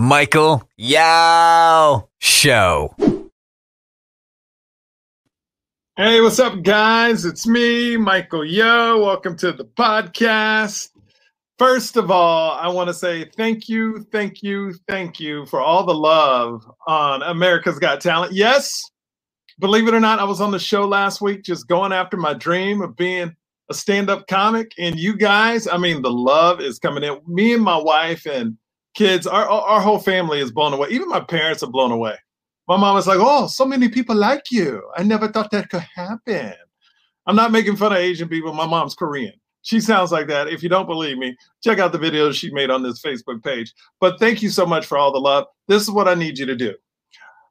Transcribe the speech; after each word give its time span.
Michael 0.00 0.62
Yo 0.76 2.08
Show. 2.20 2.94
Hey, 5.96 6.20
what's 6.20 6.38
up, 6.38 6.62
guys? 6.62 7.24
It's 7.24 7.48
me, 7.48 7.96
Michael 7.96 8.44
Yo. 8.44 9.04
Welcome 9.04 9.36
to 9.38 9.50
the 9.50 9.64
podcast. 9.64 10.90
First 11.58 11.96
of 11.96 12.12
all, 12.12 12.52
I 12.52 12.68
want 12.68 12.86
to 12.86 12.94
say 12.94 13.24
thank 13.36 13.68
you, 13.68 14.06
thank 14.12 14.40
you, 14.40 14.72
thank 14.86 15.18
you 15.18 15.46
for 15.46 15.60
all 15.60 15.84
the 15.84 15.96
love 15.96 16.64
on 16.86 17.24
America's 17.24 17.80
Got 17.80 18.00
Talent. 18.00 18.32
Yes, 18.32 18.80
believe 19.58 19.88
it 19.88 19.94
or 19.94 20.00
not, 20.00 20.20
I 20.20 20.24
was 20.24 20.40
on 20.40 20.52
the 20.52 20.60
show 20.60 20.86
last 20.86 21.20
week 21.20 21.42
just 21.42 21.66
going 21.66 21.92
after 21.92 22.16
my 22.16 22.34
dream 22.34 22.82
of 22.82 22.94
being 22.94 23.34
a 23.68 23.74
stand 23.74 24.10
up 24.10 24.28
comic. 24.28 24.70
And 24.78 24.96
you 24.96 25.16
guys, 25.16 25.66
I 25.66 25.76
mean, 25.76 26.02
the 26.02 26.12
love 26.12 26.60
is 26.60 26.78
coming 26.78 27.02
in. 27.02 27.18
Me 27.26 27.52
and 27.52 27.64
my 27.64 27.76
wife 27.76 28.26
and 28.26 28.56
kids, 28.98 29.28
our, 29.28 29.48
our 29.48 29.80
whole 29.80 30.00
family 30.00 30.40
is 30.40 30.50
blown 30.50 30.74
away. 30.74 30.88
Even 30.90 31.08
my 31.08 31.20
parents 31.20 31.62
are 31.62 31.70
blown 31.70 31.92
away. 31.92 32.16
My 32.66 32.76
mom 32.76 32.96
was 32.96 33.06
like, 33.06 33.20
Oh, 33.20 33.46
so 33.46 33.64
many 33.64 33.88
people 33.88 34.16
like 34.16 34.50
you. 34.50 34.82
I 34.96 35.04
never 35.04 35.28
thought 35.28 35.52
that 35.52 35.70
could 35.70 35.86
happen. 35.94 36.52
I'm 37.26 37.36
not 37.36 37.52
making 37.52 37.76
fun 37.76 37.92
of 37.92 37.98
Asian 37.98 38.28
people. 38.28 38.52
My 38.52 38.66
mom's 38.66 38.96
Korean. 38.96 39.34
She 39.62 39.80
sounds 39.80 40.10
like 40.10 40.26
that. 40.28 40.48
If 40.48 40.62
you 40.62 40.68
don't 40.68 40.86
believe 40.86 41.16
me, 41.16 41.36
check 41.62 41.78
out 41.78 41.92
the 41.92 41.98
videos 41.98 42.34
she 42.34 42.50
made 42.52 42.70
on 42.70 42.82
this 42.82 43.00
Facebook 43.00 43.42
page. 43.44 43.72
But 44.00 44.18
thank 44.18 44.42
you 44.42 44.50
so 44.50 44.66
much 44.66 44.86
for 44.86 44.98
all 44.98 45.12
the 45.12 45.20
love. 45.20 45.44
This 45.68 45.82
is 45.82 45.90
what 45.90 46.08
I 46.08 46.14
need 46.14 46.38
you 46.38 46.46
to 46.46 46.56
do. 46.56 46.74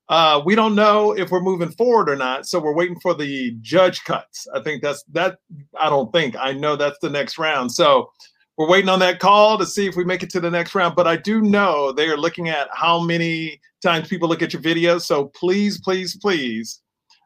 Uh, 0.10 0.42
we 0.46 0.56
don't 0.56 0.76
know 0.76 1.12
if 1.12 1.32
we're 1.32 1.42
moving 1.42 1.70
forward 1.72 2.10
or 2.10 2.16
not, 2.16 2.48
so 2.48 2.60
we're 2.60 2.74
waiting 2.74 3.00
for 3.02 3.14
the 3.14 3.56
judge 3.62 4.04
cuts. 4.04 4.48
I 4.54 4.62
think 4.62 4.82
that's 4.82 5.04
that. 5.12 5.38
I 5.80 5.90
don't 5.90 6.12
think 6.12 6.36
I 6.38 6.54
know 6.54 6.76
that's 6.76 7.00
the 7.02 7.10
next 7.10 7.38
round. 7.38 7.72
So 7.72 8.10
we're 8.58 8.70
waiting 8.70 8.90
on 8.90 9.00
that 9.00 9.20
call 9.20 9.58
to 9.58 9.66
see 9.66 9.88
if 9.88 9.96
we 9.96 10.04
make 10.04 10.24
it 10.24 10.30
to 10.32 10.40
the 10.40 10.52
next 10.52 10.76
round. 10.76 10.96
But 10.96 11.08
I 11.08 11.16
do 11.16 11.42
know 11.42 11.92
they 11.92 12.08
are 12.10 12.18
looking 12.18 12.50
at 12.50 12.68
how 12.74 13.00
many 13.00 13.62
times 13.82 14.08
people 14.08 14.28
look 14.28 14.42
at 14.42 14.54
your 14.54 14.62
videos. 14.62 15.02
So 15.02 15.26
please, 15.26 15.80
please, 15.80 16.18
please, 16.18 16.82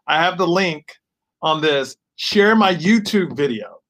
I 0.08 0.22
have 0.22 0.38
the 0.38 0.47
link 0.47 0.94
on 1.42 1.62
this. 1.62 1.96
Share 2.18 2.56
my 2.56 2.75
YouTube 2.75 3.36
video 3.36 3.81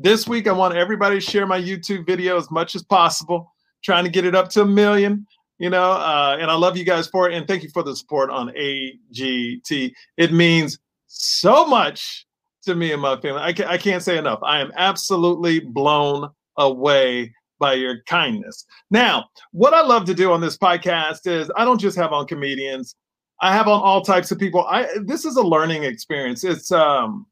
this 0.00 0.28
week, 0.28 0.46
I 0.46 0.52
want 0.52 0.76
everybody 0.76 1.16
to 1.16 1.20
share 1.20 1.46
my 1.46 1.60
YouTube 1.60 2.06
video 2.06 2.38
as 2.38 2.50
much 2.50 2.76
as 2.76 2.82
possible, 2.82 3.52
trying 3.82 4.04
to 4.04 4.10
get 4.10 4.24
it 4.24 4.34
up 4.34 4.48
to 4.50 4.62
a 4.62 4.66
million, 4.66 5.26
you 5.58 5.70
know, 5.70 5.92
uh, 5.92 6.36
and 6.40 6.50
I 6.50 6.54
love 6.54 6.76
you 6.76 6.84
guys 6.84 7.08
for 7.08 7.28
it. 7.28 7.34
And 7.34 7.46
thank 7.48 7.64
you 7.64 7.70
for 7.70 7.82
the 7.82 7.96
support 7.96 8.30
on 8.30 8.48
AGT. 8.50 9.92
It 10.16 10.32
means 10.32 10.78
so 11.08 11.66
much 11.66 12.26
to 12.62 12.76
me 12.76 12.92
and 12.92 13.02
my 13.02 13.20
family. 13.20 13.40
I, 13.40 13.54
I 13.66 13.76
can't 13.76 14.02
say 14.02 14.18
enough. 14.18 14.38
I 14.42 14.60
am 14.60 14.72
absolutely 14.76 15.58
blown 15.58 16.30
away 16.58 17.32
by 17.58 17.74
your 17.74 18.02
kindness. 18.06 18.64
Now, 18.90 19.26
what 19.52 19.74
I 19.74 19.82
love 19.82 20.04
to 20.06 20.14
do 20.14 20.32
on 20.32 20.40
this 20.40 20.56
podcast 20.56 21.26
is 21.26 21.50
I 21.56 21.64
don't 21.64 21.80
just 21.80 21.96
have 21.96 22.12
on 22.12 22.26
comedians. 22.26 22.94
I 23.40 23.52
have 23.52 23.68
on 23.68 23.80
all 23.80 24.02
types 24.02 24.30
of 24.30 24.38
people. 24.38 24.64
I 24.66 24.88
this 25.04 25.24
is 25.24 25.36
a 25.36 25.42
learning 25.42 25.84
experience. 25.84 26.44
It's 26.44 26.70
um 26.72 27.26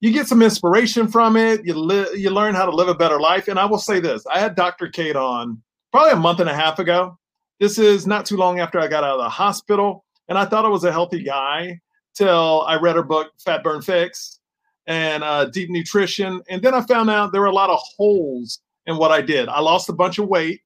you 0.00 0.12
get 0.12 0.26
some 0.26 0.42
inspiration 0.42 1.08
from 1.08 1.36
it. 1.36 1.64
You 1.64 1.74
li- 1.74 2.16
you 2.16 2.30
learn 2.30 2.54
how 2.54 2.64
to 2.64 2.74
live 2.74 2.88
a 2.88 2.94
better 2.94 3.20
life. 3.20 3.48
And 3.48 3.58
I 3.58 3.66
will 3.66 3.78
say 3.78 4.00
this: 4.00 4.24
I 4.32 4.40
had 4.40 4.54
Dr. 4.54 4.88
Kate 4.88 5.16
on 5.16 5.62
probably 5.92 6.12
a 6.12 6.16
month 6.16 6.40
and 6.40 6.48
a 6.48 6.54
half 6.54 6.78
ago. 6.78 7.18
This 7.58 7.78
is 7.78 8.06
not 8.06 8.24
too 8.24 8.38
long 8.38 8.60
after 8.60 8.80
I 8.80 8.88
got 8.88 9.04
out 9.04 9.18
of 9.18 9.24
the 9.24 9.28
hospital, 9.28 10.04
and 10.28 10.38
I 10.38 10.46
thought 10.46 10.64
I 10.64 10.68
was 10.68 10.84
a 10.84 10.92
healthy 10.92 11.22
guy 11.22 11.78
till 12.14 12.62
I 12.62 12.76
read 12.76 12.96
her 12.96 13.02
book 13.02 13.28
Fat 13.44 13.62
Burn 13.62 13.82
Fix 13.82 14.39
and 14.86 15.22
uh, 15.22 15.46
Deep 15.46 15.70
Nutrition, 15.70 16.42
and 16.48 16.62
then 16.62 16.74
I 16.74 16.82
found 16.82 17.10
out 17.10 17.32
there 17.32 17.40
were 17.42 17.46
a 17.46 17.52
lot 17.52 17.70
of 17.70 17.80
holes 17.96 18.60
in 18.86 18.96
what 18.96 19.10
I 19.10 19.20
did. 19.20 19.48
I 19.48 19.60
lost 19.60 19.88
a 19.88 19.92
bunch 19.92 20.18
of 20.18 20.28
weight 20.28 20.60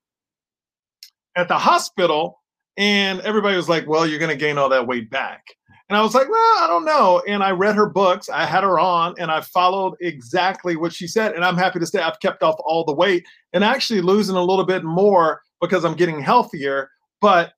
at 1.37 1.49
the 1.49 1.59
hospital, 1.59 2.41
and 2.77 3.21
everybody 3.21 3.57
was 3.57 3.69
like, 3.69 3.87
"Well, 3.87 4.07
you're 4.07 4.19
going 4.19 4.31
to 4.31 4.37
gain 4.37 4.59
all 4.59 4.69
that 4.69 4.87
weight 4.87 5.11
back." 5.11 5.45
And 5.89 5.99
I 5.99 6.03
was 6.03 6.15
like, 6.15 6.29
well, 6.31 6.65
I 6.65 6.67
don't 6.67 6.87
know. 6.87 7.23
And 7.29 7.43
I 7.43 7.51
read 7.51 7.75
her 7.75 7.89
books. 7.89 8.31
I 8.31 8.47
had 8.47 8.65
her 8.65 8.79
on 8.79 9.15
and 9.19 9.31
I 9.31 9.43
followed 9.43 9.95
exactly 10.01 10.77
what 10.77 10.95
she 10.95 11.07
said. 11.07 11.35
And 11.35 11.45
I'm 11.45 11.59
happy 11.59 11.79
to 11.79 11.87
say 11.87 12.01
I've 12.01 12.21
kept 12.21 12.43
off 12.43 12.57
all 12.65 12.85
the 12.85 12.95
weight 12.95 13.27
and 13.53 13.63
actually 13.63 14.01
losing 14.01 14.37
a 14.37 14.43
little 14.43 14.65
bit 14.65 14.83
more 14.83 15.43
because 15.61 15.85
I'm 15.85 15.95
getting 15.95 16.21
healthier. 16.21 16.89
But 17.21 17.53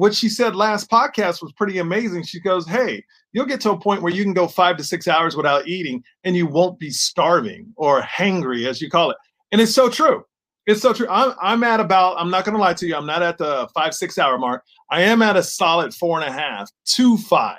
what 0.00 0.14
she 0.14 0.30
said 0.30 0.56
last 0.56 0.90
podcast 0.90 1.42
was 1.42 1.52
pretty 1.52 1.76
amazing. 1.76 2.22
She 2.22 2.40
goes, 2.40 2.66
Hey, 2.66 3.04
you'll 3.32 3.44
get 3.44 3.60
to 3.60 3.72
a 3.72 3.78
point 3.78 4.00
where 4.00 4.12
you 4.12 4.24
can 4.24 4.32
go 4.32 4.48
five 4.48 4.78
to 4.78 4.84
six 4.84 5.06
hours 5.06 5.36
without 5.36 5.68
eating 5.68 6.02
and 6.24 6.34
you 6.34 6.46
won't 6.46 6.78
be 6.78 6.88
starving 6.88 7.70
or 7.76 8.00
hangry, 8.00 8.66
as 8.66 8.80
you 8.80 8.88
call 8.88 9.10
it. 9.10 9.18
And 9.52 9.60
it's 9.60 9.74
so 9.74 9.90
true. 9.90 10.24
It's 10.66 10.80
so 10.80 10.94
true. 10.94 11.06
I'm, 11.10 11.34
I'm 11.42 11.62
at 11.64 11.80
about, 11.80 12.16
I'm 12.18 12.30
not 12.30 12.46
going 12.46 12.54
to 12.54 12.60
lie 12.60 12.72
to 12.72 12.86
you, 12.86 12.96
I'm 12.96 13.04
not 13.04 13.22
at 13.22 13.36
the 13.36 13.68
five, 13.74 13.94
six 13.94 14.16
hour 14.16 14.38
mark. 14.38 14.64
I 14.90 15.02
am 15.02 15.20
at 15.20 15.36
a 15.36 15.42
solid 15.42 15.92
four 15.92 16.18
and 16.18 16.26
a 16.26 16.32
half 16.32 16.70
to 16.94 17.18
five 17.18 17.58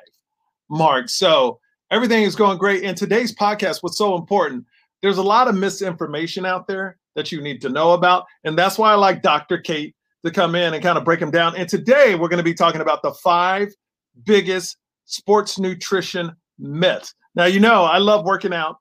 mark. 0.67 1.09
So 1.09 1.59
everything 1.91 2.23
is 2.23 2.35
going 2.35 2.57
great. 2.57 2.83
And 2.83 2.97
today's 2.97 3.35
podcast 3.35 3.83
was 3.83 3.99
so 3.99 4.15
important. 4.15 4.65
There's 5.03 5.19
a 5.19 5.23
lot 5.23 5.47
of 5.47 5.53
misinformation 5.53 6.47
out 6.47 6.65
there 6.65 6.97
that 7.15 7.31
you 7.31 7.39
need 7.39 7.61
to 7.61 7.69
know 7.69 7.91
about. 7.91 8.25
And 8.45 8.57
that's 8.57 8.79
why 8.79 8.94
I 8.94 8.95
like 8.95 9.21
Dr. 9.21 9.59
Kate 9.59 9.95
to 10.25 10.31
come 10.31 10.56
in 10.56 10.73
and 10.73 10.83
kind 10.83 10.97
of 10.97 11.03
break 11.03 11.19
them 11.19 11.31
down. 11.31 11.56
And 11.56 11.68
today 11.68 12.15
we're 12.15 12.29
going 12.29 12.38
to 12.38 12.44
be 12.44 12.53
talking 12.53 12.81
about 12.81 13.01
the 13.01 13.13
five 13.13 13.69
biggest 14.25 14.77
sports 15.06 15.57
nutrition 15.59 16.35
myths. 16.59 17.13
Now, 17.35 17.45
you 17.45 17.59
know, 17.59 17.83
I 17.83 17.97
love 17.97 18.25
working 18.25 18.53
out. 18.53 18.77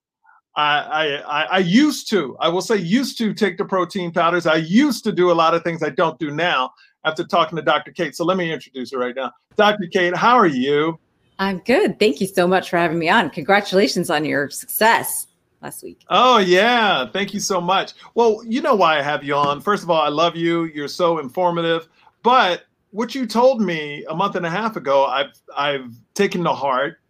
I, 0.56 1.22
I 1.26 1.42
I 1.44 1.58
used 1.58 2.10
to, 2.10 2.36
I 2.40 2.48
will 2.48 2.60
say, 2.60 2.76
used 2.76 3.16
to 3.18 3.32
take 3.32 3.56
the 3.56 3.64
protein 3.64 4.12
powders. 4.12 4.46
I 4.46 4.56
used 4.56 5.04
to 5.04 5.12
do 5.12 5.30
a 5.30 5.32
lot 5.32 5.54
of 5.54 5.62
things 5.62 5.82
I 5.82 5.90
don't 5.90 6.18
do 6.18 6.30
now 6.32 6.72
after 7.04 7.24
talking 7.24 7.56
to 7.56 7.62
Dr. 7.62 7.92
Kate. 7.92 8.16
So 8.16 8.24
let 8.24 8.36
me 8.36 8.52
introduce 8.52 8.90
her 8.92 8.98
right 8.98 9.14
now. 9.14 9.32
Dr. 9.56 9.86
Kate, 9.86 10.14
how 10.14 10.36
are 10.36 10.48
you? 10.48 10.98
I'm 11.38 11.58
good. 11.60 11.98
Thank 11.98 12.20
you 12.20 12.26
so 12.26 12.46
much 12.46 12.68
for 12.68 12.76
having 12.76 12.98
me 12.98 13.08
on. 13.08 13.30
Congratulations 13.30 14.10
on 14.10 14.24
your 14.24 14.50
success 14.50 15.26
last 15.62 15.82
week. 15.82 16.04
Oh, 16.08 16.38
yeah. 16.38 17.06
Thank 17.06 17.34
you 17.34 17.40
so 17.40 17.60
much. 17.60 17.92
Well, 18.14 18.42
you 18.44 18.60
know 18.60 18.74
why 18.74 18.98
I 18.98 19.02
have 19.02 19.24
you 19.24 19.34
on. 19.34 19.60
First 19.60 19.82
of 19.82 19.90
all, 19.90 20.00
I 20.00 20.08
love 20.08 20.36
you. 20.36 20.64
You're 20.64 20.88
so 20.88 21.18
informative. 21.18 21.88
But 22.22 22.64
what 22.90 23.14
you 23.14 23.26
told 23.26 23.60
me 23.60 24.04
a 24.08 24.14
month 24.14 24.36
and 24.36 24.44
a 24.44 24.50
half 24.50 24.76
ago, 24.76 25.04
I've 25.06 25.32
I've 25.56 25.94
taken 26.14 26.44
to 26.44 26.52
heart 26.52 27.00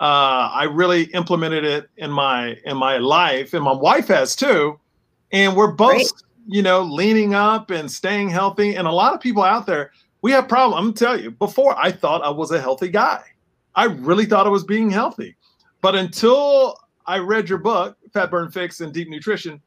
uh, 0.00 0.50
I 0.52 0.64
really 0.64 1.04
implemented 1.14 1.64
it 1.64 1.88
in 1.96 2.10
my 2.10 2.58
in 2.64 2.76
my 2.76 2.98
life, 2.98 3.54
and 3.54 3.62
my 3.62 3.72
wife 3.72 4.08
has 4.08 4.34
too. 4.34 4.78
And 5.32 5.56
we're 5.56 5.72
both, 5.72 5.92
Great. 5.92 6.12
you 6.46 6.62
know, 6.62 6.82
leaning 6.82 7.34
up 7.34 7.70
and 7.70 7.90
staying 7.90 8.28
healthy. 8.28 8.74
And 8.76 8.86
a 8.88 8.92
lot 8.92 9.14
of 9.14 9.20
people 9.20 9.42
out 9.42 9.66
there, 9.66 9.92
we 10.22 10.32
have 10.32 10.48
problems. 10.48 10.78
I'm 10.78 10.84
gonna 10.86 10.96
tell 10.96 11.20
you. 11.20 11.30
Before 11.30 11.76
I 11.78 11.92
thought 11.92 12.22
I 12.22 12.30
was 12.30 12.50
a 12.50 12.60
healthy 12.60 12.88
guy, 12.88 13.22
I 13.76 13.84
really 13.84 14.26
thought 14.26 14.46
I 14.46 14.50
was 14.50 14.64
being 14.64 14.90
healthy. 14.90 15.36
But 15.80 15.94
until 15.94 16.76
I 17.06 17.18
read 17.18 17.48
your 17.48 17.58
book, 17.58 17.96
Fat 18.12 18.30
Burn 18.30 18.50
Fix 18.50 18.80
and 18.80 18.92
Deep 18.92 19.08
Nutrition, 19.08 19.60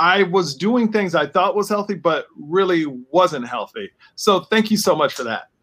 I 0.00 0.22
was 0.22 0.54
doing 0.54 0.90
things 0.90 1.14
I 1.14 1.26
thought 1.26 1.54
was 1.54 1.68
healthy, 1.68 1.94
but 1.94 2.26
really 2.34 2.86
wasn't 2.86 3.46
healthy. 3.46 3.90
So 4.14 4.40
thank 4.40 4.70
you 4.70 4.78
so 4.78 4.96
much 4.96 5.14
for 5.14 5.24
that. 5.24 5.48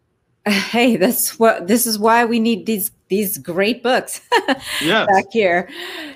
Hey, 0.48 0.96
that's 0.96 1.38
what 1.38 1.66
this 1.66 1.86
is 1.86 1.98
why 1.98 2.24
we 2.24 2.40
need 2.40 2.64
these 2.64 2.90
these 3.08 3.38
great 3.38 3.82
books 3.82 4.20
yes. 4.82 5.06
back 5.06 5.24
here. 5.30 5.68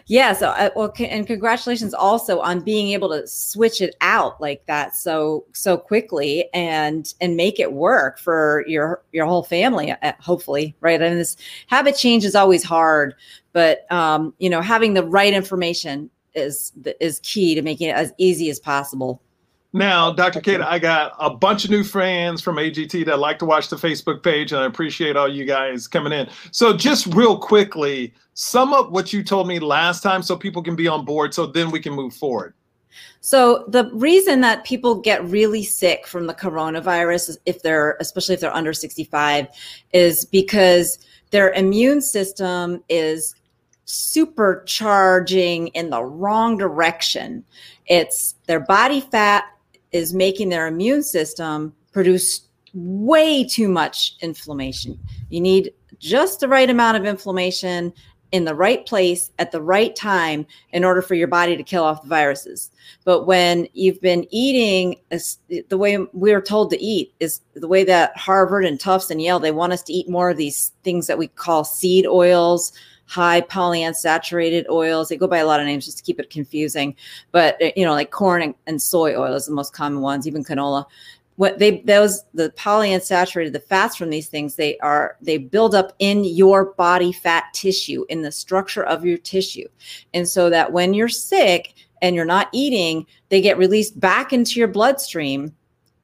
Yeah. 0.06 0.32
So, 0.32 0.48
uh, 0.48 0.70
well, 0.76 0.92
and 0.98 1.26
congratulations 1.26 1.94
also 1.94 2.40
on 2.40 2.60
being 2.60 2.88
able 2.90 3.08
to 3.10 3.26
switch 3.26 3.80
it 3.80 3.94
out 4.00 4.40
like 4.40 4.64
that 4.66 4.94
so 4.94 5.44
so 5.52 5.76
quickly 5.76 6.48
and 6.52 7.12
and 7.20 7.36
make 7.36 7.58
it 7.58 7.72
work 7.72 8.18
for 8.18 8.64
your 8.66 9.02
your 9.12 9.26
whole 9.26 9.42
family. 9.42 9.90
Uh, 9.90 10.12
hopefully, 10.20 10.76
right? 10.80 11.00
And 11.00 11.18
this 11.18 11.36
habit 11.66 11.96
change 11.96 12.24
is 12.24 12.34
always 12.34 12.62
hard, 12.62 13.14
but 13.52 13.90
um, 13.90 14.34
you 14.38 14.50
know, 14.50 14.60
having 14.60 14.94
the 14.94 15.04
right 15.04 15.32
information 15.32 16.10
is 16.34 16.72
is 17.00 17.20
key 17.22 17.54
to 17.54 17.62
making 17.62 17.88
it 17.88 17.96
as 17.96 18.12
easy 18.18 18.50
as 18.50 18.58
possible. 18.58 19.22
Now, 19.74 20.10
oh, 20.10 20.14
Dr. 20.14 20.42
Kate, 20.42 20.60
I 20.60 20.78
got 20.78 21.14
a 21.19 21.30
bunch 21.30 21.64
of 21.64 21.70
new 21.70 21.82
fans 21.82 22.42
from 22.42 22.56
AGT 22.56 23.06
that 23.06 23.19
like 23.19 23.38
to 23.38 23.46
watch 23.46 23.70
the 23.70 23.76
Facebook 23.76 24.22
page, 24.22 24.52
and 24.52 24.60
I 24.60 24.66
appreciate 24.66 25.16
all 25.16 25.28
you 25.28 25.46
guys 25.46 25.88
coming 25.88 26.12
in. 26.12 26.28
So, 26.50 26.76
just 26.76 27.06
real 27.06 27.38
quickly, 27.38 28.12
sum 28.34 28.74
up 28.74 28.90
what 28.90 29.14
you 29.14 29.22
told 29.22 29.48
me 29.48 29.58
last 29.58 30.02
time 30.02 30.22
so 30.22 30.36
people 30.36 30.62
can 30.62 30.76
be 30.76 30.88
on 30.88 31.06
board 31.06 31.32
so 31.32 31.46
then 31.46 31.70
we 31.70 31.80
can 31.80 31.94
move 31.94 32.12
forward. 32.12 32.52
So, 33.20 33.64
the 33.66 33.90
reason 33.94 34.42
that 34.42 34.64
people 34.64 34.94
get 35.00 35.24
really 35.24 35.64
sick 35.64 36.06
from 36.06 36.26
the 36.26 36.34
coronavirus, 36.34 37.38
if 37.46 37.62
they're, 37.62 37.96
especially 37.98 38.34
if 38.34 38.42
they're 38.42 38.54
under 38.54 38.74
65, 38.74 39.46
is 39.94 40.26
because 40.26 40.98
their 41.30 41.50
immune 41.52 42.02
system 42.02 42.84
is 42.90 43.34
supercharging 43.86 45.70
in 45.72 45.88
the 45.88 46.04
wrong 46.04 46.58
direction. 46.58 47.42
It's 47.86 48.34
their 48.46 48.60
body 48.60 49.00
fat 49.00 49.44
is 49.92 50.14
making 50.14 50.48
their 50.48 50.66
immune 50.66 51.02
system 51.02 51.74
produce 51.92 52.42
way 52.74 53.44
too 53.44 53.68
much 53.68 54.16
inflammation. 54.20 54.98
You 55.28 55.40
need 55.40 55.72
just 55.98 56.40
the 56.40 56.48
right 56.48 56.68
amount 56.68 56.96
of 56.96 57.04
inflammation 57.04 57.92
in 58.32 58.46
the 58.46 58.54
right 58.54 58.86
place 58.86 59.30
at 59.38 59.52
the 59.52 59.60
right 59.60 59.94
time 59.94 60.46
in 60.72 60.84
order 60.84 61.02
for 61.02 61.14
your 61.14 61.28
body 61.28 61.54
to 61.54 61.62
kill 61.62 61.84
off 61.84 62.00
the 62.00 62.08
viruses. 62.08 62.70
But 63.04 63.26
when 63.26 63.68
you've 63.74 64.00
been 64.00 64.26
eating 64.30 64.96
the 65.68 65.76
way 65.76 65.98
we 66.14 66.32
are 66.32 66.40
told 66.40 66.70
to 66.70 66.82
eat 66.82 67.12
is 67.20 67.42
the 67.52 67.68
way 67.68 67.84
that 67.84 68.16
Harvard 68.16 68.64
and 68.64 68.80
Tufts 68.80 69.10
and 69.10 69.20
Yale, 69.20 69.38
they 69.38 69.52
want 69.52 69.74
us 69.74 69.82
to 69.82 69.92
eat 69.92 70.08
more 70.08 70.30
of 70.30 70.38
these 70.38 70.72
things 70.82 71.06
that 71.08 71.18
we 71.18 71.28
call 71.28 71.62
seed 71.62 72.06
oils, 72.06 72.72
high 73.06 73.40
polyunsaturated 73.43 74.69
oils. 74.69 75.08
They 75.08 75.16
go 75.16 75.26
by 75.26 75.38
a 75.38 75.46
lot 75.46 75.60
of 75.60 75.66
names 75.66 75.84
just 75.84 75.99
to 75.99 76.04
keep 76.04 76.20
it 76.20 76.31
confusing. 76.31 76.96
But, 77.31 77.60
uh, 77.62 77.70
you 77.76 77.84
know, 77.84 77.93
like 77.93 78.10
corn 78.10 78.43
and, 78.43 78.54
and 78.66 78.81
soy 78.81 79.14
oil 79.14 79.34
is 79.34 79.46
the 79.46 79.52
most 79.52 79.72
common 79.72 80.00
ones, 80.00 80.26
even 80.26 80.44
canola 80.44 80.87
what 81.37 81.58
they 81.58 81.81
those 81.81 82.25
the 82.34 82.50
polyunsaturated 82.50 83.52
the 83.52 83.60
fats 83.60 83.96
from 83.96 84.10
these 84.10 84.28
things 84.28 84.54
they 84.54 84.78
are 84.78 85.16
they 85.20 85.38
build 85.38 85.75
up 85.75 85.93
in 85.99 86.25
your 86.25 86.66
body 86.75 87.12
fat 87.12 87.44
tissue 87.54 88.04
in 88.08 88.22
the 88.22 88.32
structure 88.32 88.84
of 88.84 89.05
your 89.05 89.19
tissue 89.19 89.66
and 90.14 90.28
so 90.28 90.50
that 90.50 90.72
when 90.72 90.93
you're 90.93 91.08
sick 91.08 91.75
and 92.02 92.14
you're 92.14 92.25
not 92.25 92.48
eating 92.52 93.06
they 93.31 93.40
get 93.40 93.58
released 93.58 93.98
back 93.98 94.32
into 94.32 94.58
your 94.58 94.69
bloodstream 94.69 95.55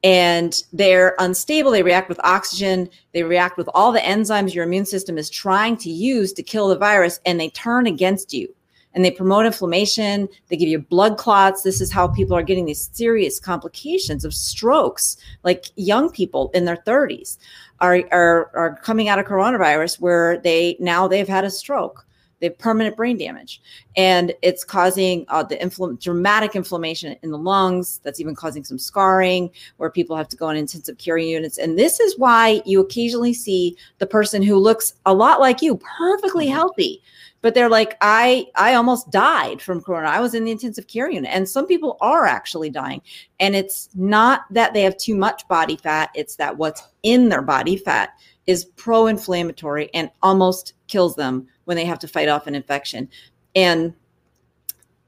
and 0.03 0.63
they're 0.71 1.15
unstable 1.19 1.71
they 1.71 1.83
react 1.83 2.07
with 2.07 2.19
oxygen 2.23 2.89
they 3.13 3.23
react 3.23 3.57
with 3.57 3.69
all 3.73 3.91
the 3.91 3.99
enzymes 3.99 4.53
your 4.53 4.63
immune 4.63 4.85
system 4.85 5.17
is 5.17 5.29
trying 5.29 5.75
to 5.75 5.89
use 5.89 6.31
to 6.31 6.41
kill 6.41 6.69
the 6.69 6.77
virus 6.77 7.19
and 7.25 7.39
they 7.39 7.49
turn 7.49 7.85
against 7.85 8.33
you 8.33 8.47
and 8.93 9.05
they 9.05 9.11
promote 9.11 9.45
inflammation. 9.45 10.27
They 10.47 10.57
give 10.57 10.69
you 10.69 10.79
blood 10.79 11.17
clots. 11.17 11.61
This 11.61 11.81
is 11.81 11.91
how 11.91 12.07
people 12.07 12.35
are 12.35 12.43
getting 12.43 12.65
these 12.65 12.89
serious 12.93 13.39
complications 13.39 14.25
of 14.25 14.33
strokes, 14.33 15.17
like 15.43 15.65
young 15.75 16.09
people 16.09 16.49
in 16.53 16.65
their 16.65 16.77
30s 16.77 17.37
are, 17.81 18.03
are, 18.11 18.51
are 18.55 18.75
coming 18.81 19.07
out 19.07 19.19
of 19.19 19.25
coronavirus 19.25 19.99
where 19.99 20.37
they 20.39 20.75
now 20.79 21.07
they've 21.07 21.27
had 21.27 21.45
a 21.45 21.51
stroke. 21.51 22.05
They 22.39 22.47
have 22.47 22.57
permanent 22.57 22.95
brain 22.95 23.17
damage, 23.17 23.61
and 23.95 24.33
it's 24.41 24.63
causing 24.63 25.25
uh, 25.27 25.43
the 25.43 25.57
infl- 25.57 25.99
dramatic 26.01 26.55
inflammation 26.55 27.15
in 27.21 27.31
the 27.31 27.37
lungs. 27.37 27.99
That's 28.03 28.19
even 28.19 28.35
causing 28.35 28.63
some 28.63 28.79
scarring, 28.79 29.51
where 29.77 29.89
people 29.89 30.15
have 30.15 30.29
to 30.29 30.37
go 30.37 30.47
on 30.47 30.55
intensive 30.55 30.97
care 30.97 31.17
units. 31.17 31.57
And 31.57 31.77
this 31.77 31.99
is 31.99 32.17
why 32.17 32.61
you 32.65 32.79
occasionally 32.79 33.33
see 33.33 33.77
the 33.97 34.07
person 34.07 34.41
who 34.41 34.57
looks 34.57 34.93
a 35.05 35.13
lot 35.13 35.39
like 35.39 35.61
you, 35.61 35.77
perfectly 35.97 36.45
mm-hmm. 36.45 36.55
healthy, 36.55 37.01
but 37.41 37.53
they're 37.53 37.69
like 37.69 37.97
i 38.01 38.45
i 38.55 38.73
almost 38.73 39.09
died 39.11 39.61
from 39.61 39.81
corona 39.81 40.07
i 40.07 40.19
was 40.19 40.33
in 40.33 40.43
the 40.43 40.51
intensive 40.51 40.87
care 40.87 41.09
unit 41.09 41.29
and 41.33 41.47
some 41.47 41.65
people 41.65 41.97
are 42.01 42.25
actually 42.25 42.69
dying 42.69 43.01
and 43.39 43.55
it's 43.55 43.89
not 43.95 44.41
that 44.51 44.73
they 44.73 44.81
have 44.81 44.97
too 44.97 45.15
much 45.15 45.47
body 45.47 45.77
fat 45.77 46.09
it's 46.15 46.35
that 46.35 46.57
what's 46.57 46.83
in 47.03 47.29
their 47.29 47.41
body 47.41 47.77
fat 47.77 48.09
is 48.49 48.65
pro-inflammatory 48.65 49.91
and 49.93 50.09
almost 50.23 50.73
kills 50.87 51.15
them 51.15 51.45
when 51.65 51.77
they 51.77 51.85
have 51.85 51.99
to 51.99 52.07
fight 52.07 52.27
off 52.27 52.47
an 52.47 52.55
infection. 52.55 53.07
And 53.55 53.93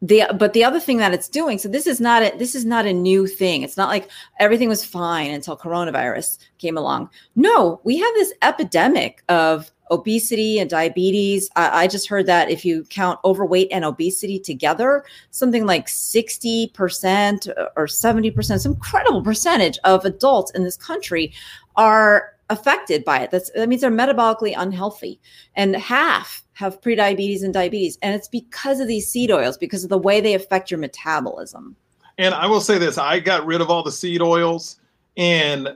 the 0.04 0.24
but 0.38 0.54
the 0.54 0.64
other 0.64 0.80
thing 0.80 0.98
that 0.98 1.14
it's 1.14 1.28
doing 1.28 1.58
so 1.58 1.68
this 1.68 1.86
is 1.88 2.00
not 2.00 2.22
a 2.22 2.38
this 2.38 2.54
is 2.54 2.66
not 2.66 2.86
a 2.86 2.94
new 2.94 3.26
thing. 3.26 3.64
It's 3.64 3.78
not 3.78 3.90
like 3.90 4.10
everything 4.40 4.70
was 4.70 4.86
fine 4.86 5.32
until 5.32 5.58
coronavirus 5.58 6.38
came 6.60 6.78
along. 6.78 7.10
No 7.36 7.82
we 7.84 7.98
have 7.98 8.14
this 8.14 8.32
epidemic 8.44 9.24
of 9.28 9.72
obesity 9.90 10.60
and 10.60 10.70
diabetes. 10.70 11.50
I, 11.56 11.84
I, 11.84 11.88
just 11.88 12.08
heard 12.08 12.26
that 12.28 12.50
if 12.50 12.64
you 12.64 12.86
count 12.86 13.20
overweight 13.26 13.68
and 13.72 13.84
obesity 13.84 14.40
together, 14.40 15.04
something 15.32 15.66
like 15.66 15.88
60% 15.88 17.54
or 17.76 17.88
70%, 17.88 18.60
some 18.62 18.72
incredible 18.72 19.22
percentage 19.22 19.78
of 19.84 20.06
adults 20.06 20.52
in 20.52 20.64
this 20.64 20.78
country 20.78 21.34
are 21.76 22.34
affected 22.52 23.04
by 23.04 23.20
it. 23.22 23.32
That's, 23.32 23.50
that 23.52 23.68
means 23.68 23.82
they're 23.82 23.90
metabolically 23.90 24.54
unhealthy. 24.56 25.20
And 25.56 25.76
half 25.76 26.44
have 26.54 26.82
prediabetes 26.82 27.44
and 27.44 27.54
diabetes. 27.54 27.98
And 28.02 28.14
it's 28.14 28.28
because 28.28 28.80
of 28.80 28.88
these 28.88 29.08
seed 29.08 29.32
oils, 29.32 29.58
because 29.58 29.84
of 29.84 29.90
the 29.90 29.98
way 29.98 30.22
they 30.22 30.36
affect 30.36 30.70
your 30.70 30.80
metabolism. 30.80 31.76
And 32.18 32.36
I 32.36 32.46
will 32.46 32.62
say 32.62 32.78
this 32.78 32.98
I 32.98 33.20
got 33.20 33.46
rid 33.46 33.62
of 33.62 33.72
all 33.72 33.82
the 33.82 33.92
seed 33.92 34.22
oils. 34.22 34.80
And 35.18 35.70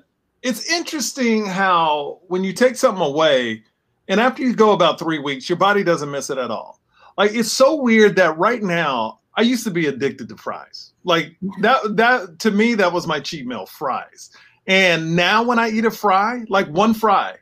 it's 0.44 0.72
interesting 0.72 1.46
how 1.46 2.20
when 2.28 2.44
you 2.44 2.54
take 2.54 2.76
something 2.76 3.04
away, 3.04 3.64
and 4.08 4.20
after 4.20 4.44
you 4.44 4.54
go 4.54 4.72
about 4.72 5.00
three 5.00 5.18
weeks, 5.18 5.50
your 5.50 5.58
body 5.58 5.84
doesn't 5.84 6.12
miss 6.12 6.30
it 6.30 6.38
at 6.38 6.52
all. 6.52 6.80
Like 7.18 7.34
it's 7.34 7.52
so 7.52 7.76
weird 7.76 8.16
that 8.18 8.38
right 8.38 8.62
now, 8.62 9.20
I 9.38 9.42
used 9.42 9.64
to 9.64 9.72
be 9.72 9.88
addicted 9.88 10.30
to 10.30 10.38
fries. 10.38 10.94
Like 11.04 11.28
mm-hmm. 11.44 11.62
that 11.62 11.96
that 11.96 12.40
to 12.40 12.52
me, 12.52 12.76
that 12.76 12.94
was 12.94 13.08
my 13.08 13.20
cheat 13.20 13.48
meal, 13.48 13.66
fries. 13.66 14.30
And 14.68 15.16
now 15.16 15.44
when 15.44 15.60
I 15.60 15.70
eat 15.70 15.86
a 15.86 15.92
fry, 15.92 16.44
like 16.50 16.68
one 16.68 16.94
fry, 16.94 17.36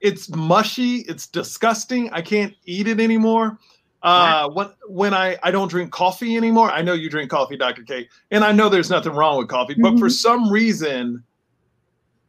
it's 0.00 0.28
mushy, 0.28 0.98
it's 1.08 1.26
disgusting. 1.26 2.10
I 2.12 2.20
can't 2.20 2.54
eat 2.64 2.88
it 2.88 3.00
anymore. 3.00 3.58
Uh, 4.02 4.48
when 4.50 4.68
when 4.86 5.14
I 5.14 5.36
I 5.42 5.50
don't 5.50 5.68
drink 5.68 5.90
coffee 5.90 6.36
anymore. 6.36 6.70
I 6.70 6.82
know 6.82 6.92
you 6.92 7.10
drink 7.10 7.30
coffee, 7.30 7.56
Dr. 7.56 7.82
K, 7.82 8.08
and 8.30 8.44
I 8.44 8.52
know 8.52 8.68
there's 8.68 8.90
nothing 8.90 9.12
wrong 9.12 9.38
with 9.38 9.48
coffee, 9.48 9.74
but 9.74 9.90
mm-hmm. 9.92 9.98
for 9.98 10.10
some 10.10 10.48
reason, 10.50 11.24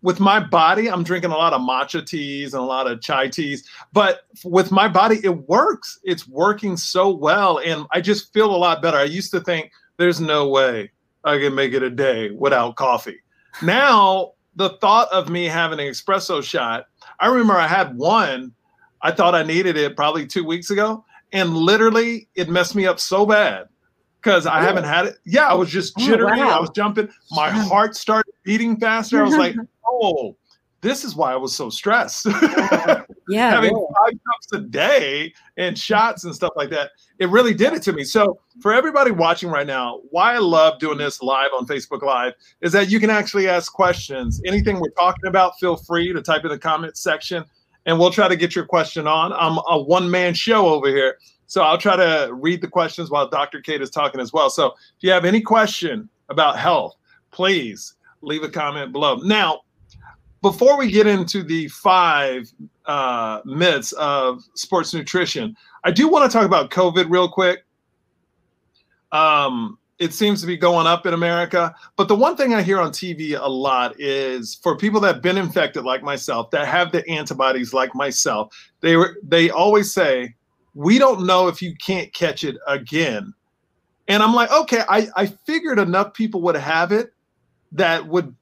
with 0.01 0.19
my 0.19 0.39
body, 0.39 0.89
I'm 0.89 1.03
drinking 1.03 1.31
a 1.31 1.35
lot 1.35 1.53
of 1.53 1.61
matcha 1.61 2.05
teas 2.05 2.53
and 2.53 2.63
a 2.63 2.65
lot 2.65 2.89
of 2.89 3.01
chai 3.01 3.27
teas. 3.27 3.67
But 3.93 4.21
with 4.43 4.71
my 4.71 4.87
body, 4.87 5.19
it 5.23 5.47
works. 5.47 5.99
It's 6.03 6.27
working 6.27 6.77
so 6.77 7.09
well. 7.09 7.59
And 7.59 7.85
I 7.91 8.01
just 8.01 8.33
feel 8.33 8.55
a 8.55 8.57
lot 8.57 8.81
better. 8.81 8.97
I 8.97 9.03
used 9.03 9.31
to 9.31 9.41
think 9.41 9.71
there's 9.97 10.21
no 10.21 10.47
way 10.47 10.91
I 11.23 11.37
can 11.39 11.53
make 11.53 11.73
it 11.73 11.83
a 11.83 11.89
day 11.89 12.31
without 12.31 12.75
coffee. 12.75 13.17
Now, 13.61 14.33
the 14.55 14.69
thought 14.81 15.11
of 15.11 15.29
me 15.29 15.45
having 15.45 15.79
an 15.79 15.85
espresso 15.85 16.43
shot, 16.43 16.87
I 17.19 17.27
remember 17.27 17.53
I 17.53 17.67
had 17.67 17.97
one. 17.97 18.53
I 19.01 19.11
thought 19.11 19.35
I 19.35 19.43
needed 19.43 19.77
it 19.77 19.95
probably 19.95 20.25
two 20.25 20.43
weeks 20.43 20.69
ago. 20.69 21.03
And 21.33 21.55
literally, 21.55 22.27
it 22.35 22.49
messed 22.49 22.75
me 22.75 22.85
up 22.85 22.99
so 22.99 23.25
bad 23.25 23.67
because 24.21 24.45
I 24.45 24.61
haven't 24.61 24.85
had 24.85 25.05
it. 25.05 25.15
Yeah, 25.25 25.47
I 25.47 25.53
was 25.53 25.69
just 25.69 25.93
oh, 25.97 26.05
jittery. 26.05 26.39
Oh, 26.39 26.45
wow. 26.45 26.57
I 26.57 26.59
was 26.59 26.69
jumping. 26.71 27.09
My 27.31 27.49
heart 27.49 27.95
started 27.95 28.33
beating 28.43 28.77
faster. 28.77 29.19
I 29.19 29.23
was 29.23 29.37
like, 29.37 29.55
oh, 29.87 30.35
this 30.81 31.03
is 31.03 31.15
why 31.15 31.33
I 31.33 31.35
was 31.35 31.55
so 31.55 31.69
stressed. 31.69 32.25
yeah. 33.29 33.51
Having 33.51 33.71
five 33.71 34.11
cups 34.11 34.53
a 34.53 34.59
day 34.59 35.33
and 35.57 35.77
shots 35.77 36.23
and 36.23 36.33
stuff 36.33 36.53
like 36.55 36.69
that. 36.69 36.91
It 37.19 37.29
really 37.29 37.53
did 37.53 37.73
it 37.73 37.81
to 37.83 37.93
me. 37.93 38.03
So, 38.03 38.39
for 38.61 38.73
everybody 38.73 39.11
watching 39.11 39.49
right 39.49 39.65
now, 39.65 40.01
why 40.11 40.35
I 40.35 40.37
love 40.37 40.79
doing 40.79 40.97
this 40.97 41.21
live 41.21 41.49
on 41.57 41.65
Facebook 41.65 42.03
Live 42.03 42.33
is 42.61 42.71
that 42.73 42.89
you 42.89 42.99
can 42.99 43.09
actually 43.09 43.49
ask 43.49 43.73
questions. 43.73 44.39
Anything 44.45 44.79
we're 44.79 44.91
talking 44.91 45.27
about, 45.27 45.59
feel 45.59 45.75
free 45.75 46.13
to 46.13 46.21
type 46.21 46.43
in 46.43 46.49
the 46.49 46.59
comment 46.59 46.97
section 46.97 47.43
and 47.85 47.97
we'll 47.97 48.11
try 48.11 48.27
to 48.27 48.35
get 48.35 48.55
your 48.55 48.65
question 48.65 49.07
on. 49.07 49.33
I'm 49.33 49.57
a 49.69 49.81
one 49.81 50.09
man 50.11 50.33
show 50.33 50.67
over 50.67 50.87
here. 50.87 51.17
So, 51.47 51.63
I'll 51.63 51.77
try 51.77 51.95
to 51.95 52.31
read 52.33 52.61
the 52.61 52.67
questions 52.67 53.09
while 53.09 53.27
Dr. 53.27 53.61
Kate 53.61 53.81
is 53.81 53.89
talking 53.89 54.21
as 54.21 54.31
well. 54.31 54.51
So, 54.51 54.67
if 54.67 55.01
you 55.01 55.09
have 55.09 55.25
any 55.25 55.41
question 55.41 56.07
about 56.29 56.59
health, 56.59 56.95
please 57.31 57.95
leave 58.21 58.43
a 58.43 58.49
comment 58.49 58.91
below. 58.91 59.15
Now, 59.15 59.61
before 60.41 60.77
we 60.77 60.91
get 60.91 61.07
into 61.07 61.43
the 61.43 61.67
five 61.69 62.51
uh, 62.85 63.41
myths 63.45 63.91
of 63.93 64.43
sports 64.53 64.93
nutrition, 64.93 65.55
I 65.83 65.91
do 65.91 66.07
want 66.07 66.29
to 66.29 66.35
talk 66.35 66.45
about 66.45 66.69
COVID 66.69 67.09
real 67.09 67.29
quick. 67.29 67.65
Um, 69.11 69.77
it 69.99 70.13
seems 70.13 70.41
to 70.41 70.47
be 70.47 70.57
going 70.57 70.85
up 70.85 71.05
in 71.07 71.13
America. 71.13 71.73
But 71.95 72.07
the 72.07 72.15
one 72.15 72.37
thing 72.37 72.53
I 72.53 72.61
hear 72.61 72.79
on 72.79 72.91
TV 72.91 73.39
a 73.39 73.49
lot 73.49 73.99
is 73.99 74.55
for 74.55 74.77
people 74.77 74.99
that 75.01 75.15
have 75.15 75.23
been 75.23 75.37
infected, 75.37 75.83
like 75.83 76.03
myself, 76.03 76.51
that 76.51 76.67
have 76.67 76.91
the 76.91 77.07
antibodies, 77.09 77.73
like 77.73 77.95
myself, 77.95 78.55
they 78.81 78.95
were 78.95 79.17
they 79.23 79.49
always 79.49 79.91
say, 79.91 80.35
"We 80.75 80.99
don't 80.99 81.25
know 81.25 81.47
if 81.47 81.61
you 81.61 81.75
can't 81.83 82.13
catch 82.13 82.43
it 82.43 82.57
again." 82.67 83.33
And 84.07 84.23
I'm 84.23 84.33
like, 84.33 84.51
okay, 84.51 84.83
I, 84.87 85.07
I 85.15 85.25
figured 85.25 85.79
enough 85.79 86.13
people 86.13 86.41
would 86.41 86.55
have 86.55 86.91
it 86.91 87.11
that 87.73 88.07
would 88.07 88.33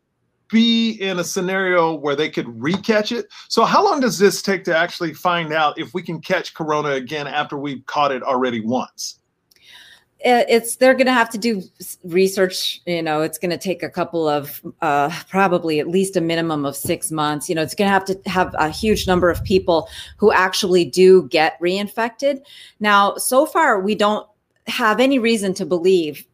be 0.55 0.91
in 1.01 1.19
a 1.19 1.23
scenario 1.23 1.93
where 1.93 2.15
they 2.15 2.29
could 2.29 2.45
recatch 2.45 3.11
it. 3.11 3.25
So, 3.49 3.65
how 3.65 3.83
long 3.83 3.99
does 3.99 4.17
this 4.17 4.41
take 4.41 4.63
to 4.63 4.75
actually 4.75 5.13
find 5.13 5.51
out 5.51 5.77
if 5.77 5.93
we 5.93 6.01
can 6.01 6.21
catch 6.21 6.53
corona 6.53 6.91
again 6.91 7.27
after 7.27 7.57
we've 7.57 7.85
caught 7.87 8.13
it 8.13 8.23
already 8.23 8.61
once? 8.61 9.19
It's 10.21 10.77
they're 10.77 10.93
going 10.93 11.07
to 11.07 11.13
have 11.13 11.29
to 11.31 11.37
do 11.37 11.61
research. 12.05 12.81
You 12.85 13.03
know, 13.03 13.21
it's 13.21 13.37
going 13.37 13.51
to 13.51 13.57
take 13.57 13.83
a 13.83 13.89
couple 13.89 14.29
of 14.29 14.61
uh, 14.81 15.11
probably 15.29 15.81
at 15.81 15.89
least 15.89 16.15
a 16.15 16.21
minimum 16.21 16.65
of 16.65 16.77
six 16.77 17.11
months. 17.11 17.49
You 17.49 17.55
know, 17.55 17.61
it's 17.61 17.75
going 17.75 17.89
to 17.89 17.91
have 17.91 18.05
to 18.05 18.29
have 18.29 18.55
a 18.57 18.69
huge 18.69 19.07
number 19.07 19.29
of 19.29 19.43
people 19.43 19.89
who 20.17 20.31
actually 20.31 20.85
do 20.85 21.27
get 21.27 21.59
reinfected. 21.59 22.45
Now, 22.79 23.17
so 23.17 23.45
far, 23.45 23.81
we 23.81 23.93
don't 23.93 24.25
have 24.67 25.01
any 25.01 25.19
reason 25.19 25.53
to 25.55 25.65
believe 25.65 26.25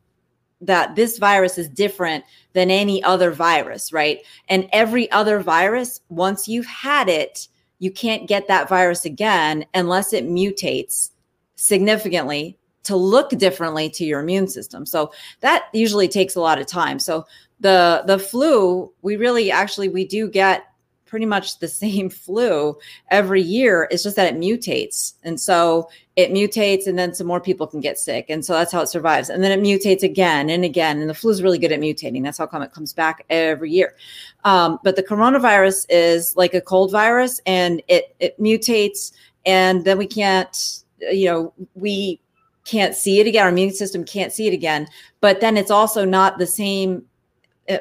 that 0.61 0.95
this 0.95 1.17
virus 1.17 1.57
is 1.57 1.67
different 1.67 2.23
than 2.53 2.69
any 2.69 3.03
other 3.03 3.31
virus, 3.31 3.91
right? 3.91 4.19
And 4.47 4.69
every 4.71 5.09
other 5.11 5.39
virus, 5.39 6.01
once 6.09 6.47
you've 6.47 6.67
had 6.67 7.09
it, 7.09 7.47
you 7.79 7.91
can't 7.91 8.27
get 8.27 8.47
that 8.47 8.69
virus 8.69 9.05
again 9.05 9.65
unless 9.73 10.13
it 10.13 10.27
mutates 10.27 11.09
significantly 11.55 12.57
to 12.83 12.95
look 12.95 13.29
differently 13.31 13.89
to 13.89 14.05
your 14.05 14.19
immune 14.19 14.47
system. 14.47 14.85
So 14.85 15.11
that 15.41 15.65
usually 15.73 16.07
takes 16.07 16.35
a 16.35 16.41
lot 16.41 16.59
of 16.59 16.67
time. 16.67 16.99
So 16.99 17.25
the 17.59 18.03
the 18.05 18.19
flu, 18.19 18.91
we 19.01 19.15
really 19.15 19.51
actually 19.51 19.89
we 19.89 20.05
do 20.05 20.29
get 20.29 20.65
pretty 21.05 21.25
much 21.25 21.59
the 21.59 21.67
same 21.83 22.09
flu 22.09 22.77
every 23.09 23.41
year. 23.41 23.87
It's 23.91 24.03
just 24.03 24.15
that 24.15 24.33
it 24.33 24.39
mutates. 24.39 25.13
And 25.23 25.39
so 25.39 25.89
it 26.21 26.31
mutates 26.31 26.87
and 26.87 26.97
then 26.97 27.13
some 27.13 27.27
more 27.27 27.39
people 27.41 27.67
can 27.67 27.81
get 27.81 27.99
sick. 27.99 28.27
And 28.29 28.45
so 28.45 28.53
that's 28.53 28.71
how 28.71 28.81
it 28.81 28.87
survives. 28.87 29.29
And 29.29 29.43
then 29.43 29.51
it 29.51 29.61
mutates 29.61 30.03
again 30.03 30.49
and 30.49 30.63
again. 30.63 30.99
And 30.99 31.09
the 31.09 31.13
flu 31.13 31.31
is 31.31 31.43
really 31.43 31.57
good 31.57 31.71
at 31.71 31.79
mutating. 31.79 32.23
That's 32.23 32.37
how 32.37 32.47
come 32.47 32.61
it 32.61 32.71
comes 32.71 32.93
back 32.93 33.25
every 33.29 33.71
year. 33.71 33.95
Um, 34.43 34.79
but 34.83 34.95
the 34.95 35.03
coronavirus 35.03 35.85
is 35.89 36.35
like 36.35 36.53
a 36.53 36.61
cold 36.61 36.91
virus 36.91 37.41
and 37.45 37.81
it, 37.87 38.15
it 38.19 38.39
mutates 38.39 39.11
and 39.45 39.83
then 39.85 39.97
we 39.97 40.07
can't, 40.07 40.83
you 40.99 41.25
know, 41.25 41.53
we 41.75 42.21
can't 42.63 42.95
see 42.95 43.19
it 43.19 43.27
again. 43.27 43.43
Our 43.43 43.49
immune 43.49 43.73
system 43.73 44.03
can't 44.03 44.31
see 44.31 44.47
it 44.47 44.53
again. 44.53 44.87
But 45.19 45.41
then 45.41 45.57
it's 45.57 45.71
also 45.71 46.05
not 46.05 46.37
the 46.37 46.47
same 46.47 47.03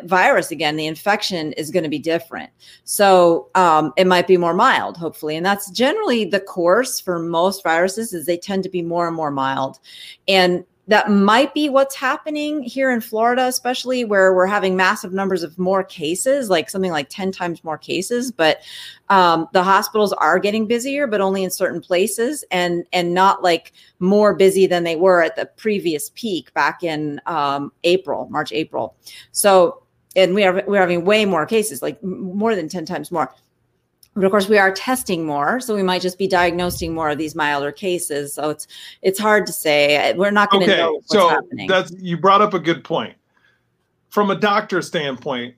virus 0.05 0.51
again 0.51 0.77
the 0.77 0.87
infection 0.87 1.53
is 1.55 1.71
going 1.71 1.83
to 1.83 1.89
be 1.89 1.99
different. 1.99 2.51
So 2.85 3.49
um, 3.55 3.93
it 3.97 4.07
might 4.07 4.27
be 4.27 4.37
more 4.37 4.55
mild 4.55 4.97
hopefully 4.97 5.37
and 5.37 5.45
that's 5.45 5.71
generally 5.71 6.25
the 6.25 6.41
course 6.41 7.01
for 7.01 7.19
most 7.19 7.63
viruses 7.63 8.13
is 8.13 8.27
they 8.27 8.39
tend 8.39 8.63
to 8.65 8.69
be 8.69 8.83
more 8.83 9.07
and 9.07 9.17
more 9.17 9.31
mild. 9.31 9.79
And 10.29 10.65
that 10.91 11.09
might 11.09 11.55
be 11.55 11.69
what's 11.69 11.95
happening 11.95 12.65
here 12.65 12.91
in 12.91 13.01
Florida, 13.01 13.47
especially 13.47 14.05
where 14.05 14.35
we're 14.35 14.45
having 14.45 14.75
massive 14.75 15.13
numbers 15.13 15.45
of 15.45 15.57
more 15.57 15.85
cases, 15.85 16.51
like 16.51 16.69
something 16.69 16.91
like 16.91 17.09
10 17.09 17.31
times 17.31 17.63
more 17.63 17.79
cases. 17.79 18.33
But 18.33 18.63
um, 19.09 19.47
the 19.53 19.63
hospitals 19.63 20.13
are 20.15 20.41
getting 20.41 20.67
busier, 20.67 21.07
but 21.07 21.21
only 21.21 21.45
in 21.45 21.51
certain 21.51 21.81
places 21.81 22.43
and 22.51 22.85
and 22.93 23.15
not 23.15 23.41
like 23.41 23.73
more 24.01 24.35
busy 24.35 24.67
than 24.67 24.83
they 24.83 24.97
were 24.97 25.23
at 25.23 25.37
the 25.37 25.47
previous 25.47 26.11
peak 26.17 26.53
back 26.55 26.83
in 26.83 27.21
um, 27.27 27.71
April, 27.85 28.29
March, 28.29 28.51
April. 28.51 28.97
So, 29.31 29.85
and 30.17 30.35
we 30.35 30.43
are 30.43 30.65
we're 30.67 30.81
having 30.81 31.05
way 31.05 31.25
more 31.25 31.47
cases, 31.47 31.83
like 31.83 32.03
more 32.03 32.57
than 32.57 32.69
10 32.69 32.85
times 32.85 33.13
more. 33.13 33.33
But 34.15 34.25
of 34.25 34.31
course, 34.33 34.49
we 34.49 34.59
are 34.59 34.73
testing 34.73 35.25
more, 35.25 35.61
so 35.61 35.75
we 35.75 35.85
might 35.85 36.03
just 36.03 36.19
be 36.19 36.27
diagnosing 36.27 36.95
more 36.95 37.11
of 37.11 37.19
these 37.19 37.37
milder 37.37 37.71
cases. 37.71 38.35
So 38.35 38.51
it's 38.51 38.67
it's 39.03 39.19
hard 39.19 39.47
to 39.47 39.53
say. 39.53 40.13
We're 40.15 40.33
not 40.33 40.51
going 40.51 40.67
to 40.67 40.73
okay, 40.73 40.81
know 40.81 40.95
what's 40.95 41.13
so 41.13 41.29
happening. 41.29 41.69
That's 41.69 41.93
you 41.99 42.17
brought 42.17 42.43
up 42.43 42.53
a 42.53 42.59
good 42.59 42.83
point. 42.83 43.15
From 44.09 44.31
a 44.31 44.35
doctor 44.35 44.83
standpoint, 44.83 45.55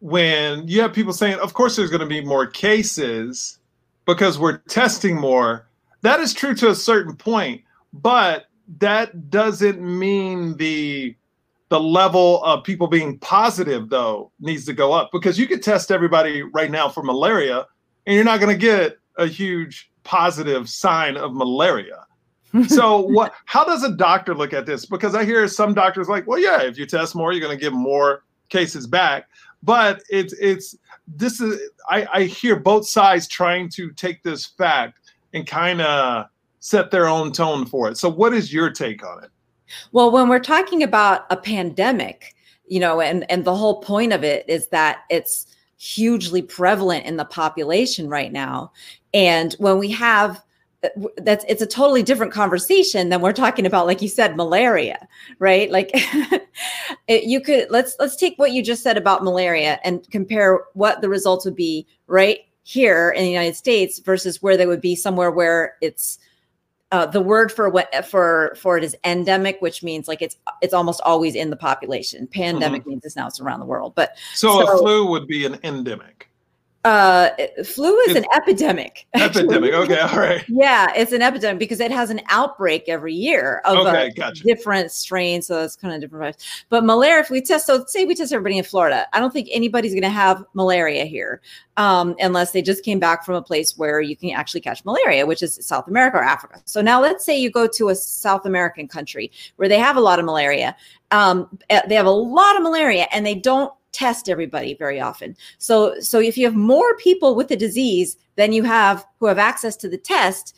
when 0.00 0.68
you 0.68 0.82
have 0.82 0.92
people 0.92 1.14
saying, 1.14 1.38
"Of 1.38 1.54
course, 1.54 1.76
there's 1.76 1.90
going 1.90 2.00
to 2.00 2.06
be 2.06 2.20
more 2.20 2.46
cases 2.46 3.58
because 4.04 4.38
we're 4.38 4.58
testing 4.58 5.16
more," 5.18 5.66
that 6.02 6.20
is 6.20 6.34
true 6.34 6.54
to 6.56 6.68
a 6.68 6.74
certain 6.74 7.16
point, 7.16 7.62
but 7.94 8.46
that 8.78 9.30
doesn't 9.30 9.80
mean 9.80 10.56
the 10.58 11.16
the 11.68 11.80
level 11.80 12.44
of 12.44 12.62
people 12.62 12.86
being 12.86 13.18
positive 13.18 13.88
though 13.88 14.30
needs 14.38 14.64
to 14.66 14.72
go 14.72 14.92
up 14.92 15.10
because 15.12 15.38
you 15.38 15.46
could 15.46 15.62
test 15.62 15.90
everybody 15.90 16.42
right 16.42 16.70
now 16.70 16.88
for 16.88 17.02
malaria 17.02 17.66
and 18.06 18.14
you're 18.14 18.24
not 18.24 18.40
going 18.40 18.52
to 18.52 18.60
get 18.60 18.98
a 19.16 19.26
huge 19.26 19.90
positive 20.04 20.68
sign 20.68 21.16
of 21.16 21.34
malaria. 21.34 22.06
so 22.68 23.00
what 23.12 23.34
how 23.44 23.64
does 23.64 23.82
a 23.82 23.96
doctor 23.96 24.34
look 24.34 24.52
at 24.52 24.66
this? 24.66 24.86
Because 24.86 25.14
i 25.14 25.24
hear 25.24 25.46
some 25.48 25.74
doctors 25.74 26.08
like 26.08 26.26
well 26.26 26.38
yeah 26.38 26.62
if 26.62 26.78
you 26.78 26.86
test 26.86 27.14
more 27.14 27.32
you're 27.32 27.40
going 27.40 27.56
to 27.56 27.62
get 27.62 27.72
more 27.72 28.22
cases 28.48 28.86
back. 28.86 29.28
But 29.62 30.02
it's 30.08 30.32
it's 30.34 30.76
this 31.08 31.40
is 31.40 31.60
i 31.90 32.06
i 32.12 32.22
hear 32.24 32.56
both 32.56 32.88
sides 32.88 33.26
trying 33.26 33.68
to 33.70 33.90
take 33.92 34.22
this 34.22 34.46
fact 34.46 34.98
and 35.34 35.46
kind 35.46 35.80
of 35.80 36.26
set 36.60 36.90
their 36.90 37.08
own 37.08 37.32
tone 37.32 37.66
for 37.66 37.88
it. 37.90 37.96
So 37.96 38.08
what 38.08 38.32
is 38.32 38.52
your 38.52 38.70
take 38.70 39.04
on 39.04 39.24
it? 39.24 39.30
Well 39.92 40.10
when 40.10 40.28
we're 40.28 40.38
talking 40.38 40.82
about 40.82 41.26
a 41.30 41.36
pandemic 41.36 42.34
you 42.68 42.80
know 42.80 43.00
and 43.00 43.28
and 43.30 43.44
the 43.44 43.56
whole 43.56 43.80
point 43.80 44.12
of 44.12 44.22
it 44.22 44.44
is 44.48 44.68
that 44.68 44.98
it's 45.10 45.55
hugely 45.76 46.42
prevalent 46.42 47.04
in 47.04 47.16
the 47.16 47.24
population 47.24 48.08
right 48.08 48.32
now. 48.32 48.72
And 49.12 49.54
when 49.54 49.78
we 49.78 49.90
have 49.92 50.42
uh, 50.84 50.88
that's 51.16 51.44
it's 51.48 51.62
a 51.62 51.66
totally 51.66 52.02
different 52.02 52.32
conversation 52.32 53.08
than 53.08 53.22
we're 53.22 53.32
talking 53.32 53.64
about 53.64 53.86
like 53.86 54.02
you 54.02 54.08
said 54.08 54.36
malaria 54.36 55.08
right 55.38 55.70
like 55.70 55.90
it, 57.08 57.24
you 57.24 57.40
could 57.40 57.66
let's 57.70 57.96
let's 57.98 58.14
take 58.14 58.38
what 58.38 58.52
you 58.52 58.62
just 58.62 58.82
said 58.82 58.98
about 58.98 59.24
malaria 59.24 59.80
and 59.84 60.06
compare 60.10 60.60
what 60.74 61.00
the 61.00 61.08
results 61.08 61.46
would 61.46 61.56
be 61.56 61.86
right 62.08 62.40
here 62.62 63.10
in 63.10 63.24
the 63.24 63.30
united 63.30 63.56
states 63.56 64.00
versus 64.00 64.42
where 64.42 64.58
they 64.58 64.66
would 64.66 64.82
be 64.82 64.94
somewhere 64.94 65.30
where 65.30 65.76
it's 65.80 66.18
uh, 66.92 67.06
the 67.06 67.20
word 67.20 67.50
for 67.50 67.68
what 67.68 68.06
for 68.06 68.56
for 68.56 68.78
it 68.78 68.84
is 68.84 68.96
endemic, 69.04 69.60
which 69.60 69.82
means 69.82 70.06
like 70.06 70.22
it's 70.22 70.36
it's 70.62 70.74
almost 70.74 71.00
always 71.02 71.34
in 71.34 71.50
the 71.50 71.56
population. 71.56 72.26
Pandemic 72.28 72.82
mm-hmm. 72.82 72.90
means 72.90 73.04
it's 73.04 73.16
now 73.16 73.26
it's 73.26 73.40
around 73.40 73.60
the 73.60 73.66
world. 73.66 73.94
But 73.94 74.16
so, 74.34 74.64
so 74.64 74.74
a 74.74 74.78
flu 74.78 75.06
would 75.06 75.26
be 75.26 75.44
an 75.44 75.58
endemic. 75.64 76.25
Uh, 76.86 77.30
flu 77.64 77.98
is 78.02 78.14
it's 78.14 78.18
an 78.20 78.26
epidemic. 78.32 79.08
Epidemic. 79.14 79.74
Okay. 79.74 79.98
All 79.98 80.18
right. 80.18 80.44
yeah, 80.46 80.92
it's 80.94 81.10
an 81.10 81.20
epidemic 81.20 81.58
because 81.58 81.80
it 81.80 81.90
has 81.90 82.10
an 82.10 82.20
outbreak 82.28 82.84
every 82.86 83.12
year 83.12 83.60
of 83.64 83.78
okay, 83.78 84.12
gotcha. 84.14 84.44
different 84.44 84.92
strains. 84.92 85.48
So 85.48 85.60
that's 85.60 85.74
kind 85.74 85.92
of 85.92 86.00
different. 86.00 86.36
But 86.68 86.84
malaria, 86.84 87.18
if 87.18 87.28
we 87.28 87.40
test, 87.40 87.66
so 87.66 87.84
say 87.88 88.04
we 88.04 88.14
test 88.14 88.32
everybody 88.32 88.56
in 88.56 88.62
Florida, 88.62 89.08
I 89.12 89.18
don't 89.18 89.32
think 89.32 89.48
anybody's 89.50 89.94
going 89.94 90.02
to 90.02 90.08
have 90.10 90.44
malaria 90.54 91.06
here 91.06 91.40
um, 91.76 92.14
unless 92.20 92.52
they 92.52 92.62
just 92.62 92.84
came 92.84 93.00
back 93.00 93.24
from 93.24 93.34
a 93.34 93.42
place 93.42 93.76
where 93.76 94.00
you 94.00 94.16
can 94.16 94.30
actually 94.30 94.60
catch 94.60 94.84
malaria, 94.84 95.26
which 95.26 95.42
is 95.42 95.58
South 95.66 95.88
America 95.88 96.18
or 96.18 96.22
Africa. 96.22 96.62
So 96.66 96.82
now 96.82 97.02
let's 97.02 97.24
say 97.24 97.36
you 97.36 97.50
go 97.50 97.66
to 97.66 97.88
a 97.88 97.96
South 97.96 98.46
American 98.46 98.86
country 98.86 99.32
where 99.56 99.68
they 99.68 99.80
have 99.80 99.96
a 99.96 100.00
lot 100.00 100.20
of 100.20 100.24
malaria. 100.24 100.76
Um, 101.10 101.58
eh, 101.68 101.82
they 101.88 101.96
have 101.96 102.06
a 102.06 102.10
lot 102.10 102.56
of 102.56 102.62
malaria 102.62 103.08
and 103.10 103.26
they 103.26 103.34
don't 103.34 103.72
test 103.96 104.28
everybody 104.28 104.74
very 104.74 105.00
often. 105.00 105.34
So 105.58 105.98
so 106.00 106.20
if 106.20 106.36
you 106.36 106.44
have 106.44 106.54
more 106.54 106.96
people 106.98 107.34
with 107.34 107.48
the 107.48 107.56
disease 107.56 108.16
than 108.36 108.52
you 108.52 108.62
have 108.62 109.06
who 109.18 109.26
have 109.26 109.38
access 109.38 109.74
to 109.76 109.88
the 109.88 109.96
test, 109.96 110.54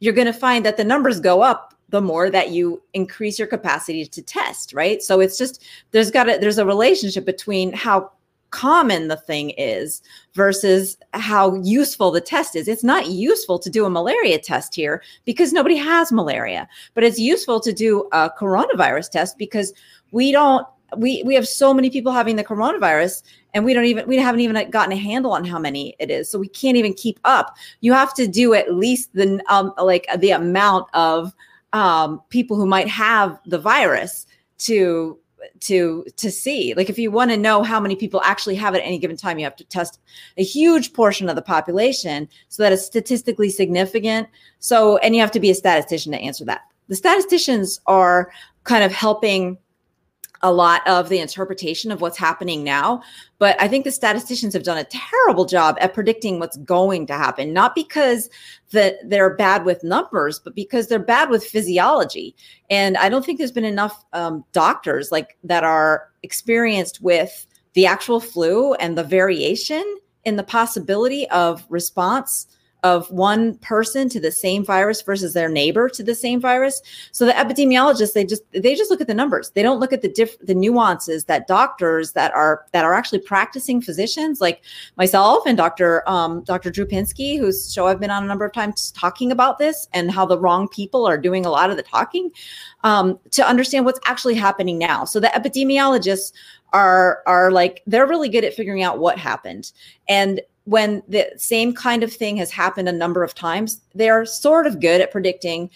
you're 0.00 0.14
going 0.14 0.32
to 0.32 0.32
find 0.32 0.64
that 0.64 0.78
the 0.78 0.84
numbers 0.84 1.20
go 1.20 1.42
up 1.42 1.74
the 1.90 2.00
more 2.00 2.30
that 2.30 2.50
you 2.50 2.82
increase 2.94 3.38
your 3.38 3.48
capacity 3.48 4.06
to 4.06 4.22
test, 4.22 4.72
right? 4.72 5.02
So 5.02 5.20
it's 5.20 5.38
just 5.38 5.62
there's 5.90 6.10
got 6.10 6.28
a 6.28 6.38
there's 6.38 6.58
a 6.58 6.66
relationship 6.66 7.26
between 7.26 7.72
how 7.72 8.10
common 8.50 9.08
the 9.08 9.16
thing 9.16 9.50
is 9.50 10.00
versus 10.32 10.96
how 11.12 11.54
useful 11.56 12.10
the 12.10 12.20
test 12.20 12.56
is. 12.56 12.68
It's 12.68 12.84
not 12.84 13.08
useful 13.08 13.58
to 13.58 13.68
do 13.68 13.84
a 13.84 13.90
malaria 13.90 14.38
test 14.38 14.74
here 14.74 15.02
because 15.26 15.52
nobody 15.52 15.76
has 15.76 16.10
malaria, 16.10 16.66
but 16.94 17.04
it's 17.04 17.18
useful 17.18 17.60
to 17.60 17.72
do 17.72 18.08
a 18.12 18.30
coronavirus 18.30 19.10
test 19.10 19.36
because 19.36 19.74
we 20.10 20.32
don't 20.32 20.66
we 20.96 21.22
we 21.24 21.34
have 21.34 21.46
so 21.46 21.74
many 21.74 21.90
people 21.90 22.12
having 22.12 22.36
the 22.36 22.44
coronavirus 22.44 23.22
and 23.54 23.64
we 23.64 23.74
don't 23.74 23.84
even 23.84 24.06
we 24.06 24.16
haven't 24.16 24.40
even 24.40 24.70
gotten 24.70 24.92
a 24.92 24.96
handle 24.96 25.32
on 25.32 25.44
how 25.44 25.58
many 25.58 25.94
it 25.98 26.10
is. 26.10 26.30
So 26.30 26.38
we 26.38 26.48
can't 26.48 26.76
even 26.76 26.94
keep 26.94 27.18
up. 27.24 27.56
You 27.80 27.92
have 27.92 28.14
to 28.14 28.26
do 28.26 28.54
at 28.54 28.74
least 28.74 29.12
the 29.14 29.42
um 29.48 29.72
like 29.78 30.06
the 30.18 30.30
amount 30.30 30.88
of 30.94 31.34
um 31.72 32.22
people 32.30 32.56
who 32.56 32.66
might 32.66 32.88
have 32.88 33.38
the 33.44 33.58
virus 33.58 34.26
to 34.58 35.18
to 35.60 36.04
to 36.16 36.30
see. 36.30 36.74
Like 36.74 36.88
if 36.88 36.98
you 36.98 37.10
want 37.10 37.30
to 37.30 37.36
know 37.36 37.62
how 37.62 37.80
many 37.80 37.96
people 37.96 38.22
actually 38.24 38.54
have 38.56 38.74
it 38.74 38.78
at 38.78 38.86
any 38.86 38.98
given 38.98 39.16
time 39.16 39.38
you 39.38 39.44
have 39.44 39.56
to 39.56 39.64
test 39.64 40.00
a 40.36 40.44
huge 40.44 40.92
portion 40.92 41.28
of 41.28 41.36
the 41.36 41.42
population 41.42 42.28
so 42.48 42.62
that 42.62 42.72
it's 42.72 42.84
statistically 42.84 43.50
significant. 43.50 44.28
So 44.58 44.96
and 44.98 45.14
you 45.14 45.20
have 45.20 45.32
to 45.32 45.40
be 45.40 45.50
a 45.50 45.54
statistician 45.54 46.12
to 46.12 46.18
answer 46.18 46.44
that. 46.46 46.62
The 46.88 46.96
statisticians 46.96 47.80
are 47.86 48.32
kind 48.64 48.82
of 48.82 48.92
helping 48.92 49.58
a 50.42 50.52
lot 50.52 50.86
of 50.86 51.08
the 51.08 51.18
interpretation 51.18 51.90
of 51.90 52.00
what's 52.00 52.18
happening 52.18 52.62
now. 52.64 53.02
But 53.38 53.60
I 53.60 53.68
think 53.68 53.84
the 53.84 53.90
statisticians 53.90 54.54
have 54.54 54.62
done 54.62 54.78
a 54.78 54.84
terrible 54.84 55.44
job 55.44 55.76
at 55.80 55.94
predicting 55.94 56.38
what's 56.38 56.56
going 56.58 57.06
to 57.08 57.14
happen, 57.14 57.52
not 57.52 57.74
because 57.74 58.30
that 58.70 58.96
they're 59.04 59.34
bad 59.34 59.64
with 59.64 59.84
numbers, 59.84 60.38
but 60.38 60.54
because 60.54 60.88
they're 60.88 60.98
bad 60.98 61.30
with 61.30 61.44
physiology. 61.44 62.34
And 62.70 62.96
I 62.96 63.08
don't 63.08 63.24
think 63.24 63.38
there's 63.38 63.52
been 63.52 63.64
enough 63.64 64.04
um, 64.12 64.44
doctors 64.52 65.10
like 65.10 65.36
that 65.44 65.64
are 65.64 66.10
experienced 66.22 67.00
with 67.00 67.46
the 67.74 67.86
actual 67.86 68.20
flu 68.20 68.74
and 68.74 68.98
the 68.98 69.04
variation 69.04 69.98
in 70.24 70.36
the 70.36 70.42
possibility 70.42 71.28
of 71.30 71.64
response 71.68 72.46
of 72.84 73.10
one 73.10 73.54
person 73.58 74.08
to 74.08 74.20
the 74.20 74.30
same 74.30 74.64
virus 74.64 75.02
versus 75.02 75.34
their 75.34 75.48
neighbor 75.48 75.88
to 75.88 76.02
the 76.02 76.14
same 76.14 76.40
virus. 76.40 76.80
So 77.12 77.26
the 77.26 77.32
epidemiologists 77.32 78.12
they 78.12 78.24
just 78.24 78.42
they 78.52 78.74
just 78.74 78.90
look 78.90 79.00
at 79.00 79.06
the 79.06 79.14
numbers. 79.14 79.50
They 79.50 79.62
don't 79.62 79.80
look 79.80 79.92
at 79.92 80.02
the 80.02 80.08
diff 80.08 80.38
the 80.40 80.54
nuances 80.54 81.24
that 81.24 81.46
doctors 81.48 82.12
that 82.12 82.32
are 82.34 82.66
that 82.72 82.84
are 82.84 82.94
actually 82.94 83.20
practicing 83.20 83.80
physicians 83.80 84.40
like 84.40 84.62
myself 84.96 85.44
and 85.46 85.56
Dr. 85.56 86.08
Um, 86.08 86.44
Dr. 86.44 86.70
Drew 86.70 86.86
Pinsky, 86.86 87.38
whose 87.38 87.72
show 87.72 87.86
I've 87.86 88.00
been 88.00 88.10
on 88.10 88.22
a 88.22 88.26
number 88.26 88.44
of 88.44 88.52
times 88.52 88.92
talking 88.92 89.32
about 89.32 89.58
this 89.58 89.88
and 89.92 90.10
how 90.10 90.24
the 90.24 90.38
wrong 90.38 90.68
people 90.68 91.06
are 91.06 91.18
doing 91.18 91.44
a 91.44 91.50
lot 91.50 91.70
of 91.70 91.76
the 91.76 91.82
talking 91.82 92.30
um, 92.84 93.18
to 93.32 93.46
understand 93.46 93.84
what's 93.84 94.00
actually 94.06 94.34
happening 94.34 94.78
now. 94.78 95.04
So 95.04 95.18
the 95.18 95.28
epidemiologists 95.28 96.32
are 96.72 97.22
are 97.26 97.50
like 97.50 97.82
they're 97.86 98.06
really 98.06 98.28
good 98.28 98.44
at 98.44 98.54
figuring 98.54 98.82
out 98.82 98.98
what 98.98 99.18
happened 99.18 99.72
and 100.08 100.40
when 100.68 101.02
the 101.08 101.26
same 101.36 101.72
kind 101.72 102.02
of 102.02 102.12
thing 102.12 102.36
has 102.36 102.50
happened 102.50 102.90
a 102.90 102.92
number 102.92 103.24
of 103.24 103.34
times, 103.34 103.80
they 103.94 104.10
are 104.10 104.26
sort 104.26 104.66
of 104.66 104.80
good 104.80 105.00
at 105.00 105.10
predicting 105.10 105.70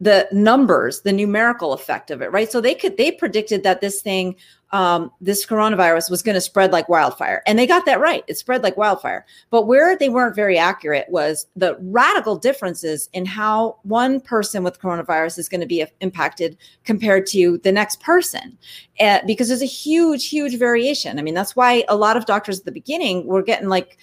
the 0.00 0.26
numbers, 0.32 1.02
the 1.02 1.12
numerical 1.12 1.72
effect 1.72 2.10
of 2.10 2.20
it, 2.20 2.32
right? 2.32 2.50
So 2.50 2.60
they 2.60 2.74
could 2.74 2.96
they 2.96 3.12
predicted 3.12 3.62
that 3.62 3.80
this 3.80 4.02
thing, 4.02 4.34
um, 4.72 5.12
this 5.20 5.46
coronavirus 5.46 6.10
was 6.10 6.22
going 6.22 6.34
to 6.34 6.40
spread 6.40 6.72
like 6.72 6.88
wildfire, 6.88 7.40
and 7.46 7.56
they 7.56 7.68
got 7.68 7.86
that 7.86 8.00
right. 8.00 8.24
It 8.26 8.36
spread 8.36 8.64
like 8.64 8.76
wildfire. 8.76 9.24
But 9.50 9.68
where 9.68 9.96
they 9.96 10.08
weren't 10.08 10.34
very 10.34 10.58
accurate 10.58 11.06
was 11.08 11.46
the 11.54 11.76
radical 11.78 12.34
differences 12.34 13.08
in 13.12 13.26
how 13.26 13.76
one 13.84 14.20
person 14.20 14.64
with 14.64 14.80
coronavirus 14.80 15.38
is 15.38 15.48
going 15.48 15.60
to 15.60 15.68
be 15.68 15.86
impacted 16.00 16.56
compared 16.84 17.26
to 17.26 17.58
the 17.58 17.70
next 17.70 18.00
person, 18.00 18.58
uh, 18.98 19.20
because 19.24 19.46
there's 19.46 19.62
a 19.62 19.66
huge, 19.66 20.28
huge 20.28 20.58
variation. 20.58 21.20
I 21.20 21.22
mean, 21.22 21.34
that's 21.34 21.54
why 21.54 21.84
a 21.88 21.94
lot 21.94 22.16
of 22.16 22.26
doctors 22.26 22.58
at 22.58 22.64
the 22.64 22.72
beginning 22.72 23.24
were 23.28 23.42
getting 23.42 23.68
like 23.68 23.98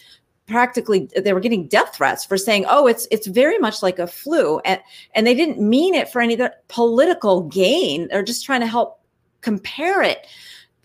practically 0.50 1.10
they 1.16 1.34
were 1.34 1.40
getting 1.40 1.68
death 1.68 1.96
threats 1.96 2.26
for 2.26 2.38
saying 2.38 2.66
oh 2.68 2.88
it's 2.88 3.08
it's 3.12 3.28
very 3.28 3.58
much 3.58 3.82
like 3.82 4.00
a 4.00 4.08
flu 4.08 4.60
and 4.60 4.82
and 5.14 5.26
they 5.26 5.36
didn't 5.36 5.60
mean 5.60 5.94
it 5.94 6.10
for 6.10 6.22
any 6.22 6.38
political 6.68 7.42
gain. 7.44 8.08
They're 8.08 8.24
just 8.24 8.46
trying 8.46 8.62
to 8.62 8.68
help 8.68 9.00
compare 9.42 10.02
it 10.02 10.28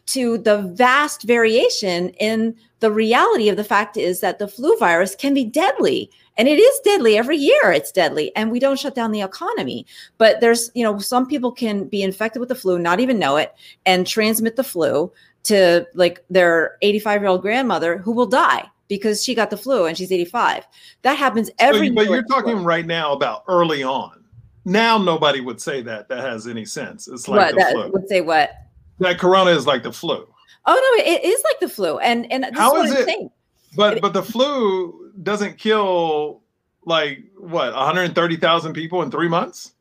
to 0.06 0.38
the 0.38 0.58
vast 0.74 1.22
variation 1.22 2.10
in 2.10 2.54
the 2.80 2.92
reality 2.92 3.48
of 3.48 3.56
the 3.56 3.64
fact 3.64 3.96
is 3.96 4.20
that 4.20 4.38
the 4.38 4.46
flu 4.46 4.76
virus 4.76 5.14
can 5.14 5.32
be 5.32 5.44
deadly 5.44 6.10
and 6.36 6.46
it 6.46 6.58
is 6.58 6.80
deadly 6.80 7.16
every 7.16 7.38
year 7.38 7.72
it's 7.72 7.90
deadly 7.90 8.34
and 8.36 8.50
we 8.50 8.58
don't 8.58 8.78
shut 8.78 8.94
down 8.94 9.12
the 9.12 9.22
economy. 9.22 9.86
But 10.18 10.40
there's 10.40 10.70
you 10.74 10.84
know 10.84 10.98
some 10.98 11.26
people 11.26 11.52
can 11.52 11.84
be 11.84 12.02
infected 12.02 12.40
with 12.40 12.50
the 12.50 12.54
flu 12.54 12.78
not 12.78 13.00
even 13.00 13.18
know 13.18 13.36
it 13.36 13.54
and 13.86 14.06
transmit 14.06 14.56
the 14.56 14.64
flu 14.64 15.10
to 15.44 15.86
like 15.94 16.24
their 16.28 16.76
85 16.82 17.20
year 17.20 17.28
old 17.28 17.42
grandmother 17.42 17.98
who 17.98 18.12
will 18.12 18.26
die 18.26 18.68
because 18.88 19.22
she 19.24 19.34
got 19.34 19.50
the 19.50 19.56
flu 19.56 19.86
and 19.86 19.96
she's 19.96 20.12
85. 20.12 20.66
That 21.02 21.18
happens 21.18 21.50
every 21.58 21.90
But 21.90 22.06
you're 22.06 22.24
talking 22.24 22.56
flu. 22.56 22.64
right 22.64 22.86
now 22.86 23.12
about 23.12 23.44
early 23.48 23.82
on. 23.82 24.24
Now 24.64 24.98
nobody 24.98 25.40
would 25.40 25.60
say 25.60 25.82
that 25.82 26.08
that 26.08 26.20
has 26.24 26.46
any 26.46 26.64
sense. 26.64 27.08
It's 27.08 27.28
like 27.28 27.38
what, 27.38 27.50
the 27.50 27.60
that 27.60 27.72
flu. 27.72 27.90
Would 27.92 28.08
say 28.08 28.20
what? 28.20 28.50
That 28.98 29.18
corona 29.18 29.50
is 29.50 29.66
like 29.66 29.82
the 29.82 29.92
flu. 29.92 30.26
Oh 30.66 30.96
no, 30.98 31.04
it 31.04 31.24
is 31.24 31.42
like 31.44 31.60
the 31.60 31.68
flu. 31.68 31.98
And 31.98 32.30
and 32.32 32.46
how 32.54 32.82
is, 32.82 32.90
is 32.90 33.00
it? 33.00 33.06
Saying. 33.06 33.30
But 33.76 34.00
but 34.00 34.12
the 34.12 34.22
flu 34.22 35.12
doesn't 35.22 35.58
kill 35.58 36.42
like 36.86 37.24
what 37.36 37.74
130,000 37.74 38.72
people 38.72 39.02
in 39.02 39.10
3 39.10 39.28
months? 39.28 39.72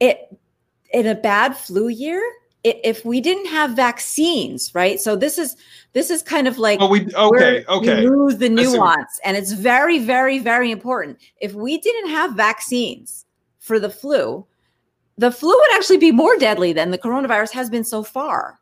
It 0.00 0.36
in 0.92 1.06
a 1.06 1.14
bad 1.14 1.56
flu 1.56 1.88
year, 1.88 2.22
if 2.66 3.04
we 3.04 3.20
didn't 3.20 3.46
have 3.46 3.70
vaccines, 3.72 4.74
right? 4.74 5.00
So 5.00 5.16
this 5.16 5.38
is 5.38 5.56
this 5.92 6.10
is 6.10 6.22
kind 6.22 6.48
of 6.48 6.58
like 6.58 6.80
oh, 6.80 6.88
we 6.88 7.06
okay, 7.14 7.64
okay. 7.68 8.00
We 8.00 8.10
lose 8.10 8.38
the 8.38 8.48
nuance, 8.48 9.20
and 9.24 9.36
it's 9.36 9.52
very, 9.52 9.98
very, 9.98 10.38
very 10.38 10.70
important. 10.70 11.18
If 11.40 11.54
we 11.54 11.78
didn't 11.78 12.10
have 12.10 12.32
vaccines 12.34 13.26
for 13.58 13.78
the 13.78 13.90
flu, 13.90 14.46
the 15.18 15.30
flu 15.30 15.50
would 15.50 15.74
actually 15.74 15.98
be 15.98 16.12
more 16.12 16.36
deadly 16.36 16.72
than 16.72 16.90
the 16.90 16.98
coronavirus 16.98 17.52
has 17.52 17.70
been 17.70 17.84
so 17.84 18.02
far. 18.02 18.58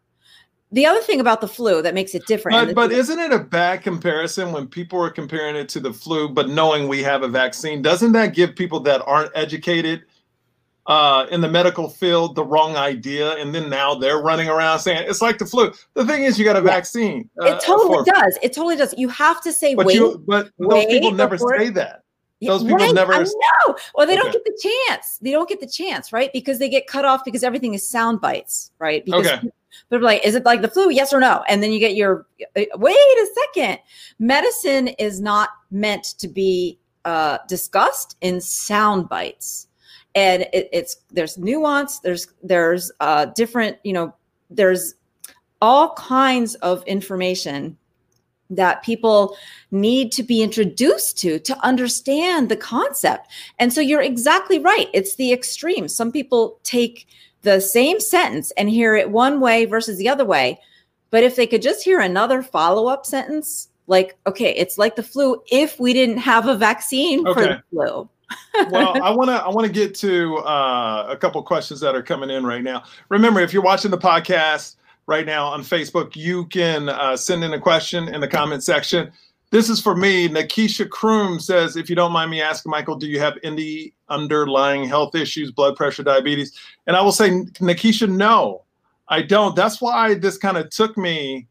The 0.73 0.87
other 0.87 1.01
thing 1.01 1.21
about 1.21 1.40
the 1.40 1.49
flu 1.49 1.83
that 1.83 1.95
makes 1.95 2.14
it 2.14 2.27
different, 2.27 2.75
but, 2.75 2.75
but 2.75 2.93
isn't 2.93 3.19
it 3.19 3.33
a 3.33 3.38
bad 3.38 3.83
comparison 3.83 4.51
when 4.51 4.67
people 4.67 5.01
are 5.01 5.11
comparing 5.11 5.55
it 5.55 5.69
to 5.71 5.81
the 5.81 5.93
flu, 5.93 6.29
but 6.29 6.49
knowing 6.49 6.88
we 6.88 7.03
have 7.03 7.23
a 7.23 7.29
vaccine? 7.29 7.81
Doesn't 7.81 8.12
that 8.12 8.35
give 8.35 8.57
people 8.57 8.81
that 8.81 9.01
aren't 9.07 9.31
educated? 9.37 10.05
Uh, 10.87 11.27
in 11.31 11.40
the 11.40 11.49
medical 11.49 11.88
field 11.88 12.35
the 12.35 12.44
wrong 12.44 12.77
idea, 12.77 13.37
and 13.37 13.55
then 13.55 13.70
now 13.70 13.94
they're 13.94 14.20
running 14.20 14.49
around 14.49 14.79
saying 14.81 15.05
it's 15.09 15.23
like 15.23 15.38
the 15.38 15.47
flu. 15.47 15.73
The 15.94 16.05
thing 16.05 16.25
is, 16.25 16.38
you 16.38 16.44
got 16.44 16.57
a 16.57 16.61
yeah. 16.61 16.64
vaccine. 16.64 17.31
Uh, 17.40 17.47
it 17.47 17.61
totally 17.61 18.05
does. 18.05 18.38
It 18.42 18.53
totally 18.53 18.77
does. 18.77 18.94
You 18.97 19.09
have 19.09 19.40
to 19.42 19.53
say 19.53 19.75
but 19.75 19.87
wait. 19.87 19.94
You, 19.94 20.23
but 20.27 20.51
those 20.59 20.87
people 20.87 21.12
never 21.12 21.37
before. 21.37 21.59
say 21.59 21.70
that. 21.70 22.03
Those 22.42 22.62
people 22.62 22.77
right, 22.77 22.94
never. 22.94 23.12
No, 23.14 23.77
well, 23.94 24.07
they 24.07 24.12
okay. 24.12 24.16
don't 24.16 24.33
get 24.33 24.44
the 24.44 24.70
chance. 24.88 25.18
They 25.23 25.31
don't 25.31 25.49
get 25.49 25.61
the 25.61 25.66
chance, 25.66 26.12
right? 26.12 26.31
Because 26.33 26.59
they 26.59 26.68
get 26.68 26.87
cut 26.87 27.07
off 27.07 27.25
because 27.25 27.42
everything 27.42 27.73
is 27.73 27.88
sound 27.88 28.20
bites, 28.20 28.70
right? 28.79 29.03
Because 29.03 29.27
okay. 29.27 29.51
But 29.88 30.03
like, 30.03 30.25
is 30.25 30.35
it 30.35 30.44
like 30.44 30.61
the 30.61 30.68
flu? 30.68 30.90
Yes 30.90 31.12
or 31.12 31.20
no? 31.20 31.42
And 31.49 31.62
then 31.62 31.73
you 31.73 31.81
get 31.81 31.94
your 31.94 32.27
uh, 32.57 32.64
wait 32.75 32.94
a 32.94 33.27
second. 33.55 33.79
Medicine 34.18 34.88
is 34.88 35.20
not 35.20 35.51
meant 35.70 36.05
to 36.18 36.29
be 36.29 36.79
uh, 37.05 37.38
discussed 37.49 38.16
in 38.20 38.40
sound 38.40 39.09
bites 39.09 39.68
and 40.14 40.42
it, 40.53 40.68
it's 40.72 40.96
there's 41.11 41.37
nuance 41.38 42.00
there's 42.00 42.29
there's 42.42 42.92
uh 43.00 43.27
different 43.27 43.79
you 43.85 43.92
know 43.92 44.14
there's 44.50 44.94
all 45.61 45.94
kinds 45.94 46.55
of 46.57 46.85
information 46.85 47.77
that 48.50 48.83
people 48.83 49.37
need 49.70 50.12
to 50.12 50.22
be 50.22 50.42
introduced 50.42 51.18
to 51.18 51.38
to 51.38 51.59
understand 51.64 52.48
the 52.48 52.57
concept. 52.57 53.29
And 53.59 53.72
so 53.72 53.81
you're 53.81 54.03
exactly 54.03 54.59
right. 54.59 54.88
It's 54.92 55.16
the 55.16 55.33
extreme. 55.33 55.88
Some 55.88 56.12
people 56.12 56.61
take 56.62 57.07
the 57.42 57.61
same 57.61 58.00
sentence 58.00 58.50
and 58.53 58.68
hear 58.68 58.94
it 58.94 59.11
one 59.11 59.40
way 59.40 59.64
versus 59.64 59.98
the 59.98 60.09
other 60.09 60.24
way. 60.24 60.61
But 61.11 61.24
if 61.24 61.37
they 61.37 61.46
could 61.46 61.62
just 61.62 61.83
hear 61.83 62.00
another 62.00 62.42
follow-up 62.42 63.07
sentence 63.07 63.68
like 63.87 64.16
okay 64.27 64.55
it's 64.55 64.79
like 64.79 64.96
the 64.96 65.03
flu 65.03 65.42
if 65.50 65.79
we 65.79 65.92
didn't 65.92 66.16
have 66.16 66.48
a 66.48 66.57
vaccine 66.57 67.27
okay. 67.29 67.35
for 67.35 67.46
the 67.46 67.62
flu 67.70 68.09
well, 68.70 69.02
I 69.02 69.10
want 69.10 69.30
to 69.30 69.34
I 69.34 69.48
want 69.48 69.66
to 69.66 69.72
get 69.72 69.94
to 69.96 70.38
uh, 70.38 71.06
a 71.08 71.16
couple 71.16 71.42
questions 71.42 71.80
that 71.80 71.94
are 71.94 72.02
coming 72.02 72.30
in 72.30 72.44
right 72.44 72.62
now. 72.62 72.84
Remember, 73.08 73.40
if 73.40 73.52
you're 73.52 73.62
watching 73.62 73.90
the 73.90 73.98
podcast 73.98 74.76
right 75.06 75.26
now 75.26 75.46
on 75.46 75.62
Facebook, 75.62 76.16
you 76.16 76.46
can 76.46 76.88
uh, 76.88 77.16
send 77.16 77.44
in 77.44 77.52
a 77.52 77.60
question 77.60 78.08
in 78.08 78.20
the 78.20 78.28
comment 78.28 78.62
section. 78.62 79.12
This 79.50 79.68
is 79.68 79.80
for 79.80 79.94
me. 79.94 80.28
Nakisha 80.28 80.88
Kroom 80.88 81.40
says, 81.40 81.76
if 81.76 81.88
you 81.88 81.94
don't 81.94 82.10
mind 82.10 82.30
me 82.30 82.42
asking, 82.42 82.70
Michael, 82.70 82.96
do 82.96 83.06
you 83.06 83.20
have 83.20 83.38
any 83.44 83.92
underlying 84.08 84.82
health 84.82 85.14
issues, 85.14 85.52
blood 85.52 85.76
pressure, 85.76 86.02
diabetes? 86.02 86.58
And 86.88 86.96
I 86.96 87.02
will 87.02 87.12
say, 87.12 87.30
Nakisha, 87.30 88.08
no, 88.08 88.64
I 89.08 89.22
don't. 89.22 89.54
That's 89.54 89.80
why 89.80 90.14
this 90.14 90.38
kind 90.38 90.56
of 90.56 90.70
took 90.70 90.96
me 90.96 91.46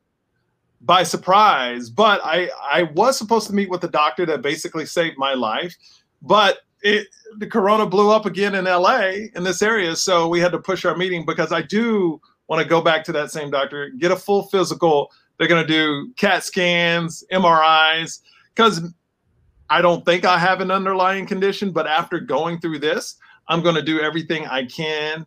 by 0.82 1.04
surprise. 1.04 1.90
But 1.90 2.22
I 2.24 2.50
I 2.62 2.84
was 2.84 3.18
supposed 3.18 3.48
to 3.48 3.54
meet 3.54 3.70
with 3.70 3.84
a 3.84 3.88
doctor 3.88 4.26
that 4.26 4.42
basically 4.42 4.86
saved 4.86 5.18
my 5.18 5.34
life 5.34 5.76
but 6.24 6.60
it, 6.82 7.08
the 7.38 7.48
corona 7.48 7.86
blew 7.86 8.10
up 8.12 8.26
again 8.26 8.56
in 8.56 8.66
LA 8.66 9.28
in 9.36 9.44
this 9.44 9.62
area, 9.62 9.96
so 9.96 10.28
we 10.28 10.40
had 10.40 10.52
to 10.54 10.60
push 10.60 10.86
our 10.86 10.96
meeting 10.96 11.26
because 11.26 11.52
I 11.52 11.62
do 11.62 12.20
want 12.48 12.62
to 12.62 12.68
go 12.68 12.82
back 12.82 13.04
to 13.06 13.12
that 13.12 13.32
same 13.32 13.52
doctor, 13.52 13.90
get 13.90 14.12
a 14.12 14.16
full 14.16 14.44
physical. 14.44 15.12
They're 15.38 15.48
going 15.48 15.66
to 15.66 15.68
do 15.68 16.14
CAT 16.18 16.44
scans, 16.44 17.24
MRIs, 17.32 18.20
because 18.54 18.94
I 19.70 19.82
don't 19.82 20.06
think 20.06 20.26
I 20.26 20.38
have 20.38 20.62
an 20.62 20.72
underlying 20.72 21.26
condition. 21.26 21.72
But 21.72 21.88
after 21.88 22.20
going 22.20 22.60
through 22.60 22.80
this, 22.80 23.16
I'm 23.48 23.62
going 23.62 23.76
to 23.76 23.82
do 23.82 24.00
everything 24.00 24.46
I 24.48 24.66
can 24.66 25.26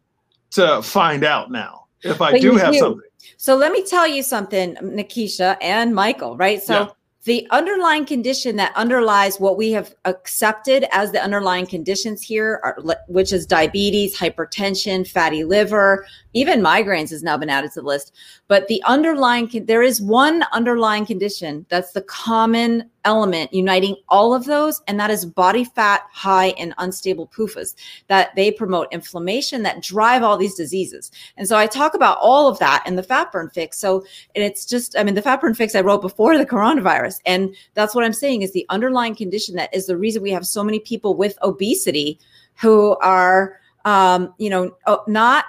to 0.52 0.82
find 0.82 1.24
out 1.24 1.50
now 1.50 1.87
if 2.02 2.20
I 2.20 2.32
but 2.32 2.40
do 2.40 2.56
have 2.56 2.72
do. 2.72 2.78
something. 2.78 3.02
So 3.38 3.56
let 3.56 3.72
me 3.72 3.85
tell 3.85 4.06
you 4.06 4.22
something, 4.22 4.76
Nakisha 4.76 5.56
and 5.61 5.94
Michael, 5.94 6.37
right? 6.37 6.62
So 6.62 6.80
yeah 6.80 6.88
the 7.27 7.47
underlying 7.51 8.07
condition 8.07 8.55
that 8.55 8.73
underlies 8.77 9.41
what 9.41 9.57
we 9.57 9.73
have 9.73 9.95
accepted 10.05 10.87
as 10.93 11.11
the 11.11 11.23
underlying 11.23 11.67
conditions 11.67 12.23
here, 12.23 12.61
are, 12.62 12.79
which 13.09 13.33
is 13.33 13.45
diabetes, 13.45 14.17
hypertension, 14.17 15.07
fatty 15.07 15.43
liver, 15.43 16.07
even 16.37 16.61
migraines 16.61 17.11
has 17.11 17.22
now 17.22 17.38
been 17.38 17.49
added 17.49 17.72
to 17.72 17.81
the 17.81 17.87
list. 17.87 18.12
But 18.46 18.68
the 18.68 18.83
underlying, 18.85 19.49
there 19.64 19.83
is 19.83 20.03
one 20.03 20.44
underlying 20.53 21.07
condition 21.07 21.64
that's 21.70 21.92
the 21.92 22.03
common 22.03 22.90
element 23.07 23.55
uniting 23.55 23.96
all 24.11 24.35
of 24.35 24.44
those, 24.44 24.83
and 24.87 25.01
that 25.01 25.11
is 25.11 25.25
body 25.25 25.64
fat 25.64 26.03
high 26.12 26.49
and 26.59 26.75
unstable 26.77 27.29
PUFAs 27.29 27.75
that 28.09 28.35
they 28.37 28.51
promote 28.51 28.92
inflammation 28.92 29.62
that 29.62 29.83
drive 29.83 30.22
all 30.22 30.37
these 30.37 30.55
diseases. 30.55 31.11
And 31.38 31.49
so 31.49 31.57
I 31.57 31.66
talk 31.66 31.94
about 31.94 32.18
all 32.20 32.49
of 32.49 32.59
that 32.59 32.85
in 32.87 32.96
the 32.96 33.03
fat 33.03 33.33
burn 33.33 33.49
fix. 33.49 33.79
So, 33.79 34.05
and 34.35 34.44
it's 34.44 34.66
just, 34.66 34.99
I 34.99 35.05
mean, 35.05 35.14
the 35.14 35.22
fat 35.22 35.40
burn 35.40 35.55
fix 35.55 35.75
I 35.75 35.81
wrote 35.81 36.03
before 36.03 36.37
the 36.37 36.44
coronavirus. 36.44 37.20
And 37.25 37.57
that's 37.75 37.94
what 37.94 38.05
I'm 38.05 38.12
saying 38.12 38.42
is 38.42 38.53
the 38.53 38.66
underlying 38.68 39.14
condition 39.14 39.57
that 39.57 39.75
is 39.75 39.87
the 39.87 39.96
reason 39.96 40.22
we 40.22 40.33
have 40.33 40.46
so 40.46 40.62
many 40.62 40.81
people 40.81 41.14
with 41.14 41.38
obesity 41.42 42.18
who 42.57 42.96
are, 42.99 43.59
um, 43.85 44.35
you 44.38 44.51
know, 44.51 44.77
uh, 44.87 44.99
not 45.07 45.44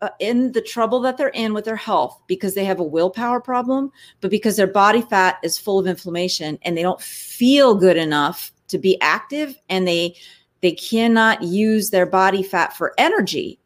uh, 0.00 0.10
in 0.20 0.52
the 0.52 0.60
trouble 0.60 1.00
that 1.00 1.16
they're 1.16 1.28
in 1.28 1.54
with 1.54 1.64
their 1.64 1.76
health 1.76 2.20
because 2.26 2.54
they 2.54 2.64
have 2.64 2.78
a 2.78 2.84
willpower 2.84 3.40
problem, 3.40 3.90
but 4.20 4.30
because 4.30 4.56
their 4.56 4.66
body 4.66 5.02
fat 5.02 5.38
is 5.42 5.58
full 5.58 5.78
of 5.78 5.86
inflammation 5.86 6.58
and 6.62 6.76
they 6.76 6.82
don't 6.82 7.00
feel 7.00 7.74
good 7.74 7.96
enough 7.96 8.52
to 8.68 8.78
be 8.78 9.00
active 9.00 9.56
and 9.68 9.88
they 9.88 10.14
they 10.60 10.72
cannot 10.72 11.42
use 11.42 11.90
their 11.90 12.06
body 12.06 12.42
fat 12.42 12.76
for 12.76 12.92
energy. 12.98 13.60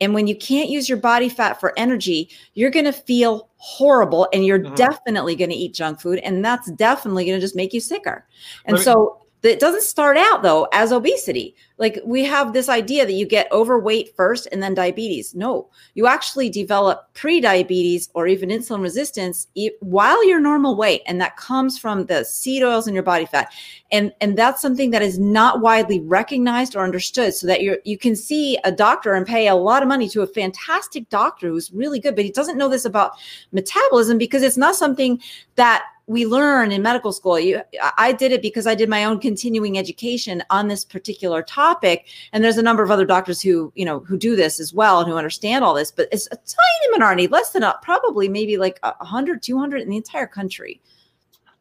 And 0.00 0.14
when 0.14 0.26
you 0.26 0.34
can't 0.34 0.68
use 0.68 0.88
your 0.88 0.98
body 0.98 1.28
fat 1.28 1.60
for 1.60 1.72
energy, 1.76 2.30
you're 2.54 2.70
going 2.70 2.86
to 2.86 2.92
feel 2.92 3.50
horrible 3.56 4.28
and 4.32 4.44
you're 4.44 4.58
mm-hmm. 4.58 4.74
definitely 4.74 5.36
going 5.36 5.50
to 5.50 5.56
eat 5.56 5.74
junk 5.74 6.00
food 6.00 6.18
and 6.20 6.44
that's 6.44 6.70
definitely 6.72 7.24
going 7.24 7.36
to 7.36 7.40
just 7.40 7.54
make 7.54 7.72
you 7.72 7.80
sicker. 7.80 8.26
And 8.64 8.78
so 8.78 9.21
That 9.42 9.58
doesn't 9.58 9.82
start 9.82 10.16
out 10.16 10.42
though 10.42 10.68
as 10.72 10.92
obesity. 10.92 11.56
Like 11.76 11.98
we 12.04 12.22
have 12.24 12.52
this 12.52 12.68
idea 12.68 13.04
that 13.04 13.12
you 13.12 13.26
get 13.26 13.50
overweight 13.50 14.14
first 14.14 14.46
and 14.52 14.62
then 14.62 14.72
diabetes. 14.72 15.34
No, 15.34 15.68
you 15.94 16.06
actually 16.06 16.48
develop 16.48 17.12
pre-diabetes 17.14 18.08
or 18.14 18.28
even 18.28 18.50
insulin 18.50 18.82
resistance 18.82 19.48
while 19.80 20.24
you're 20.24 20.38
normal 20.38 20.76
weight, 20.76 21.02
and 21.06 21.20
that 21.20 21.36
comes 21.36 21.76
from 21.76 22.06
the 22.06 22.24
seed 22.24 22.62
oils 22.62 22.86
in 22.86 22.94
your 22.94 23.02
body 23.02 23.26
fat, 23.26 23.52
and 23.90 24.12
and 24.20 24.38
that's 24.38 24.62
something 24.62 24.92
that 24.92 25.02
is 25.02 25.18
not 25.18 25.60
widely 25.60 25.98
recognized 25.98 26.76
or 26.76 26.84
understood. 26.84 27.34
So 27.34 27.48
that 27.48 27.62
you 27.62 27.78
you 27.84 27.98
can 27.98 28.14
see 28.14 28.58
a 28.62 28.70
doctor 28.70 29.14
and 29.14 29.26
pay 29.26 29.48
a 29.48 29.56
lot 29.56 29.82
of 29.82 29.88
money 29.88 30.08
to 30.10 30.22
a 30.22 30.26
fantastic 30.26 31.08
doctor 31.08 31.48
who's 31.48 31.72
really 31.72 31.98
good, 31.98 32.14
but 32.14 32.24
he 32.24 32.30
doesn't 32.30 32.58
know 32.58 32.68
this 32.68 32.84
about 32.84 33.12
metabolism 33.50 34.18
because 34.18 34.44
it's 34.44 34.56
not 34.56 34.76
something 34.76 35.20
that 35.56 35.82
we 36.12 36.26
learn 36.26 36.70
in 36.70 36.82
medical 36.82 37.12
school. 37.12 37.40
You, 37.40 37.62
I 37.96 38.12
did 38.12 38.32
it 38.32 38.42
because 38.42 38.66
I 38.66 38.74
did 38.74 38.88
my 38.88 39.04
own 39.04 39.18
continuing 39.18 39.78
education 39.78 40.42
on 40.50 40.68
this 40.68 40.84
particular 40.84 41.42
topic, 41.42 42.06
and 42.32 42.44
there's 42.44 42.58
a 42.58 42.62
number 42.62 42.82
of 42.82 42.90
other 42.90 43.06
doctors 43.06 43.40
who, 43.40 43.72
you 43.74 43.84
know, 43.84 44.00
who 44.00 44.18
do 44.18 44.36
this 44.36 44.60
as 44.60 44.74
well 44.74 45.00
and 45.00 45.08
who 45.08 45.16
understand 45.16 45.64
all 45.64 45.74
this. 45.74 45.90
But 45.90 46.08
it's 46.12 46.26
a 46.26 46.36
tiny 46.36 46.90
minority, 46.90 47.26
less 47.26 47.50
than 47.52 47.62
a, 47.62 47.74
probably 47.82 48.28
maybe 48.28 48.58
like 48.58 48.78
100, 48.82 49.42
200 49.42 49.80
in 49.80 49.88
the 49.88 49.96
entire 49.96 50.26
country. 50.26 50.80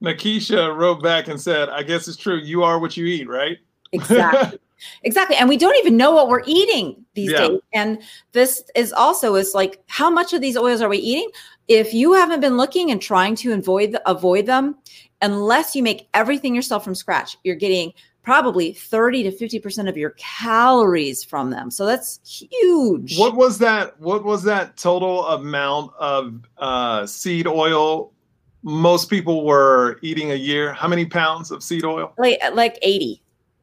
Nakisha 0.04 0.76
wrote 0.76 1.02
back 1.02 1.30
and 1.30 1.40
said, 1.40 1.70
"I 1.70 1.84
guess 1.84 2.08
it's 2.08 2.18
true. 2.18 2.38
You 2.38 2.64
are 2.64 2.78
what 2.80 2.98
you 2.98 3.06
eat, 3.06 3.30
right?" 3.30 3.58
Exactly. 3.94 4.60
exactly 5.04 5.36
and 5.36 5.48
we 5.48 5.58
don't 5.58 5.76
even 5.78 5.96
know 5.96 6.12
what 6.12 6.28
we're 6.28 6.42
eating 6.48 7.06
these 7.14 7.32
yeah. 7.32 7.48
days 7.48 7.60
and 7.74 8.02
this 8.32 8.64
is 8.76 8.92
also 8.92 9.36
is 9.36 9.54
like 9.54 9.80
how 9.88 10.10
much 10.10 10.34
of 10.34 10.42
these 10.42 10.58
oils 10.58 10.82
are 10.82 10.90
we 10.90 10.98
eating 10.98 11.30
if 11.72 11.94
you 11.94 12.14
haven't 12.14 12.42
been 12.42 12.58
looking 12.58 12.92
and 12.92 13.02
trying 13.02 13.36
to 13.36 13.54
avoid 13.54 13.98
avoid 14.06 14.46
them 14.46 14.76
unless 15.22 15.76
you 15.76 15.82
make 15.82 16.10
everything 16.14 16.54
yourself 16.54 16.84
from 16.84 16.94
scratch 16.94 17.38
you're 17.44 17.56
getting 17.56 17.94
probably 18.24 18.74
30 18.74 19.24
to 19.24 19.32
50% 19.32 19.90
of 19.90 19.98
your 19.98 20.12
calories 20.12 21.24
from 21.24 21.50
them. 21.50 21.72
So 21.72 21.86
that's 21.86 22.20
huge. 22.24 23.18
What 23.18 23.36
was 23.36 23.58
that 23.60 24.00
what 24.00 24.24
was 24.24 24.44
that 24.44 24.78
total 24.78 25.26
amount 25.28 25.92
of 26.00 26.42
uh, 26.58 27.06
seed 27.08 27.48
oil 27.48 28.14
most 28.64 29.10
people 29.10 29.44
were 29.44 29.98
eating 30.04 30.32
a 30.32 30.36
year? 30.36 30.72
How 30.72 30.88
many 30.88 31.06
pounds 31.06 31.50
of 31.50 31.64
seed 31.64 31.84
oil? 31.84 32.14
Like 32.18 32.40
like 32.54 32.78
80 32.82 33.22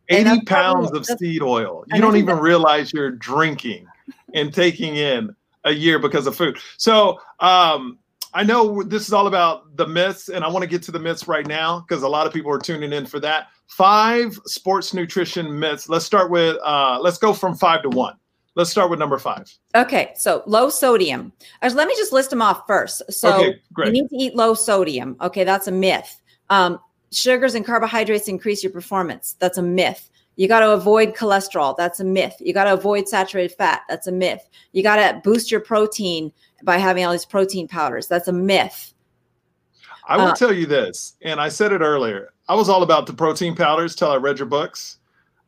80 0.09 0.41
pounds 0.43 0.91
of 0.93 1.07
seed 1.07 1.43
oil. 1.43 1.85
You 1.93 2.01
don't 2.01 2.17
even 2.17 2.39
realize 2.39 2.93
you're 2.93 3.11
drinking 3.11 3.87
and 4.35 4.53
taking 4.53 4.97
in 4.97 5.35
a 5.65 5.73
year 5.73 5.99
because 5.99 6.27
of 6.27 6.37
food. 6.37 6.59
So 6.77 7.21
um, 7.41 7.99
I 8.35 8.43
know 8.43 8.83
this 8.83 9.07
is 9.07 9.13
all 9.13 9.27
about 9.27 9.77
the 9.77 9.87
myths, 9.87 10.29
and 10.29 10.45
I 10.45 10.49
want 10.49 10.63
to 10.63 10.69
get 10.69 10.83
to 10.85 10.93
the 10.93 10.99
myths 10.99 11.27
right 11.27 11.47
now 11.47 11.81
because 11.81 12.03
a 12.03 12.09
lot 12.09 12.27
of 12.27 12.33
people 12.33 12.53
are 12.53 12.59
tuning 12.59 12.93
in 12.93 13.07
for 13.07 13.21
that. 13.21 13.49
Five 13.67 14.39
sports 14.45 14.95
nutrition 14.95 15.59
myths. 15.59 15.89
Let's 15.89 16.05
start 16.05 16.31
with. 16.31 16.57
Uh, 16.63 16.99
let's 17.01 17.19
go 17.19 17.33
from 17.33 17.55
five 17.55 17.83
to 17.83 17.89
one. 17.89 18.17
Let's 18.55 18.71
start 18.71 18.91
with 18.91 18.99
number 18.99 19.19
five. 19.19 19.47
Okay, 19.77 20.13
so 20.17 20.43
low 20.47 20.69
sodium. 20.69 21.33
Let 21.63 21.87
me 21.87 21.95
just 21.95 22.13
list 22.13 22.31
them 22.31 22.43
off 22.43 22.67
first. 22.67 23.03
So 23.13 23.35
okay, 23.35 23.61
you 23.85 23.93
need 23.93 24.09
to 24.09 24.17
eat 24.17 24.35
low 24.35 24.55
sodium. 24.55 25.17
Okay, 25.21 25.45
that's 25.45 25.69
a 25.69 25.73
myth. 25.73 26.21
Um, 26.51 26.81
sugars 27.13 27.55
and 27.55 27.65
carbohydrates 27.65 28.27
increase 28.27 28.63
your 28.63 28.73
performance. 28.73 29.37
That's 29.39 29.59
a 29.59 29.63
myth. 29.63 30.11
You 30.39 30.47
got 30.47 30.61
to 30.61 30.71
avoid 30.71 31.17
cholesterol. 31.17 31.77
That's 31.77 31.99
a 31.99 32.05
myth. 32.05 32.37
You 32.39 32.55
got 32.55 32.65
to 32.65 32.73
avoid 32.73 33.09
saturated 33.09 33.57
fat. 33.57 33.83
That's 33.89 34.07
a 34.07 34.13
myth. 34.13 34.49
You 34.71 34.85
got 34.85 34.97
to 34.97 35.21
boost 35.25 35.51
your 35.51 35.59
protein 35.59 36.33
by 36.63 36.79
having 36.79 37.05
all 37.05 37.11
these 37.11 37.25
protein 37.25 37.67
powders. 37.67 38.07
That's 38.07 38.29
a 38.29 38.33
myth. 38.33 38.95
I 40.07 40.17
will 40.17 40.27
uh, 40.27 40.35
tell 40.37 40.53
you 40.53 40.65
this, 40.65 41.17
and 41.23 41.41
I 41.41 41.49
said 41.49 41.73
it 41.73 41.81
earlier. 41.81 42.33
I 42.49 42.55
was 42.55 42.69
all 42.69 42.85
about 42.85 43.07
the 43.07 43.13
protein 43.13 43.57
powders 43.57 43.97
till 43.97 44.13
I 44.13 44.17
read 44.17 44.39
your 44.39 44.47
books. 44.47 44.99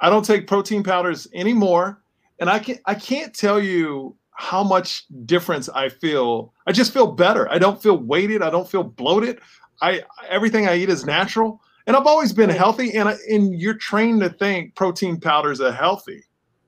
I 0.01 0.11
don't 0.11 0.25
take 0.25 0.49
protein 0.49 0.83
powders 0.83 1.29
anymore, 1.33 2.03
and 2.41 2.51
I 2.51 2.59
can 2.59 2.79
I 2.85 2.97
can't 2.97 3.33
tell 3.33 3.61
you 3.61 4.17
how 4.33 4.65
much 4.65 5.05
difference 5.25 5.69
I 5.69 5.89
feel. 5.89 6.53
I 6.67 6.73
just 6.73 6.93
feel 6.93 7.13
better. 7.13 7.49
I 7.49 7.61
don't 7.61 7.81
feel 7.81 7.97
weighted. 7.97 8.43
I 8.43 8.51
don't 8.51 8.69
feel 8.69 8.83
bloated. 8.83 9.39
I 9.81 10.03
everything 10.29 10.67
I 10.67 10.75
eat 10.75 10.89
is 10.89 11.07
natural 11.07 11.63
and 11.91 11.97
I've 11.97 12.07
always 12.07 12.33
been 12.33 12.51
healthy, 12.51 12.93
and 12.93 13.09
and 13.09 13.53
you're 13.53 13.75
trained 13.75 14.21
to 14.21 14.29
think 14.31 14.77
protein 14.77 15.19
powders 15.19 15.61
are 15.61 15.73
healthy, 15.73 16.23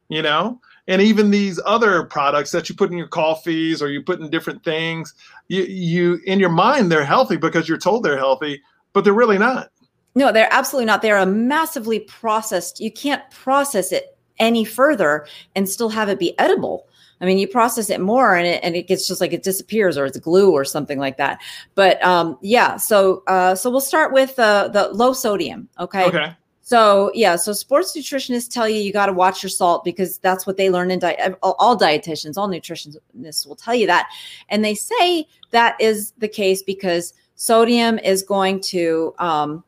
you 0.09 0.21
know. 0.21 0.61
And 0.89 1.01
even 1.01 1.31
these 1.31 1.61
other 1.65 2.03
products 2.03 2.51
that 2.51 2.69
you 2.69 2.75
put 2.75 2.91
in 2.91 2.99
your 2.99 3.07
coffees 3.07 3.81
or 3.81 3.89
you 3.89 4.03
put 4.03 4.19
in 4.19 4.31
different 4.31 4.65
things, 4.65 5.15
you 5.47 5.63
you 5.63 6.19
in 6.27 6.41
your 6.41 6.51
mind 6.51 6.91
they're 6.91 7.05
healthy 7.05 7.37
because 7.37 7.69
you're 7.69 7.79
told 7.79 8.03
they're 8.03 8.19
healthy, 8.19 8.61
but 8.95 9.05
they're 9.05 9.13
really 9.13 9.39
not. 9.39 9.71
No, 10.17 10.33
they're 10.33 10.53
absolutely 10.53 10.87
not. 10.87 11.03
They're 11.03 11.19
a 11.19 11.25
massively 11.25 12.01
processed. 12.01 12.81
You 12.81 12.91
can't 12.91 13.23
process 13.31 13.93
it 13.93 14.19
any 14.41 14.65
further 14.65 15.25
and 15.55 15.69
still 15.69 15.91
have 15.91 16.09
it 16.09 16.19
be 16.19 16.37
edible. 16.41 16.89
I 17.23 17.25
mean, 17.25 17.39
you 17.39 17.47
process 17.47 17.89
it 17.89 18.01
more 18.01 18.35
and 18.35 18.47
it, 18.47 18.61
and 18.65 18.75
it 18.75 18.89
gets 18.89 19.07
just 19.07 19.21
like 19.21 19.33
it 19.33 19.45
disappears 19.45 19.97
or 19.97 20.05
it's 20.05 20.19
glue 20.19 20.51
or 20.51 20.65
something 20.65 20.99
like 20.99 21.17
that. 21.19 21.41
But 21.77 22.03
um, 22.05 22.37
yeah, 22.43 22.77
so 22.77 23.23
uh, 23.29 23.55
so 23.55 23.71
we'll 23.71 23.81
start 23.81 24.13
with 24.13 24.37
uh, 24.41 24.69
the 24.69 24.89
low 24.89 25.13
sodium. 25.13 25.69
Okay. 25.79 26.05
Okay. 26.05 26.35
So 26.63 27.11
yeah, 27.15 27.37
so 27.37 27.53
sports 27.53 27.97
nutritionists 27.97 28.51
tell 28.51 28.69
you 28.69 28.77
you 28.77 28.93
got 28.93 29.07
to 29.07 29.13
watch 29.13 29.43
your 29.43 29.51
salt 29.51 29.85
because 29.85 30.19
that's 30.19 30.47
what 30.47 30.57
they 30.57 30.69
learn 30.69 30.91
in 30.91 30.99
diet. 30.99 31.39
All 31.43 31.79
dietitians, 31.79 32.37
all 32.37 32.49
nutritionists 32.49 33.47
will 33.47 33.57
tell 33.57 33.75
you 33.75 33.87
that, 33.87 34.09
and 34.49 34.65
they 34.65 34.75
say 34.75 35.27
that 35.51 35.81
is 35.81 36.13
the 36.19 36.29
case 36.29 36.63
because 36.63 37.15
sodium 37.37 37.99
is 38.01 38.23
going 38.23 38.61
to. 38.63 39.15
Um, 39.19 39.65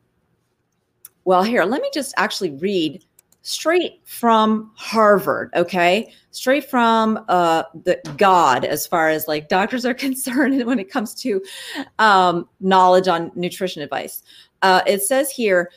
well, 1.23 1.43
here, 1.43 1.63
let 1.63 1.81
me 1.81 1.89
just 1.93 2.13
actually 2.17 2.51
read 2.51 3.03
straight 3.45 4.01
from 4.05 4.71
Harvard, 4.75 5.51
okay? 5.55 6.11
Straight 6.31 6.67
from 6.67 7.23
uh, 7.29 7.63
the 7.83 8.01
God, 8.17 8.65
as 8.65 8.87
far 8.87 9.09
as 9.09 9.27
like 9.27 9.49
doctors 9.49 9.85
are 9.85 9.93
concerned 10.07 10.65
when 10.65 10.79
it 10.79 10.89
comes 10.89 11.13
to 11.21 11.41
um, 11.99 12.49
knowledge 12.59 13.07
on 13.07 13.31
nutrition 13.35 13.83
advice. 13.83 14.23
Uh, 14.63 14.81
it 14.87 15.03
says 15.03 15.29
here 15.29 15.71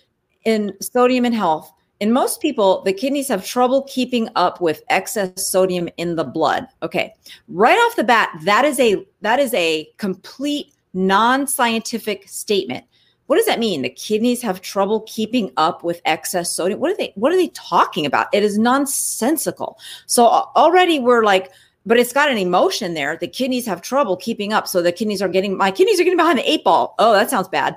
in 0.45 0.73
sodium 0.81 1.27
and 1.27 1.35
health, 1.35 1.71
in 2.01 2.11
most 2.11 2.41
people, 2.41 2.83
the 2.85 2.93
kidneys 2.93 3.29
have 3.29 3.45
trouble 3.45 3.83
keeping 3.83 4.29
up 4.35 4.61
with 4.61 4.83
excess 4.89 5.51
sodium 5.51 5.89
in 5.99 6.17
the 6.17 6.25
blood. 6.25 6.67
Okay, 6.83 7.13
right 7.49 7.77
off 7.77 7.97
the 7.97 8.05
bat, 8.05 8.31
that 8.45 8.65
is 8.65 8.81
a 8.81 9.05
that 9.21 9.41
is 9.41 9.53
a 9.53 9.89
complete 9.99 10.73
non-scientific 10.95 12.29
statement 12.29 12.85
what 13.29 13.37
does 13.37 13.45
that 13.45 13.59
mean? 13.59 13.83
The 13.83 13.91
kidneys 13.91 14.41
have 14.41 14.63
trouble 14.63 15.03
keeping 15.03 15.53
up 15.59 15.85
with 15.85 16.01
excess 16.07 16.51
sodium. 16.51 16.81
What 16.81 16.93
are 16.93 16.97
they 16.97 17.13
what 17.15 17.31
are 17.31 17.37
they 17.37 17.49
talking 17.49 18.07
about? 18.07 18.27
It 18.33 18.43
is 18.43 18.59
nonsensical. 18.59 19.79
So 20.07 20.27
already 20.27 20.99
we're 20.99 21.23
like 21.23 21.53
but 21.85 21.99
it's 21.99 22.13
got 22.13 22.31
an 22.31 22.39
emotion 22.39 22.95
there. 22.95 23.17
The 23.17 23.29
kidneys 23.29 23.67
have 23.67 23.83
trouble 23.83 24.17
keeping 24.17 24.53
up. 24.53 24.67
So 24.67 24.81
the 24.81 24.93
kidneys 24.93 25.21
are 25.21 25.29
getting 25.29 25.59
my 25.59 25.71
kidneys 25.71 26.01
are 26.01 26.05
getting 26.05 26.17
behind 26.17 26.39
the 26.39 26.51
eight 26.51 26.65
ball. 26.65 26.95
Oh, 26.99 27.13
that 27.13 27.29
sounds 27.29 27.49
bad. 27.49 27.77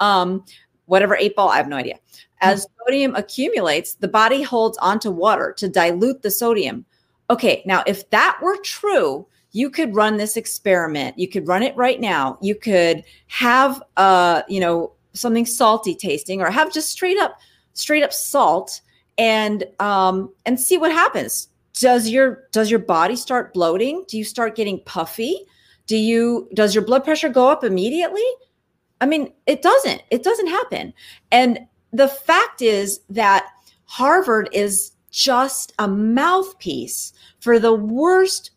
Um, 0.00 0.44
whatever 0.84 1.16
eight 1.16 1.34
ball, 1.34 1.48
I 1.48 1.56
have 1.56 1.68
no 1.68 1.76
idea. 1.76 1.98
As 2.42 2.66
mm-hmm. 2.66 2.74
sodium 2.84 3.14
accumulates, 3.14 3.94
the 3.94 4.08
body 4.08 4.42
holds 4.42 4.76
onto 4.78 5.10
water 5.10 5.54
to 5.56 5.68
dilute 5.68 6.20
the 6.20 6.30
sodium. 6.30 6.84
Okay, 7.30 7.62
now 7.64 7.82
if 7.86 8.08
that 8.10 8.38
were 8.42 8.58
true, 8.58 9.26
you 9.52 9.70
could 9.70 9.94
run 9.94 10.16
this 10.16 10.36
experiment. 10.36 11.18
You 11.18 11.28
could 11.28 11.48
run 11.48 11.62
it 11.62 11.76
right 11.76 12.00
now. 12.00 12.38
You 12.40 12.54
could 12.54 13.02
have 13.26 13.82
uh, 13.96 14.42
you 14.48 14.60
know, 14.60 14.92
something 15.12 15.46
salty 15.46 15.94
tasting 15.94 16.40
or 16.40 16.50
have 16.50 16.72
just 16.72 16.90
straight 16.90 17.18
up 17.18 17.38
straight 17.72 18.02
up 18.02 18.12
salt 18.12 18.80
and 19.18 19.64
um 19.80 20.32
and 20.46 20.58
see 20.58 20.76
what 20.76 20.92
happens. 20.92 21.48
Does 21.74 22.08
your 22.08 22.44
does 22.52 22.70
your 22.70 22.80
body 22.80 23.16
start 23.16 23.54
bloating? 23.54 24.04
Do 24.08 24.18
you 24.18 24.24
start 24.24 24.56
getting 24.56 24.80
puffy? 24.84 25.40
Do 25.86 25.96
you 25.96 26.48
does 26.54 26.74
your 26.74 26.84
blood 26.84 27.04
pressure 27.04 27.28
go 27.28 27.48
up 27.48 27.64
immediately? 27.64 28.24
I 29.00 29.06
mean, 29.06 29.32
it 29.46 29.62
doesn't. 29.62 30.02
It 30.10 30.22
doesn't 30.22 30.48
happen. 30.48 30.92
And 31.32 31.60
the 31.92 32.08
fact 32.08 32.62
is 32.62 33.00
that 33.08 33.46
Harvard 33.86 34.48
is 34.52 34.92
just 35.10 35.72
a 35.78 35.88
mouthpiece 35.88 37.12
for 37.40 37.58
the 37.58 37.74
worst 37.74 38.50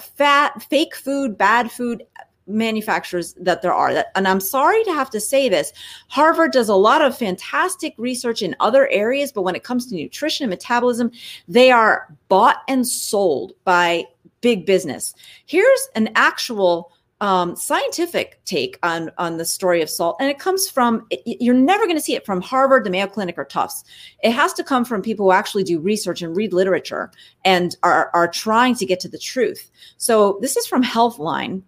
fat, 0.00 0.62
fake 0.62 0.94
food, 0.94 1.36
bad 1.36 1.70
food 1.70 2.04
manufacturers 2.46 3.32
that 3.40 3.62
there 3.62 3.72
are 3.72 4.04
and 4.14 4.28
i'm 4.28 4.38
sorry 4.38 4.84
to 4.84 4.92
have 4.92 5.08
to 5.08 5.18
say 5.18 5.48
this 5.48 5.72
harvard 6.08 6.52
does 6.52 6.68
a 6.68 6.74
lot 6.74 7.00
of 7.00 7.16
fantastic 7.16 7.94
research 7.96 8.42
in 8.42 8.54
other 8.60 8.86
areas 8.88 9.32
but 9.32 9.40
when 9.40 9.54
it 9.54 9.64
comes 9.64 9.86
to 9.86 9.94
nutrition 9.94 10.44
and 10.44 10.50
metabolism 10.50 11.10
they 11.48 11.70
are 11.70 12.14
bought 12.28 12.58
and 12.68 12.86
sold 12.86 13.54
by 13.64 14.04
big 14.44 14.66
business. 14.66 15.14
Here's 15.46 15.88
an 15.94 16.10
actual 16.16 16.92
um, 17.24 17.56
scientific 17.56 18.38
take 18.44 18.78
on 18.82 19.10
on 19.16 19.38
the 19.38 19.46
story 19.46 19.80
of 19.80 19.88
salt, 19.88 20.16
and 20.20 20.28
it 20.28 20.38
comes 20.38 20.68
from 20.68 21.06
you're 21.24 21.54
never 21.54 21.84
going 21.84 21.96
to 21.96 22.02
see 22.02 22.14
it 22.14 22.26
from 22.26 22.42
Harvard, 22.42 22.84
the 22.84 22.90
Mayo 22.90 23.06
Clinic, 23.06 23.38
or 23.38 23.46
Tufts. 23.46 23.82
It 24.22 24.32
has 24.32 24.52
to 24.52 24.62
come 24.62 24.84
from 24.84 25.00
people 25.00 25.24
who 25.24 25.32
actually 25.32 25.64
do 25.64 25.80
research 25.80 26.20
and 26.20 26.36
read 26.36 26.52
literature 26.52 27.10
and 27.42 27.74
are 27.82 28.10
are 28.12 28.28
trying 28.28 28.74
to 28.74 28.84
get 28.84 29.00
to 29.00 29.08
the 29.08 29.16
truth. 29.16 29.70
So 29.96 30.38
this 30.42 30.58
is 30.58 30.66
from 30.66 30.84
Healthline. 30.84 31.62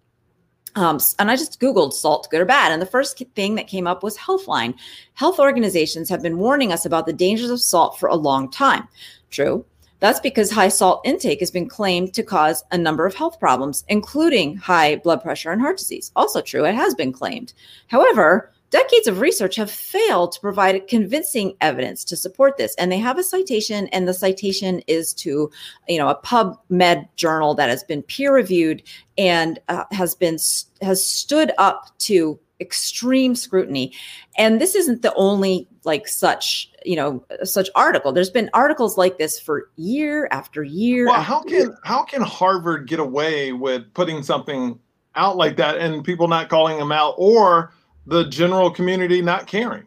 Um, 0.75 0.99
and 1.17 1.31
I 1.31 1.35
just 1.35 1.59
Googled 1.59 1.93
salt, 1.93 2.27
good 2.29 2.41
or 2.41 2.45
bad. 2.45 2.71
And 2.71 2.79
the 2.79 2.85
first 2.85 3.17
thing 3.33 3.55
that 3.55 3.65
came 3.65 3.87
up 3.87 4.03
was 4.03 4.15
Healthline. 4.15 4.75
Health 5.15 5.39
organizations 5.39 6.07
have 6.09 6.21
been 6.21 6.37
warning 6.37 6.71
us 6.71 6.85
about 6.85 7.07
the 7.07 7.13
dangers 7.13 7.49
of 7.49 7.59
salt 7.59 7.99
for 7.99 8.09
a 8.09 8.15
long 8.15 8.51
time. 8.51 8.87
True. 9.31 9.65
That's 9.99 10.19
because 10.19 10.51
high 10.51 10.69
salt 10.69 11.01
intake 11.05 11.39
has 11.39 11.51
been 11.51 11.67
claimed 11.67 12.13
to 12.13 12.23
cause 12.23 12.63
a 12.71 12.77
number 12.77 13.05
of 13.05 13.15
health 13.15 13.39
problems, 13.39 13.83
including 13.87 14.57
high 14.57 14.97
blood 14.97 15.23
pressure 15.23 15.51
and 15.51 15.61
heart 15.61 15.77
disease. 15.77 16.11
Also 16.15 16.41
true, 16.41 16.65
it 16.65 16.75
has 16.75 16.93
been 16.93 17.11
claimed. 17.11 17.53
However, 17.87 18.51
decades 18.69 19.07
of 19.07 19.21
research 19.21 19.55
have 19.55 19.71
failed 19.71 20.33
to 20.33 20.41
provide 20.41 20.87
convincing 20.87 21.55
evidence 21.61 22.03
to 22.03 22.17
support 22.17 22.57
this 22.57 22.75
and 22.75 22.91
they 22.91 22.97
have 22.97 23.17
a 23.17 23.23
citation 23.23 23.87
and 23.87 24.07
the 24.07 24.13
citation 24.13 24.81
is 24.87 25.13
to 25.13 25.49
you 25.87 25.97
know 25.97 26.09
a 26.09 26.21
pubmed 26.21 27.07
journal 27.15 27.53
that 27.55 27.69
has 27.69 27.83
been 27.85 28.01
peer 28.03 28.33
reviewed 28.33 28.83
and 29.17 29.59
uh, 29.69 29.85
has 29.91 30.15
been 30.15 30.37
has 30.81 31.05
stood 31.05 31.51
up 31.57 31.97
to 31.97 32.37
extreme 32.59 33.35
scrutiny 33.35 33.93
and 34.37 34.59
this 34.59 34.73
isn't 34.73 35.03
the 35.03 35.13
only 35.13 35.67
like 35.83 36.07
such 36.07 36.71
you 36.83 36.95
know 36.95 37.23
such 37.43 37.69
article 37.75 38.11
there's 38.11 38.31
been 38.31 38.49
articles 38.53 38.97
like 38.97 39.19
this 39.19 39.39
for 39.39 39.69
year 39.75 40.27
after 40.31 40.63
year 40.63 41.05
well 41.05 41.15
after 41.15 41.27
how 41.27 41.41
can 41.41 41.51
year. 41.51 41.77
how 41.83 42.03
can 42.03 42.21
harvard 42.21 42.87
get 42.87 42.99
away 42.99 43.51
with 43.53 43.83
putting 43.93 44.23
something 44.23 44.79
out 45.17 45.35
like 45.35 45.57
that 45.57 45.77
and 45.77 46.03
people 46.03 46.27
not 46.27 46.47
calling 46.47 46.77
them 46.77 46.91
out 46.91 47.15
or 47.17 47.73
the 48.05 48.23
general 48.25 48.71
community 48.71 49.21
not 49.21 49.47
caring. 49.47 49.85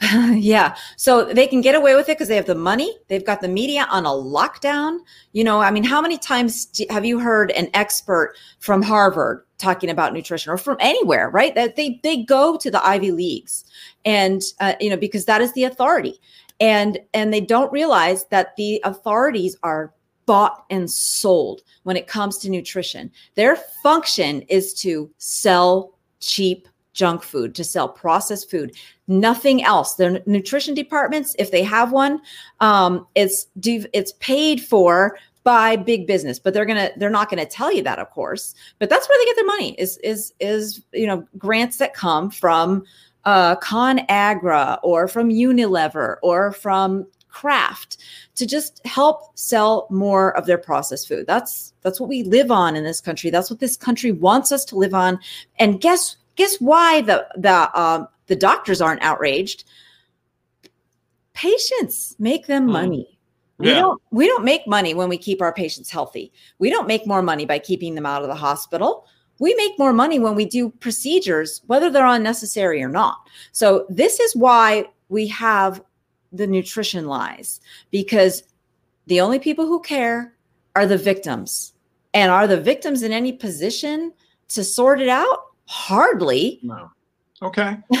yeah. 0.32 0.74
So 0.96 1.26
they 1.26 1.46
can 1.46 1.60
get 1.60 1.76
away 1.76 1.94
with 1.94 2.08
it 2.08 2.16
because 2.16 2.26
they 2.26 2.34
have 2.36 2.46
the 2.46 2.56
money. 2.56 2.96
They've 3.08 3.24
got 3.24 3.40
the 3.40 3.48
media 3.48 3.86
on 3.88 4.04
a 4.04 4.08
lockdown. 4.08 4.98
You 5.32 5.44
know, 5.44 5.60
I 5.60 5.70
mean, 5.70 5.84
how 5.84 6.00
many 6.00 6.18
times 6.18 6.80
have 6.90 7.04
you 7.04 7.20
heard 7.20 7.52
an 7.52 7.68
expert 7.74 8.34
from 8.58 8.82
Harvard 8.82 9.44
talking 9.62 9.88
about 9.88 10.12
nutrition 10.12 10.52
or 10.52 10.58
from 10.58 10.76
anywhere, 10.80 11.30
right? 11.30 11.54
That 11.54 11.76
they 11.76 12.00
they 12.02 12.22
go 12.24 12.56
to 12.58 12.70
the 12.70 12.84
Ivy 12.84 13.12
Leagues, 13.12 13.64
and 14.04 14.42
uh, 14.60 14.74
you 14.80 14.90
know 14.90 14.96
because 14.96 15.24
that 15.26 15.40
is 15.40 15.52
the 15.54 15.64
authority, 15.64 16.18
and 16.60 16.98
and 17.14 17.32
they 17.32 17.40
don't 17.40 17.72
realize 17.72 18.26
that 18.26 18.56
the 18.56 18.80
authorities 18.84 19.56
are 19.62 19.94
bought 20.26 20.64
and 20.70 20.90
sold 20.90 21.62
when 21.84 21.96
it 21.96 22.06
comes 22.06 22.38
to 22.38 22.50
nutrition. 22.50 23.10
Their 23.34 23.56
function 23.82 24.42
is 24.42 24.74
to 24.74 25.10
sell 25.18 25.92
cheap 26.20 26.68
junk 26.92 27.22
food, 27.22 27.54
to 27.54 27.64
sell 27.64 27.88
processed 27.88 28.50
food, 28.50 28.76
nothing 29.08 29.64
else. 29.64 29.94
Their 29.94 30.20
nutrition 30.26 30.74
departments, 30.74 31.34
if 31.38 31.50
they 31.50 31.62
have 31.62 31.92
one, 31.92 32.20
um, 32.60 33.06
it's 33.14 33.46
it's 33.64 34.12
paid 34.20 34.60
for 34.62 35.18
by 35.44 35.76
big 35.76 36.06
business, 36.06 36.38
but 36.38 36.54
they're 36.54 36.64
gonna 36.64 36.90
they're 36.96 37.10
not 37.10 37.28
gonna 37.28 37.46
tell 37.46 37.72
you 37.72 37.82
that, 37.82 37.98
of 37.98 38.10
course. 38.10 38.54
But 38.78 38.90
that's 38.90 39.08
where 39.08 39.18
they 39.18 39.24
get 39.24 39.36
their 39.36 39.46
money 39.46 39.74
is 39.78 39.98
is 39.98 40.32
is 40.40 40.82
you 40.92 41.06
know 41.06 41.26
grants 41.38 41.78
that 41.78 41.94
come 41.94 42.30
from 42.30 42.84
uh, 43.24 43.56
ConAgra 43.56 44.78
or 44.82 45.08
from 45.08 45.30
Unilever 45.30 46.16
or 46.22 46.52
from 46.52 47.06
Kraft 47.28 47.96
to 48.34 48.46
just 48.46 48.84
help 48.86 49.36
sell 49.38 49.86
more 49.90 50.36
of 50.36 50.46
their 50.46 50.58
processed 50.58 51.08
food. 51.08 51.26
That's 51.26 51.72
that's 51.82 51.98
what 51.98 52.08
we 52.08 52.22
live 52.22 52.50
on 52.50 52.76
in 52.76 52.84
this 52.84 53.00
country. 53.00 53.30
That's 53.30 53.50
what 53.50 53.60
this 53.60 53.76
country 53.76 54.12
wants 54.12 54.52
us 54.52 54.64
to 54.66 54.76
live 54.76 54.94
on. 54.94 55.18
And 55.58 55.80
guess 55.80 56.16
guess 56.36 56.56
why 56.60 57.02
the 57.02 57.26
the 57.36 57.80
um, 57.80 58.08
the 58.26 58.36
doctors 58.36 58.80
aren't 58.80 59.02
outraged? 59.02 59.64
Patients 61.32 62.14
make 62.18 62.46
them 62.46 62.66
hmm. 62.66 62.72
money. 62.72 63.18
We 63.62 63.68
yeah. 63.68 63.78
don't 63.78 64.02
we 64.10 64.26
don't 64.26 64.44
make 64.44 64.66
money 64.66 64.92
when 64.92 65.08
we 65.08 65.16
keep 65.16 65.40
our 65.40 65.52
patients 65.52 65.88
healthy. 65.88 66.32
We 66.58 66.68
don't 66.68 66.88
make 66.88 67.06
more 67.06 67.22
money 67.22 67.46
by 67.46 67.60
keeping 67.60 67.94
them 67.94 68.04
out 68.04 68.22
of 68.22 68.28
the 68.28 68.34
hospital. 68.34 69.06
We 69.38 69.54
make 69.54 69.78
more 69.78 69.92
money 69.92 70.18
when 70.18 70.34
we 70.34 70.46
do 70.46 70.70
procedures, 70.70 71.62
whether 71.68 71.88
they're 71.88 72.04
unnecessary 72.04 72.82
or 72.82 72.88
not. 72.88 73.28
So 73.52 73.86
this 73.88 74.18
is 74.18 74.34
why 74.34 74.86
we 75.10 75.28
have 75.28 75.80
the 76.32 76.46
nutrition 76.48 77.06
lies 77.06 77.60
because 77.92 78.42
the 79.06 79.20
only 79.20 79.38
people 79.38 79.66
who 79.66 79.80
care 79.80 80.34
are 80.74 80.86
the 80.86 80.98
victims. 80.98 81.72
And 82.14 82.32
are 82.32 82.48
the 82.48 82.60
victims 82.60 83.04
in 83.04 83.12
any 83.12 83.32
position 83.32 84.12
to 84.48 84.64
sort 84.64 85.00
it 85.00 85.08
out? 85.08 85.38
Hardly. 85.66 86.58
No. 86.64 86.90
Okay. 87.42 87.76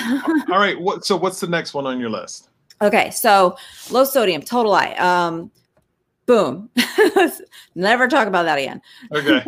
All 0.50 0.58
right. 0.58 0.78
What? 0.80 1.04
So 1.04 1.16
what's 1.16 1.38
the 1.38 1.46
next 1.46 1.72
one 1.72 1.86
on 1.86 2.00
your 2.00 2.10
list? 2.10 2.48
Okay. 2.82 3.10
So 3.10 3.56
low 3.90 4.04
sodium, 4.04 4.42
total 4.42 4.74
eye. 4.74 4.92
Um, 4.94 5.50
boom. 6.26 6.68
Never 7.74 8.08
talk 8.08 8.28
about 8.28 8.44
that 8.44 8.58
again. 8.58 8.82
Okay. 9.12 9.44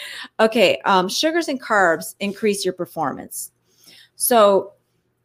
okay. 0.40 0.80
Um, 0.84 1.08
sugars 1.08 1.48
and 1.48 1.60
carbs 1.60 2.14
increase 2.18 2.64
your 2.64 2.74
performance. 2.74 3.52
So 4.16 4.72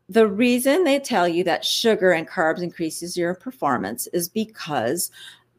the 0.10 0.28
reason 0.28 0.84
they 0.84 1.00
tell 1.00 1.28
you 1.28 1.44
that 1.46 1.66
sugar 1.66 2.12
and 2.12 2.28
carbs 2.28 2.62
increases 2.62 3.18
your 3.18 3.34
performance 3.34 4.08
is 4.08 4.28
because 4.30 5.10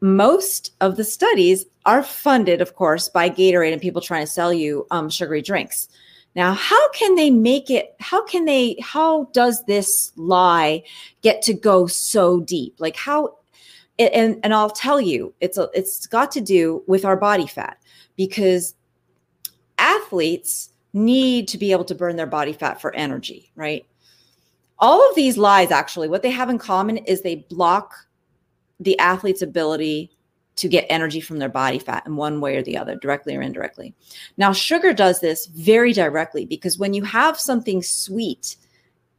most 0.01 0.73
of 0.81 0.97
the 0.97 1.03
studies 1.03 1.65
are 1.85 2.03
funded, 2.03 2.61
of 2.61 2.75
course, 2.75 3.09
by 3.09 3.29
Gatorade 3.29 3.73
and 3.73 3.81
people 3.81 4.01
trying 4.01 4.25
to 4.25 4.31
sell 4.31 4.53
you 4.53 4.85
um, 4.91 5.09
sugary 5.09 5.41
drinks. 5.41 5.87
Now, 6.35 6.53
how 6.53 6.89
can 6.91 7.15
they 7.15 7.29
make 7.29 7.69
it? 7.69 7.95
How 7.99 8.25
can 8.25 8.45
they? 8.45 8.77
How 8.81 9.25
does 9.33 9.63
this 9.65 10.11
lie 10.15 10.83
get 11.21 11.41
to 11.43 11.53
go 11.53 11.87
so 11.87 12.41
deep? 12.41 12.75
Like 12.79 12.97
how? 12.97 13.37
And 13.97 14.39
and 14.43 14.53
I'll 14.53 14.69
tell 14.69 14.99
you, 14.99 15.33
it's 15.39 15.57
a, 15.57 15.69
it's 15.73 16.05
got 16.07 16.31
to 16.31 16.41
do 16.41 16.83
with 16.87 17.05
our 17.05 17.15
body 17.15 17.47
fat 17.47 17.77
because 18.17 18.75
athletes 19.77 20.71
need 20.93 21.47
to 21.49 21.57
be 21.57 21.71
able 21.71 21.85
to 21.85 21.95
burn 21.95 22.15
their 22.17 22.25
body 22.25 22.53
fat 22.53 22.81
for 22.81 22.93
energy, 22.95 23.51
right? 23.55 23.85
All 24.79 25.07
of 25.09 25.15
these 25.15 25.37
lies, 25.37 25.71
actually, 25.71 26.09
what 26.09 26.21
they 26.21 26.31
have 26.31 26.49
in 26.49 26.57
common 26.57 26.97
is 26.97 27.21
they 27.21 27.45
block 27.49 27.93
the 28.79 28.99
athlete's 28.99 29.41
ability 29.41 30.11
to 30.55 30.67
get 30.67 30.85
energy 30.89 31.19
from 31.19 31.39
their 31.39 31.49
body 31.49 31.79
fat 31.79 32.05
in 32.05 32.15
one 32.15 32.39
way 32.39 32.55
or 32.55 32.61
the 32.61 32.77
other, 32.77 32.95
directly 32.95 33.35
or 33.35 33.41
indirectly. 33.41 33.93
Now, 34.37 34.53
sugar 34.53 34.93
does 34.93 35.19
this 35.19 35.47
very 35.47 35.91
directly 35.91 36.45
because 36.45 36.77
when 36.77 36.93
you 36.93 37.03
have 37.03 37.39
something 37.39 37.83
sweet, 37.83 38.55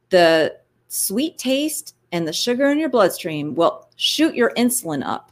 the 0.09 0.57
sweet 0.87 1.37
taste 1.37 1.95
and 2.11 2.27
the 2.27 2.33
sugar 2.33 2.69
in 2.69 2.79
your 2.79 2.89
bloodstream 2.89 3.55
will 3.55 3.87
shoot 3.97 4.35
your 4.35 4.53
insulin 4.55 5.05
up. 5.05 5.31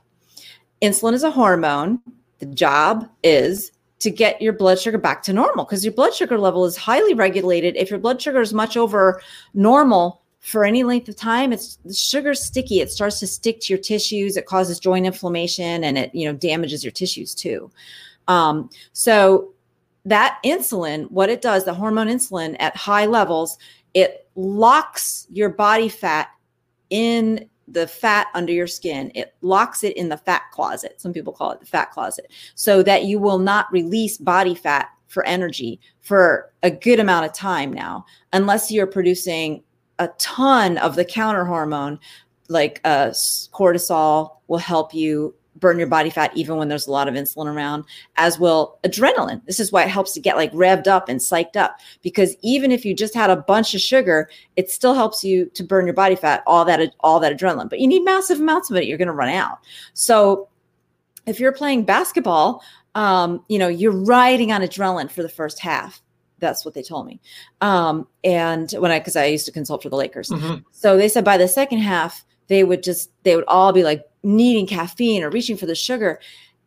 Insulin 0.81 1.13
is 1.13 1.23
a 1.23 1.31
hormone. 1.31 1.99
The 2.39 2.45
job 2.47 3.09
is 3.23 3.71
to 3.99 4.11
get 4.11 4.41
your 4.41 4.53
blood 4.53 4.77
sugar 4.77 4.97
back 4.97 5.23
to 5.23 5.33
normal 5.33 5.65
because 5.65 5.83
your 5.83 5.93
blood 5.93 6.13
sugar 6.13 6.37
level 6.37 6.65
is 6.65 6.77
highly 6.77 7.13
regulated. 7.13 7.75
If 7.75 7.89
your 7.89 7.99
blood 7.99 8.21
sugar 8.21 8.41
is 8.41 8.53
much 8.53 8.77
over 8.77 9.21
normal, 9.53 10.21
for 10.45 10.63
any 10.63 10.83
length 10.83 11.09
of 11.09 11.15
time 11.15 11.51
it's 11.51 11.77
the 11.85 11.93
sugar's 11.93 12.39
sticky. 12.39 12.79
It 12.79 12.91
starts 12.91 13.19
to 13.19 13.27
stick 13.27 13.59
to 13.61 13.73
your 13.73 13.81
tissues. 13.81 14.37
It 14.37 14.45
causes 14.45 14.79
joint 14.79 15.05
inflammation 15.05 15.83
and 15.83 15.97
it 15.97 16.13
you 16.13 16.25
know 16.25 16.37
damages 16.37 16.83
your 16.83 16.91
tissues 16.91 17.33
too. 17.33 17.71
Um, 18.27 18.69
so 18.93 19.53
that 20.05 20.39
insulin 20.45 21.09
what 21.09 21.29
it 21.29 21.41
does 21.41 21.65
the 21.65 21.73
hormone 21.73 22.07
insulin 22.07 22.55
at 22.59 22.75
high 22.77 23.07
levels 23.07 23.57
it 23.95 24.27
locks 24.35 25.25
your 25.31 25.49
body 25.49 25.89
fat 25.89 26.29
in 26.91 27.49
the 27.67 27.87
fat 27.87 28.27
under 28.35 28.51
your 28.51 28.67
skin. 28.67 29.11
It 29.15 29.33
locks 29.41 29.83
it 29.83 29.97
in 29.97 30.09
the 30.09 30.17
fat 30.17 30.43
closet. 30.51 31.01
Some 31.01 31.13
people 31.13 31.33
call 31.33 31.51
it 31.51 31.59
the 31.59 31.65
fat 31.65 31.91
closet. 31.91 32.31
So 32.53 32.83
that 32.83 33.05
you 33.05 33.17
will 33.19 33.39
not 33.39 33.71
release 33.71 34.17
body 34.17 34.53
fat 34.53 34.89
for 35.07 35.25
energy 35.25 35.79
for 36.01 36.51
a 36.61 36.69
good 36.69 36.99
amount 36.99 37.25
of 37.25 37.33
time 37.33 37.71
now 37.71 38.05
unless 38.33 38.69
you're 38.71 38.85
producing 38.87 39.63
a 39.99 40.07
ton 40.17 40.77
of 40.79 40.95
the 40.95 41.05
counter 41.05 41.45
hormone 41.45 41.99
like 42.47 42.79
uh, 42.83 43.07
cortisol 43.53 44.37
will 44.47 44.57
help 44.57 44.93
you 44.93 45.33
burn 45.57 45.77
your 45.77 45.87
body 45.87 46.09
fat 46.09 46.35
even 46.35 46.57
when 46.57 46.67
there's 46.67 46.87
a 46.87 46.91
lot 46.91 47.07
of 47.07 47.13
insulin 47.13 47.45
around 47.45 47.85
as 48.17 48.37
will 48.37 48.77
adrenaline. 48.83 49.43
This 49.45 49.59
is 49.59 49.71
why 49.71 49.83
it 49.83 49.89
helps 49.89 50.13
to 50.13 50.19
get 50.19 50.35
like 50.35 50.51
revved 50.51 50.87
up 50.87 51.07
and 51.07 51.19
psyched 51.19 51.55
up 51.55 51.79
because 52.01 52.35
even 52.41 52.71
if 52.71 52.85
you 52.85 52.93
just 52.93 53.13
had 53.13 53.29
a 53.29 53.37
bunch 53.37 53.73
of 53.73 53.81
sugar 53.81 54.29
it 54.57 54.69
still 54.69 54.93
helps 54.93 55.23
you 55.23 55.45
to 55.53 55.63
burn 55.63 55.85
your 55.85 55.93
body 55.93 56.15
fat 56.15 56.43
all 56.45 56.65
that 56.65 56.93
all 56.99 57.19
that 57.19 57.35
adrenaline. 57.35 57.69
But 57.69 57.79
you 57.79 57.87
need 57.87 58.03
massive 58.03 58.39
amounts 58.39 58.69
of 58.69 58.77
it 58.77 58.85
you're 58.85 58.97
going 58.97 59.07
to 59.07 59.13
run 59.13 59.29
out. 59.29 59.59
So 59.93 60.49
if 61.25 61.39
you're 61.39 61.53
playing 61.53 61.85
basketball 61.85 62.61
um, 62.95 63.43
you 63.47 63.57
know 63.57 63.67
you're 63.69 63.91
riding 63.91 64.51
on 64.51 64.61
adrenaline 64.61 65.09
for 65.09 65.23
the 65.23 65.29
first 65.29 65.59
half 65.59 66.01
that's 66.45 66.63
what 66.63 66.73
they 66.73 66.83
told 66.83 67.07
me. 67.07 67.19
Um, 67.61 68.07
and 68.23 68.71
when 68.73 68.91
I, 68.91 68.99
because 68.99 69.15
I 69.15 69.25
used 69.25 69.45
to 69.45 69.51
consult 69.51 69.83
for 69.83 69.89
the 69.89 69.95
Lakers, 69.95 70.29
mm-hmm. 70.29 70.57
so 70.71 70.97
they 70.97 71.09
said 71.09 71.25
by 71.25 71.37
the 71.37 71.47
second 71.47 71.79
half 71.79 72.23
they 72.47 72.63
would 72.63 72.83
just 72.83 73.09
they 73.23 73.35
would 73.35 73.45
all 73.47 73.73
be 73.73 73.83
like 73.83 74.03
needing 74.23 74.67
caffeine 74.67 75.23
or 75.23 75.29
reaching 75.29 75.57
for 75.57 75.65
the 75.65 75.75
sugar, 75.75 76.19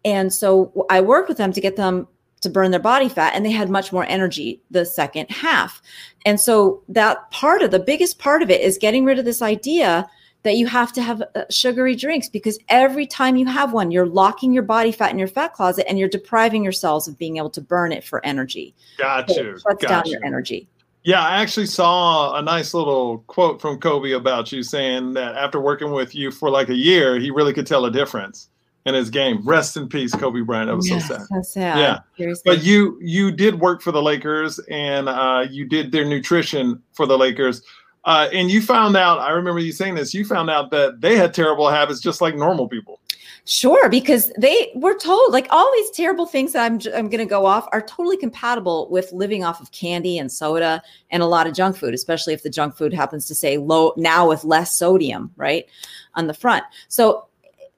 and 0.04 0.32
so 0.32 0.86
I 0.90 1.00
worked 1.00 1.28
with 1.28 1.38
them 1.38 1.52
to 1.52 1.60
get 1.60 1.76
them 1.76 2.08
to 2.40 2.50
burn 2.50 2.70
their 2.70 2.80
body 2.80 3.08
fat, 3.08 3.32
and 3.34 3.44
they 3.44 3.50
had 3.50 3.68
much 3.68 3.92
more 3.92 4.04
energy 4.06 4.60
the 4.70 4.84
second 4.84 5.30
half. 5.30 5.82
And 6.24 6.40
so 6.40 6.82
that 6.88 7.30
part 7.30 7.62
of 7.62 7.70
the 7.70 7.78
biggest 7.78 8.18
part 8.18 8.42
of 8.42 8.50
it 8.50 8.60
is 8.60 8.78
getting 8.78 9.04
rid 9.04 9.18
of 9.18 9.24
this 9.24 9.42
idea 9.42 10.08
that 10.42 10.56
you 10.56 10.66
have 10.66 10.92
to 10.92 11.02
have 11.02 11.22
uh, 11.34 11.44
sugary 11.50 11.96
drinks 11.96 12.28
because 12.28 12.58
every 12.68 13.06
time 13.06 13.36
you 13.36 13.46
have 13.46 13.72
one, 13.72 13.90
you're 13.90 14.06
locking 14.06 14.52
your 14.52 14.62
body 14.62 14.92
fat 14.92 15.10
in 15.10 15.18
your 15.18 15.28
fat 15.28 15.52
closet 15.52 15.86
and 15.88 15.98
you're 15.98 16.08
depriving 16.08 16.62
your 16.62 16.72
cells 16.72 17.08
of 17.08 17.18
being 17.18 17.36
able 17.36 17.50
to 17.50 17.60
burn 17.60 17.92
it 17.92 18.04
for 18.04 18.24
energy. 18.24 18.74
Got 18.98 19.30
so 19.30 19.42
you. 19.42 19.58
Shuts 19.58 19.84
down 19.84 20.06
you. 20.06 20.12
your 20.12 20.24
energy. 20.24 20.68
Yeah, 21.04 21.22
I 21.22 21.40
actually 21.40 21.66
saw 21.66 22.36
a 22.36 22.42
nice 22.42 22.74
little 22.74 23.18
quote 23.28 23.60
from 23.60 23.78
Kobe 23.78 24.12
about 24.12 24.52
you 24.52 24.62
saying 24.62 25.14
that 25.14 25.36
after 25.36 25.60
working 25.60 25.90
with 25.92 26.14
you 26.14 26.30
for 26.30 26.50
like 26.50 26.68
a 26.68 26.74
year, 26.74 27.18
he 27.18 27.30
really 27.30 27.52
could 27.52 27.66
tell 27.66 27.86
a 27.86 27.90
difference 27.90 28.48
in 28.84 28.94
his 28.94 29.10
game. 29.10 29.40
Rest 29.44 29.76
in 29.76 29.88
peace, 29.88 30.14
Kobe 30.14 30.40
Bryant. 30.40 30.68
That 30.68 30.76
was 30.76 30.88
yes, 30.88 31.08
so 31.08 31.16
sad. 31.16 31.26
So 31.26 31.42
sad. 31.42 31.78
Yeah, 31.78 31.98
Seriously. 32.16 32.42
but 32.44 32.64
you 32.64 32.98
you 33.00 33.30
did 33.30 33.60
work 33.60 33.80
for 33.80 33.92
the 33.92 34.02
Lakers 34.02 34.58
and 34.70 35.08
uh, 35.08 35.46
you 35.48 35.64
did 35.66 35.92
their 35.92 36.04
nutrition 36.04 36.82
for 36.92 37.06
the 37.06 37.16
Lakers. 37.16 37.62
Uh, 38.04 38.28
and 38.32 38.50
you 38.50 38.62
found 38.62 38.96
out, 38.96 39.18
I 39.18 39.30
remember 39.30 39.60
you 39.60 39.72
saying 39.72 39.94
this, 39.94 40.14
you 40.14 40.24
found 40.24 40.50
out 40.50 40.70
that 40.70 41.00
they 41.00 41.16
had 41.16 41.34
terrible 41.34 41.68
habits 41.68 42.00
just 42.00 42.20
like 42.20 42.34
normal 42.34 42.68
people. 42.68 43.00
Sure, 43.44 43.88
because 43.88 44.30
they 44.38 44.70
were 44.74 44.94
told 44.94 45.32
like 45.32 45.46
all 45.50 45.70
these 45.74 45.90
terrible 45.92 46.26
things 46.26 46.52
that 46.52 46.64
I'm 46.64 46.74
I'm 46.94 47.08
going 47.08 47.18
to 47.18 47.24
go 47.24 47.46
off 47.46 47.66
are 47.72 47.80
totally 47.80 48.18
compatible 48.18 48.88
with 48.90 49.10
living 49.10 49.42
off 49.42 49.62
of 49.62 49.72
candy 49.72 50.18
and 50.18 50.30
soda 50.30 50.82
and 51.10 51.22
a 51.22 51.26
lot 51.26 51.46
of 51.46 51.54
junk 51.54 51.76
food, 51.78 51.94
especially 51.94 52.34
if 52.34 52.42
the 52.42 52.50
junk 52.50 52.76
food 52.76 52.92
happens 52.92 53.26
to 53.26 53.34
say 53.34 53.56
low 53.56 53.94
now 53.96 54.28
with 54.28 54.44
less 54.44 54.76
sodium, 54.76 55.32
right, 55.36 55.66
on 56.14 56.26
the 56.26 56.34
front. 56.34 56.62
So 56.88 57.28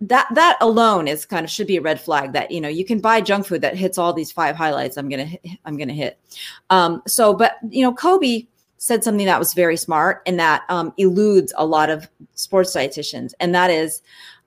that 0.01 0.27
that 0.35 0.57
alone 0.61 1.07
is 1.07 1.25
kind 1.25 1.45
of 1.45 1.51
should 1.51 1.69
be 1.69 1.77
a 1.77 1.83
red 1.83 2.01
flag 2.01 2.33
that 2.33 2.51
you 2.51 2.61
know 2.61 2.69
you 2.69 2.85
can 2.85 3.01
buy 3.01 3.21
junk 3.21 3.47
food 3.47 3.61
that 3.61 3.77
hits 3.77 3.97
all 3.97 4.13
these 4.13 4.33
five 4.33 4.57
highlights. 4.57 4.97
I'm 4.97 5.09
gonna 5.09 5.29
I'm 5.65 5.77
gonna 5.77 5.93
hit. 5.93 6.19
Um, 6.71 7.01
so, 7.07 7.33
but 7.33 7.59
you 7.69 7.85
know, 7.85 7.95
Kobe 7.95 8.47
said 8.81 9.05
something 9.05 9.27
that 9.27 9.39
was 9.39 9.53
very 9.53 9.77
smart 9.77 10.23
and 10.25 10.41
that 10.41 10.65
um, 10.71 10.93
eludes 10.97 11.53
a 11.59 11.67
lot 11.67 11.91
of 11.91 12.09
sports 12.35 12.75
dietitians, 12.75 13.33
and 13.39 13.55
that 13.55 13.71
is 13.71 14.03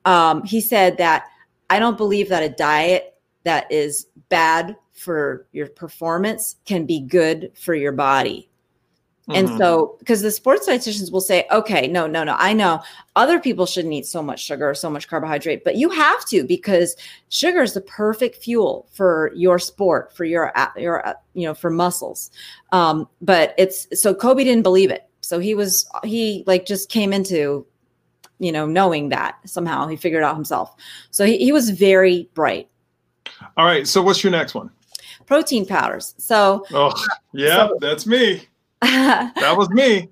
um, 0.06 0.44
he 0.44 0.60
said 0.60 0.98
that 0.98 1.28
I 1.70 1.80
don't 1.80 1.98
believe 1.98 2.30
that 2.30 2.44
a 2.44 2.50
diet 2.50 3.16
that 3.44 3.72
is 3.72 4.08
bad 4.30 4.76
for 4.94 5.46
your 5.52 5.68
performance 5.68 6.58
can 6.66 6.86
be 6.86 7.00
good 7.00 7.52
for 7.56 7.76
your 7.76 7.92
body. 7.92 8.50
Mm-hmm. 9.30 9.48
And 9.48 9.58
so, 9.58 9.96
because 10.00 10.22
the 10.22 10.32
sports 10.32 10.68
dietitians 10.68 11.12
will 11.12 11.22
say, 11.22 11.46
okay, 11.50 11.88
no, 11.88 12.08
no, 12.08 12.26
no, 12.26 12.36
I 12.38 12.52
know 12.52 12.82
other 13.16 13.40
people 13.40 13.66
shouldn't 13.66 13.94
eat 13.94 14.06
so 14.06 14.22
much 14.22 14.44
sugar 14.44 14.70
or 14.70 14.76
so 14.76 14.90
much 14.90 15.08
carbohydrate, 15.08 15.64
but 15.64 15.78
you 15.78 15.90
have 15.90 16.26
to 16.26 16.44
because 16.44 16.98
sugar 17.30 17.62
is 17.62 17.74
the 17.74 17.82
perfect 17.82 18.44
fuel 18.44 18.90
for 18.92 19.32
your 19.34 19.60
sport, 19.60 20.14
for 20.14 20.26
your, 20.26 20.52
your, 20.76 21.16
you 21.34 21.48
know, 21.48 21.54
for 21.54 21.70
muscles. 21.70 22.32
Um, 22.74 23.08
but 23.22 23.54
it's 23.58 23.88
so 24.02 24.14
Kobe 24.14 24.44
didn't 24.44 24.64
believe 24.64 24.92
it. 24.92 25.08
So 25.22 25.40
he 25.40 25.56
was, 25.56 25.90
he 26.04 26.44
like 26.46 26.66
just 26.66 26.90
came 26.90 27.14
into 27.14 27.66
you 28.40 28.52
know, 28.52 28.66
knowing 28.66 29.10
that 29.10 29.38
somehow 29.46 29.88
he 29.88 29.96
figured 29.96 30.24
out 30.24 30.36
himself. 30.36 30.76
So 31.12 31.26
he, 31.26 31.38
he 31.38 31.52
was 31.52 31.70
very 31.70 32.30
bright. 32.34 32.68
All 33.56 33.66
right. 33.66 33.88
So 33.88 34.02
what's 34.02 34.24
your 34.24 34.32
next 34.32 34.54
one? 34.54 34.70
Protein 35.26 35.66
powders. 35.66 36.14
So, 36.18 36.66
oh, 36.72 36.92
yeah, 37.34 37.68
so, 37.68 37.78
that's 37.80 38.06
me. 38.06 38.48
that 39.36 39.56
was 39.58 39.70
me. 39.70 40.10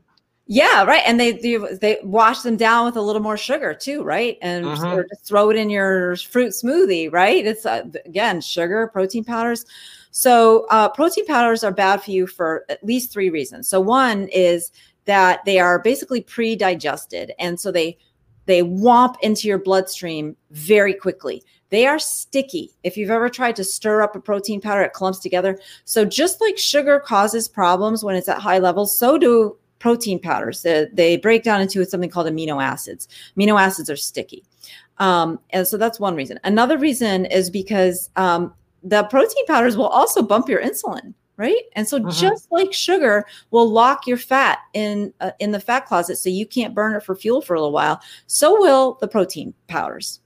Yeah, 0.47 0.83
right. 0.83 1.03
And 1.05 1.19
they 1.19 1.31
they, 1.31 1.55
they 1.55 1.99
wash 2.03 2.41
them 2.41 2.57
down 2.57 2.85
with 2.85 2.97
a 2.97 3.01
little 3.01 3.21
more 3.21 3.37
sugar 3.37 3.73
too, 3.73 4.03
right? 4.03 4.37
And 4.41 4.65
mm-hmm. 4.65 5.01
just 5.09 5.25
throw 5.25 5.49
it 5.49 5.55
in 5.55 5.69
your 5.69 6.17
fruit 6.17 6.49
smoothie, 6.49 7.11
right? 7.11 7.45
It's 7.45 7.65
uh, 7.65 7.85
again 8.05 8.41
sugar, 8.41 8.87
protein 8.87 9.23
powders. 9.23 9.65
So 10.11 10.65
uh, 10.69 10.89
protein 10.89 11.25
powders 11.25 11.63
are 11.63 11.71
bad 11.71 12.03
for 12.03 12.11
you 12.11 12.27
for 12.27 12.65
at 12.67 12.83
least 12.83 13.13
three 13.13 13.29
reasons. 13.29 13.69
So 13.69 13.79
one 13.79 14.27
is 14.27 14.71
that 15.05 15.39
they 15.45 15.57
are 15.59 15.79
basically 15.79 16.19
pre-digested, 16.19 17.31
and 17.39 17.57
so 17.57 17.71
they 17.71 17.97
they 18.45 18.61
womp 18.61 19.15
into 19.21 19.47
your 19.47 19.59
bloodstream 19.59 20.35
very 20.49 20.93
quickly. 20.93 21.43
They 21.71 21.87
are 21.87 21.99
sticky. 21.99 22.71
If 22.83 22.97
you've 22.97 23.09
ever 23.09 23.29
tried 23.29 23.55
to 23.55 23.63
stir 23.63 24.01
up 24.01 24.15
a 24.15 24.19
protein 24.19 24.61
powder, 24.61 24.81
it 24.81 24.93
clumps 24.93 25.19
together. 25.19 25.59
So, 25.85 26.05
just 26.05 26.39
like 26.41 26.57
sugar 26.57 26.99
causes 26.99 27.47
problems 27.47 28.03
when 28.03 28.15
it's 28.15 28.29
at 28.29 28.39
high 28.39 28.59
levels, 28.59 28.97
so 28.97 29.17
do 29.17 29.57
protein 29.79 30.19
powders. 30.19 30.61
They, 30.61 30.87
they 30.93 31.17
break 31.17 31.43
down 31.43 31.61
into 31.61 31.83
something 31.85 32.09
called 32.09 32.27
amino 32.27 32.63
acids. 32.63 33.07
Amino 33.35 33.59
acids 33.59 33.89
are 33.89 33.95
sticky. 33.95 34.43
Um, 34.99 35.39
and 35.49 35.67
so 35.67 35.77
that's 35.77 35.99
one 35.99 36.15
reason. 36.15 36.39
Another 36.43 36.77
reason 36.77 37.25
is 37.25 37.49
because 37.49 38.11
um, 38.15 38.53
the 38.83 39.03
protein 39.05 39.45
powders 39.47 39.75
will 39.75 39.87
also 39.87 40.21
bump 40.21 40.47
your 40.47 40.61
insulin 40.61 41.13
right 41.37 41.63
and 41.73 41.87
so 41.87 41.97
mm-hmm. 41.97 42.09
just 42.09 42.51
like 42.51 42.71
sugar 42.71 43.25
will 43.51 43.67
lock 43.69 44.05
your 44.05 44.17
fat 44.17 44.59
in 44.73 45.13
uh, 45.21 45.31
in 45.39 45.51
the 45.51 45.59
fat 45.59 45.85
closet 45.85 46.17
so 46.17 46.29
you 46.29 46.45
can't 46.45 46.75
burn 46.75 46.93
it 46.93 47.03
for 47.03 47.15
fuel 47.15 47.41
for 47.41 47.55
a 47.55 47.59
little 47.59 47.71
while 47.71 48.01
so 48.27 48.59
will 48.59 48.97
the 49.01 49.07
protein 49.07 49.53
powders 49.67 50.19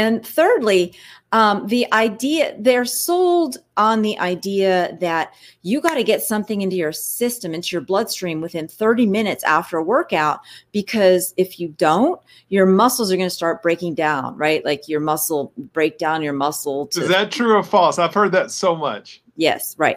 and 0.00 0.26
thirdly 0.26 0.94
um, 1.32 1.68
the 1.68 1.86
idea 1.92 2.56
they're 2.58 2.84
sold 2.84 3.58
on 3.76 4.02
the 4.02 4.18
idea 4.18 4.98
that 5.00 5.32
you 5.62 5.80
got 5.80 5.94
to 5.94 6.02
get 6.02 6.22
something 6.22 6.62
into 6.62 6.76
your 6.76 6.92
system 6.92 7.54
into 7.54 7.68
your 7.72 7.82
bloodstream 7.82 8.40
within 8.40 8.66
30 8.66 9.06
minutes 9.06 9.44
after 9.44 9.76
a 9.76 9.82
workout 9.82 10.40
because 10.72 11.34
if 11.36 11.60
you 11.60 11.68
don't 11.68 12.20
your 12.48 12.66
muscles 12.66 13.12
are 13.12 13.16
going 13.16 13.28
to 13.28 13.34
start 13.34 13.62
breaking 13.62 13.94
down 13.94 14.36
right 14.36 14.64
like 14.64 14.88
your 14.88 15.00
muscle 15.00 15.52
break 15.72 15.98
down 15.98 16.22
your 16.22 16.32
muscle 16.32 16.86
to- 16.88 17.02
is 17.02 17.08
that 17.08 17.30
true 17.30 17.54
or 17.54 17.62
false 17.62 17.98
i've 17.98 18.14
heard 18.14 18.32
that 18.32 18.50
so 18.50 18.74
much 18.74 19.22
Yes, 19.40 19.74
right. 19.78 19.96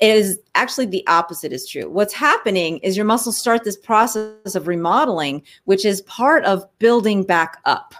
It 0.00 0.14
is 0.14 0.38
actually 0.54 0.86
the 0.86 1.04
opposite 1.08 1.52
is 1.52 1.68
true. 1.68 1.90
What's 1.90 2.14
happening 2.14 2.78
is 2.78 2.96
your 2.96 3.04
muscles 3.04 3.36
start 3.36 3.64
this 3.64 3.76
process 3.76 4.54
of 4.54 4.68
remodeling, 4.68 5.42
which 5.64 5.84
is 5.84 6.02
part 6.02 6.44
of 6.44 6.64
building 6.78 7.24
back 7.24 7.58
up. 7.64 7.94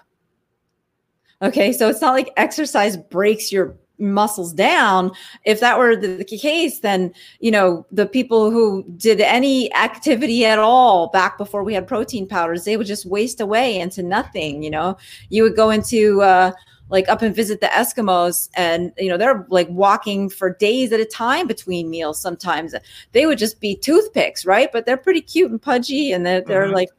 Okay, 1.43 1.73
so 1.73 1.89
it's 1.89 2.01
not 2.01 2.15
like 2.15 2.33
exercise 2.37 2.97
breaks 2.97 3.53
your 3.53 3.77
muscles 3.99 4.53
down. 4.53 5.11
If 5.45 5.61
that 5.61 5.79
were 5.79 5.97
the, 5.97 6.25
case, 6.25 6.81
then 6.81 7.13
you 7.41 7.51
know 7.51 7.87
the 7.91 8.07
people 8.07 8.51
who 8.51 8.85
did 8.97 9.21
any 9.21 9.73
activity 9.75 10.45
at 10.45 10.59
all 10.59 11.09
back 11.09 11.39
before 11.39 11.63
we 11.63 11.75
had 11.75 11.87
protein 11.87 12.27
powders, 12.27 12.65
they 12.65 12.77
would 12.77 12.87
just 12.87 13.07
waste 13.07 13.41
away 13.41 13.79
into 13.79 14.03
nothing. 14.03 14.63
You 14.63 14.71
know, 14.71 14.97
you 15.29 15.43
would 15.43 15.57
go 15.57 15.71
into 15.71 16.23
uh, 16.23 16.53
like 16.89 17.09
up 17.09 17.23
and 17.23 17.35
visit 17.35 17.61
the 17.61 17.67
Eskimos 17.67 18.49
and 18.55 18.93
you 18.97 19.09
know 19.09 19.17
they're 19.17 19.47
like 19.51 19.69
walking 19.71 20.29
for 20.29 20.55
days 20.55 20.93
at 20.93 21.01
a 21.01 21.05
time 21.05 21.47
between 21.47 21.91
meals 21.91 22.21
sometimes 22.21 22.75
they 23.13 23.27
would 23.27 23.39
just 23.39 23.61
be 23.61 23.77
toothpicks 23.77 24.47
right 24.47 24.71
but 24.73 24.87
they're 24.87 24.97
pretty 24.97 25.21
cute 25.21 25.51
and 25.51 25.61
pudgy 25.61 26.13
and 26.13 26.25
they're, 26.25 26.43
they're 26.43 26.65
mm-hmm. 26.65 26.75
like 26.75 26.91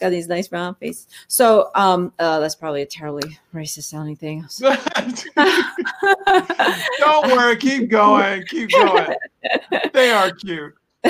got 0.00 0.10
these 0.10 0.28
nice 0.28 0.50
round 0.50 0.78
faces. 0.78 1.06
So 1.28 1.70
um 1.74 2.12
uh, 2.18 2.40
that's 2.40 2.54
probably 2.54 2.82
a 2.82 2.86
terribly 2.86 3.38
racist 3.54 3.84
sounding 3.84 4.16
thing. 4.16 4.46
Don't 6.98 7.36
worry. 7.36 7.56
Keep 7.56 7.90
going. 7.90 8.44
Keep 8.46 8.70
going. 8.70 9.14
They 9.92 10.10
are 10.10 10.32
cute. 10.32 10.74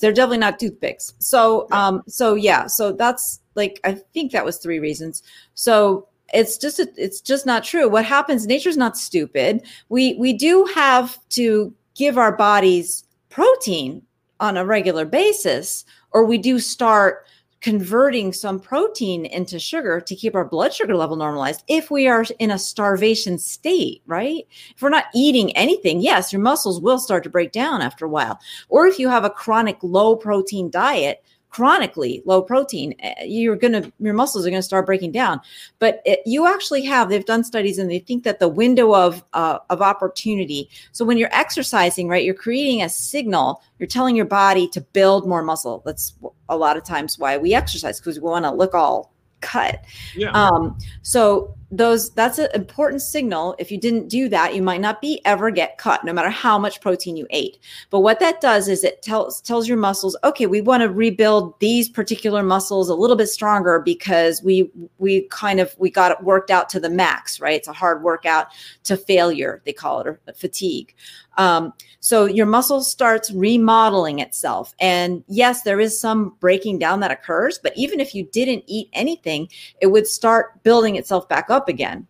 They're 0.00 0.12
definitely 0.12 0.38
not 0.38 0.58
toothpicks. 0.58 1.14
So 1.18 1.66
um 1.72 2.02
so 2.06 2.34
yeah. 2.34 2.66
So 2.66 2.92
that's 2.92 3.40
like 3.54 3.80
i 3.84 3.92
think 3.92 4.32
that 4.32 4.44
was 4.44 4.58
three 4.58 4.78
reasons. 4.78 5.22
So 5.54 6.08
it's 6.32 6.56
just 6.56 6.80
it's 6.96 7.20
just 7.20 7.46
not 7.46 7.64
true. 7.64 7.88
What 7.88 8.04
happens 8.04 8.46
nature's 8.46 8.76
not 8.76 8.96
stupid. 8.96 9.62
We 9.88 10.14
we 10.14 10.32
do 10.32 10.68
have 10.74 11.18
to 11.30 11.74
give 11.94 12.18
our 12.18 12.34
bodies 12.34 13.04
protein 13.28 14.02
on 14.40 14.56
a 14.56 14.64
regular 14.64 15.04
basis 15.04 15.84
or 16.12 16.24
we 16.24 16.38
do 16.38 16.58
start 16.58 17.26
converting 17.62 18.32
some 18.32 18.58
protein 18.58 19.24
into 19.24 19.58
sugar 19.58 20.00
to 20.00 20.16
keep 20.16 20.34
our 20.34 20.44
blood 20.44 20.74
sugar 20.74 20.96
level 20.96 21.16
normalized 21.16 21.62
if 21.68 21.92
we 21.92 22.08
are 22.08 22.24
in 22.40 22.50
a 22.50 22.58
starvation 22.58 23.38
state, 23.38 24.02
right? 24.06 24.46
If 24.74 24.82
we're 24.82 24.88
not 24.88 25.06
eating 25.14 25.56
anything, 25.56 26.00
yes, 26.00 26.32
your 26.32 26.42
muscles 26.42 26.80
will 26.80 26.98
start 26.98 27.22
to 27.22 27.30
break 27.30 27.52
down 27.52 27.80
after 27.80 28.04
a 28.04 28.08
while. 28.08 28.40
Or 28.68 28.86
if 28.86 28.98
you 28.98 29.08
have 29.08 29.24
a 29.24 29.30
chronic 29.30 29.78
low 29.82 30.16
protein 30.16 30.70
diet, 30.70 31.24
chronically 31.52 32.22
low 32.24 32.42
protein, 32.42 32.94
eh, 33.00 33.24
you're 33.24 33.56
going 33.56 33.72
to, 33.72 33.92
your 34.00 34.14
muscles 34.14 34.46
are 34.46 34.50
going 34.50 34.58
to 34.58 34.64
start 34.66 34.86
breaking 34.86 35.12
down. 35.12 35.40
But 35.78 36.00
it, 36.04 36.20
you 36.26 36.46
actually 36.46 36.82
have, 36.86 37.08
they've 37.08 37.24
done 37.24 37.44
studies 37.44 37.78
and 37.78 37.90
they 37.90 37.98
think 38.00 38.24
that 38.24 38.40
the 38.40 38.48
window 38.48 38.94
of, 38.94 39.22
uh, 39.34 39.58
of 39.70 39.82
opportunity. 39.82 40.68
So 40.92 41.04
when 41.04 41.18
you're 41.18 41.34
exercising, 41.34 42.08
right, 42.08 42.24
you're 42.24 42.34
creating 42.34 42.82
a 42.82 42.88
signal, 42.88 43.62
you're 43.78 43.86
telling 43.86 44.16
your 44.16 44.26
body 44.26 44.66
to 44.68 44.80
build 44.80 45.28
more 45.28 45.42
muscle. 45.42 45.82
That's 45.84 46.14
a 46.48 46.56
lot 46.56 46.76
of 46.76 46.84
times 46.84 47.18
why 47.18 47.36
we 47.36 47.54
exercise 47.54 48.00
because 48.00 48.18
we 48.18 48.24
want 48.24 48.46
to 48.46 48.50
look 48.50 48.74
all 48.74 49.12
cut. 49.42 49.84
Yeah. 50.16 50.30
Um, 50.30 50.78
so 51.02 51.54
those 51.72 52.10
that's 52.10 52.38
an 52.38 52.48
important 52.54 53.00
signal 53.00 53.56
if 53.58 53.72
you 53.72 53.78
didn't 53.78 54.08
do 54.08 54.28
that 54.28 54.54
you 54.54 54.62
might 54.62 54.80
not 54.80 55.00
be 55.00 55.22
ever 55.24 55.50
get 55.50 55.78
cut 55.78 56.04
no 56.04 56.12
matter 56.12 56.28
how 56.28 56.58
much 56.58 56.82
protein 56.82 57.16
you 57.16 57.26
ate 57.30 57.58
but 57.88 58.00
what 58.00 58.20
that 58.20 58.42
does 58.42 58.68
is 58.68 58.84
it 58.84 59.00
tells 59.00 59.40
tells 59.40 59.66
your 59.66 59.78
muscles 59.78 60.14
okay 60.22 60.46
we 60.46 60.60
want 60.60 60.82
to 60.82 60.90
rebuild 60.90 61.58
these 61.60 61.88
particular 61.88 62.42
muscles 62.42 62.90
a 62.90 62.94
little 62.94 63.16
bit 63.16 63.26
stronger 63.26 63.80
because 63.80 64.42
we 64.42 64.70
we 64.98 65.22
kind 65.30 65.60
of 65.60 65.74
we 65.78 65.90
got 65.90 66.12
it 66.12 66.22
worked 66.22 66.50
out 66.50 66.68
to 66.68 66.78
the 66.78 66.90
max 66.90 67.40
right 67.40 67.56
it's 67.56 67.68
a 67.68 67.72
hard 67.72 68.02
workout 68.02 68.48
to 68.84 68.94
failure 68.94 69.62
they 69.64 69.72
call 69.72 69.98
it 70.00 70.06
or 70.06 70.20
fatigue 70.36 70.94
um, 71.38 71.72
so 72.00 72.24
your 72.24 72.46
muscle 72.46 72.82
starts 72.82 73.30
remodeling 73.30 74.18
itself. 74.18 74.74
And 74.80 75.22
yes, 75.28 75.62
there 75.62 75.80
is 75.80 75.98
some 75.98 76.36
breaking 76.40 76.78
down 76.78 77.00
that 77.00 77.12
occurs, 77.12 77.58
but 77.62 77.72
even 77.76 78.00
if 78.00 78.14
you 78.14 78.24
didn't 78.24 78.64
eat 78.66 78.88
anything, 78.92 79.48
it 79.80 79.86
would 79.86 80.06
start 80.06 80.62
building 80.64 80.96
itself 80.96 81.28
back 81.28 81.48
up 81.48 81.68
again. 81.68 82.06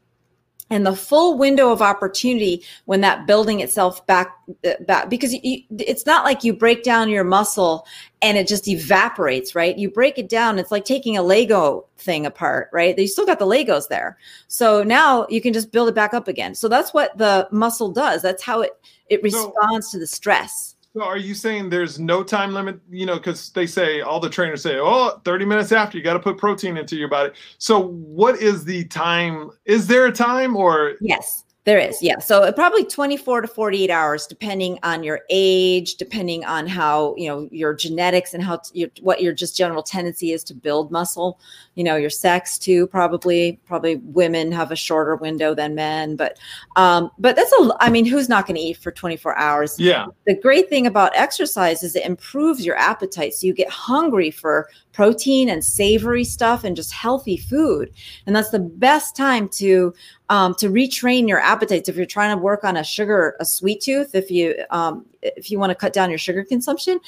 And 0.70 0.86
the 0.86 0.96
full 0.96 1.36
window 1.36 1.70
of 1.70 1.82
opportunity 1.82 2.64
when 2.86 3.02
that 3.02 3.26
building 3.26 3.60
itself 3.60 4.06
back 4.06 4.34
uh, 4.64 4.72
back 4.86 5.10
because 5.10 5.34
you, 5.34 5.62
it's 5.78 6.06
not 6.06 6.24
like 6.24 6.44
you 6.44 6.54
break 6.54 6.82
down 6.82 7.10
your 7.10 7.24
muscle 7.24 7.86
and 8.22 8.38
it 8.38 8.48
just 8.48 8.66
evaporates 8.66 9.54
right? 9.54 9.76
You 9.76 9.90
break 9.90 10.16
it 10.16 10.30
down 10.30 10.58
it's 10.58 10.70
like 10.70 10.86
taking 10.86 11.18
a 11.18 11.22
lego 11.22 11.84
thing 11.98 12.24
apart 12.24 12.70
right? 12.72 12.98
You 12.98 13.06
still 13.06 13.26
got 13.26 13.38
the 13.38 13.46
legos 13.46 13.88
there. 13.88 14.16
So 14.48 14.82
now 14.82 15.26
you 15.28 15.42
can 15.42 15.52
just 15.52 15.72
build 15.72 15.90
it 15.90 15.94
back 15.94 16.14
up 16.14 16.26
again. 16.26 16.54
So 16.54 16.68
that's 16.68 16.94
what 16.94 17.18
the 17.18 17.48
muscle 17.50 17.90
does. 17.90 18.22
That's 18.22 18.42
how 18.42 18.62
it 18.62 18.72
it 19.12 19.22
responds 19.22 19.88
so, 19.88 19.92
to 19.92 19.98
the 19.98 20.06
stress 20.06 20.76
so 20.94 21.02
are 21.02 21.16
you 21.16 21.34
saying 21.34 21.70
there's 21.70 21.98
no 21.98 22.22
time 22.22 22.52
limit? 22.52 22.78
You 22.90 23.06
know, 23.06 23.16
because 23.16 23.50
they 23.50 23.66
say 23.66 24.02
all 24.02 24.20
the 24.20 24.28
trainers 24.28 24.62
say, 24.62 24.78
oh, 24.78 25.20
30 25.24 25.46
minutes 25.46 25.72
after 25.72 25.96
you 25.96 26.04
got 26.04 26.14
to 26.14 26.20
put 26.20 26.36
protein 26.36 26.76
into 26.76 26.96
your 26.96 27.08
body. 27.08 27.32
So 27.56 27.80
what 27.80 28.36
is 28.42 28.64
the 28.64 28.84
time? 28.84 29.50
Is 29.64 29.86
there 29.86 30.06
a 30.06 30.12
time 30.12 30.54
or? 30.54 30.94
Yes. 31.00 31.44
There 31.64 31.78
is, 31.78 32.02
yeah. 32.02 32.18
So 32.18 32.50
probably 32.50 32.84
24 32.84 33.42
to 33.42 33.46
48 33.46 33.88
hours, 33.88 34.26
depending 34.26 34.80
on 34.82 35.04
your 35.04 35.20
age, 35.30 35.94
depending 35.94 36.44
on 36.44 36.66
how, 36.66 37.14
you 37.16 37.28
know, 37.28 37.48
your 37.52 37.72
genetics 37.72 38.34
and 38.34 38.42
how, 38.42 38.56
t- 38.56 38.80
your, 38.80 38.88
what 39.00 39.22
your 39.22 39.32
just 39.32 39.56
general 39.56 39.84
tendency 39.84 40.32
is 40.32 40.42
to 40.44 40.54
build 40.54 40.90
muscle, 40.90 41.38
you 41.76 41.84
know, 41.84 41.94
your 41.94 42.10
sex 42.10 42.58
too, 42.58 42.88
probably, 42.88 43.60
probably 43.64 43.96
women 43.96 44.50
have 44.50 44.72
a 44.72 44.76
shorter 44.76 45.14
window 45.14 45.54
than 45.54 45.76
men, 45.76 46.16
but, 46.16 46.36
um, 46.74 47.12
but 47.16 47.36
that's 47.36 47.52
a, 47.52 47.76
I 47.78 47.90
mean, 47.90 48.06
who's 48.06 48.28
not 48.28 48.44
going 48.44 48.56
to 48.56 48.60
eat 48.60 48.78
for 48.78 48.90
24 48.90 49.38
hours? 49.38 49.78
Yeah. 49.78 50.06
The 50.26 50.34
great 50.34 50.68
thing 50.68 50.88
about 50.88 51.12
exercise 51.14 51.84
is 51.84 51.94
it 51.94 52.04
improves 52.04 52.66
your 52.66 52.76
appetite. 52.76 53.34
So 53.34 53.46
you 53.46 53.54
get 53.54 53.70
hungry 53.70 54.32
for 54.32 54.68
protein 54.92 55.48
and 55.48 55.64
savory 55.64 56.24
stuff 56.24 56.64
and 56.64 56.76
just 56.76 56.92
healthy 56.92 57.36
food. 57.36 57.92
And 58.26 58.36
that's 58.36 58.50
the 58.50 58.58
best 58.58 59.16
time 59.16 59.48
to 59.50 59.94
um, 60.32 60.54
to 60.54 60.68
retrain 60.70 61.28
your 61.28 61.40
appetites 61.40 61.90
if 61.90 61.96
you're 61.96 62.06
trying 62.06 62.34
to 62.34 62.42
work 62.42 62.64
on 62.64 62.78
a 62.78 62.82
sugar 62.82 63.36
a 63.38 63.44
sweet 63.44 63.82
tooth 63.82 64.14
if 64.14 64.30
you 64.30 64.54
um, 64.70 65.04
if 65.20 65.50
you 65.50 65.58
want 65.58 65.70
to 65.70 65.74
cut 65.74 65.92
down 65.92 66.08
your 66.08 66.18
sugar 66.18 66.42
consumption 66.42 66.98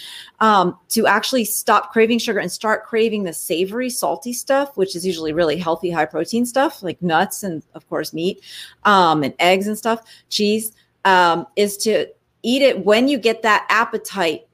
um, 0.40 0.76
to 0.90 1.06
actually 1.06 1.46
stop 1.46 1.90
craving 1.90 2.18
sugar 2.18 2.38
and 2.38 2.52
start 2.52 2.84
craving 2.84 3.24
the 3.24 3.32
savory 3.32 3.88
salty 3.88 4.34
stuff 4.34 4.76
which 4.76 4.94
is 4.94 5.06
usually 5.06 5.32
really 5.32 5.56
healthy 5.56 5.90
high 5.90 6.04
protein 6.04 6.44
stuff 6.44 6.82
like 6.82 7.00
nuts 7.00 7.42
and 7.42 7.62
of 7.74 7.88
course 7.88 8.12
meat 8.12 8.42
um, 8.84 9.22
and 9.22 9.32
eggs 9.38 9.66
and 9.66 9.78
stuff 9.78 10.02
cheese 10.28 10.72
um, 11.06 11.46
is 11.56 11.78
to 11.78 12.06
eat 12.42 12.60
it 12.60 12.84
when 12.84 13.08
you 13.08 13.16
get 13.16 13.40
that 13.40 13.66
appetite 13.70 14.46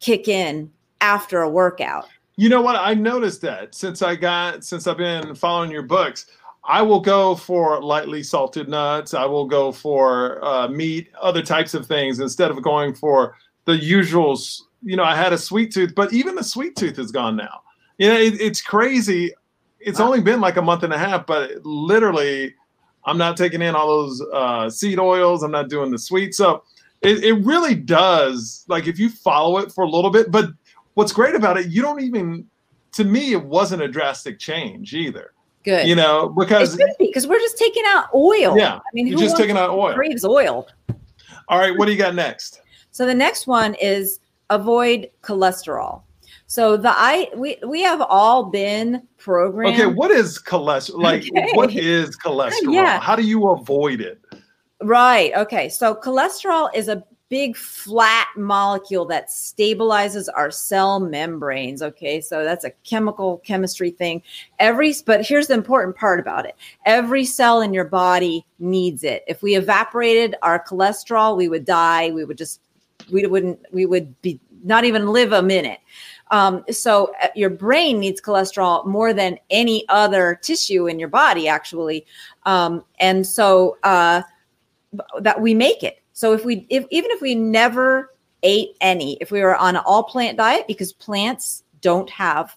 kick 0.00 0.28
in 0.28 0.70
after 1.00 1.40
a 1.40 1.48
workout 1.48 2.06
you 2.38 2.48
know 2.48 2.62
what 2.62 2.76
i 2.76 2.94
noticed 2.94 3.42
that 3.42 3.74
since 3.74 4.00
i 4.00 4.16
got 4.16 4.64
since 4.64 4.86
i've 4.86 4.96
been 4.96 5.34
following 5.34 5.70
your 5.70 5.82
books 5.82 6.26
I 6.68 6.82
will 6.82 7.00
go 7.00 7.34
for 7.34 7.82
lightly 7.82 8.22
salted 8.22 8.68
nuts. 8.68 9.14
I 9.14 9.24
will 9.24 9.46
go 9.46 9.72
for 9.72 10.44
uh, 10.44 10.68
meat, 10.68 11.10
other 11.20 11.40
types 11.40 11.72
of 11.72 11.86
things 11.86 12.20
instead 12.20 12.50
of 12.50 12.62
going 12.62 12.94
for 12.94 13.36
the 13.64 13.72
usuals. 13.72 14.60
You 14.82 14.96
know, 14.96 15.02
I 15.02 15.16
had 15.16 15.32
a 15.32 15.38
sweet 15.38 15.72
tooth, 15.72 15.94
but 15.94 16.12
even 16.12 16.34
the 16.34 16.44
sweet 16.44 16.76
tooth 16.76 16.98
is 16.98 17.10
gone 17.10 17.36
now. 17.36 17.62
You 17.96 18.08
know, 18.08 18.18
it, 18.18 18.38
it's 18.38 18.60
crazy. 18.60 19.32
It's 19.80 19.98
only 19.98 20.20
been 20.20 20.42
like 20.42 20.58
a 20.58 20.62
month 20.62 20.82
and 20.82 20.92
a 20.92 20.98
half, 20.98 21.26
but 21.26 21.52
literally, 21.64 22.54
I'm 23.06 23.16
not 23.16 23.38
taking 23.38 23.62
in 23.62 23.74
all 23.74 23.88
those 23.88 24.22
uh, 24.34 24.68
seed 24.68 24.98
oils. 24.98 25.42
I'm 25.42 25.50
not 25.50 25.70
doing 25.70 25.90
the 25.90 25.98
sweet. 25.98 26.34
So 26.34 26.64
it, 27.00 27.24
it 27.24 27.44
really 27.44 27.76
does. 27.76 28.66
Like 28.68 28.86
if 28.86 28.98
you 28.98 29.08
follow 29.08 29.56
it 29.56 29.72
for 29.72 29.84
a 29.84 29.88
little 29.88 30.10
bit, 30.10 30.30
but 30.30 30.50
what's 30.98 31.12
great 31.12 31.36
about 31.36 31.56
it, 31.56 31.68
you 31.68 31.80
don't 31.80 32.02
even. 32.02 32.46
To 32.92 33.04
me, 33.04 33.32
it 33.32 33.44
wasn't 33.44 33.82
a 33.82 33.88
drastic 33.88 34.38
change 34.38 34.94
either 34.94 35.32
Good. 35.64 35.86
You 35.86 35.96
know, 35.96 36.30
because 36.30 36.80
because 36.98 37.26
we're 37.26 37.40
just 37.40 37.58
taking 37.58 37.82
out 37.86 38.06
oil. 38.14 38.56
Yeah. 38.56 38.76
I 38.76 38.80
mean, 38.94 39.06
you're 39.06 39.18
just 39.18 39.36
taking 39.36 39.56
out 39.56 39.70
oil. 39.70 39.94
Craves 39.94 40.24
oil. 40.24 40.66
All 41.48 41.58
right. 41.58 41.76
What 41.76 41.86
do 41.86 41.92
you 41.92 41.98
got 41.98 42.14
next? 42.14 42.62
So 42.90 43.04
the 43.04 43.14
next 43.14 43.46
one 43.46 43.74
is 43.74 44.20
avoid 44.50 45.10
cholesterol. 45.22 46.02
So 46.46 46.78
the 46.78 46.88
I 46.88 47.28
we 47.36 47.58
we 47.66 47.82
have 47.82 48.00
all 48.00 48.44
been 48.44 49.06
programmed. 49.18 49.74
Okay, 49.78 49.86
what 49.86 50.10
is 50.10 50.38
cholesterol? 50.38 51.02
Like, 51.02 51.24
okay. 51.36 51.50
what 51.52 51.74
is 51.74 52.16
cholesterol? 52.16 52.72
Yeah. 52.72 52.98
How 53.00 53.14
do 53.14 53.22
you 53.22 53.48
avoid 53.50 54.00
it? 54.00 54.22
Right. 54.80 55.34
Okay. 55.36 55.68
So 55.68 55.94
cholesterol 55.94 56.70
is 56.74 56.88
a 56.88 57.04
big 57.28 57.56
flat 57.56 58.28
molecule 58.36 59.04
that 59.04 59.28
stabilizes 59.28 60.28
our 60.34 60.50
cell 60.50 61.00
membranes 61.00 61.82
okay? 61.82 62.20
So 62.20 62.44
that's 62.44 62.64
a 62.64 62.70
chemical 62.84 63.38
chemistry 63.38 63.90
thing. 63.90 64.22
Every 64.58 64.94
but 65.04 65.26
here's 65.26 65.48
the 65.48 65.54
important 65.54 65.96
part 65.96 66.20
about 66.20 66.46
it. 66.46 66.56
Every 66.84 67.24
cell 67.24 67.60
in 67.60 67.74
your 67.74 67.84
body 67.84 68.46
needs 68.58 69.04
it. 69.04 69.24
If 69.26 69.42
we 69.42 69.56
evaporated 69.56 70.36
our 70.42 70.62
cholesterol 70.62 71.36
we 71.36 71.48
would 71.48 71.64
die. 71.64 72.10
We 72.10 72.24
would 72.24 72.38
just 72.38 72.60
we 73.10 73.26
wouldn't 73.26 73.60
we 73.72 73.86
would 73.86 74.20
be 74.22 74.40
not 74.64 74.84
even 74.84 75.08
live 75.08 75.32
a 75.32 75.42
minute. 75.42 75.80
Um, 76.30 76.64
so 76.70 77.12
uh, 77.22 77.28
your 77.34 77.50
brain 77.50 78.00
needs 78.00 78.20
cholesterol 78.20 78.84
more 78.86 79.12
than 79.14 79.38
any 79.50 79.86
other 79.88 80.38
tissue 80.42 80.86
in 80.86 80.98
your 80.98 81.08
body 81.08 81.48
actually. 81.48 82.04
Um, 82.44 82.84
and 83.00 83.26
so 83.26 83.78
uh, 83.82 84.22
that 85.20 85.40
we 85.40 85.54
make 85.54 85.82
it 85.82 86.02
so 86.18 86.32
if 86.32 86.44
we 86.44 86.66
if 86.68 86.84
even 86.90 87.12
if 87.12 87.20
we 87.20 87.36
never 87.36 88.12
ate 88.42 88.70
any, 88.80 89.18
if 89.20 89.30
we 89.30 89.40
were 89.40 89.54
on 89.54 89.76
an 89.76 89.82
all 89.86 90.02
plant 90.02 90.36
diet, 90.36 90.66
because 90.66 90.92
plants 90.92 91.62
don't 91.80 92.10
have 92.10 92.56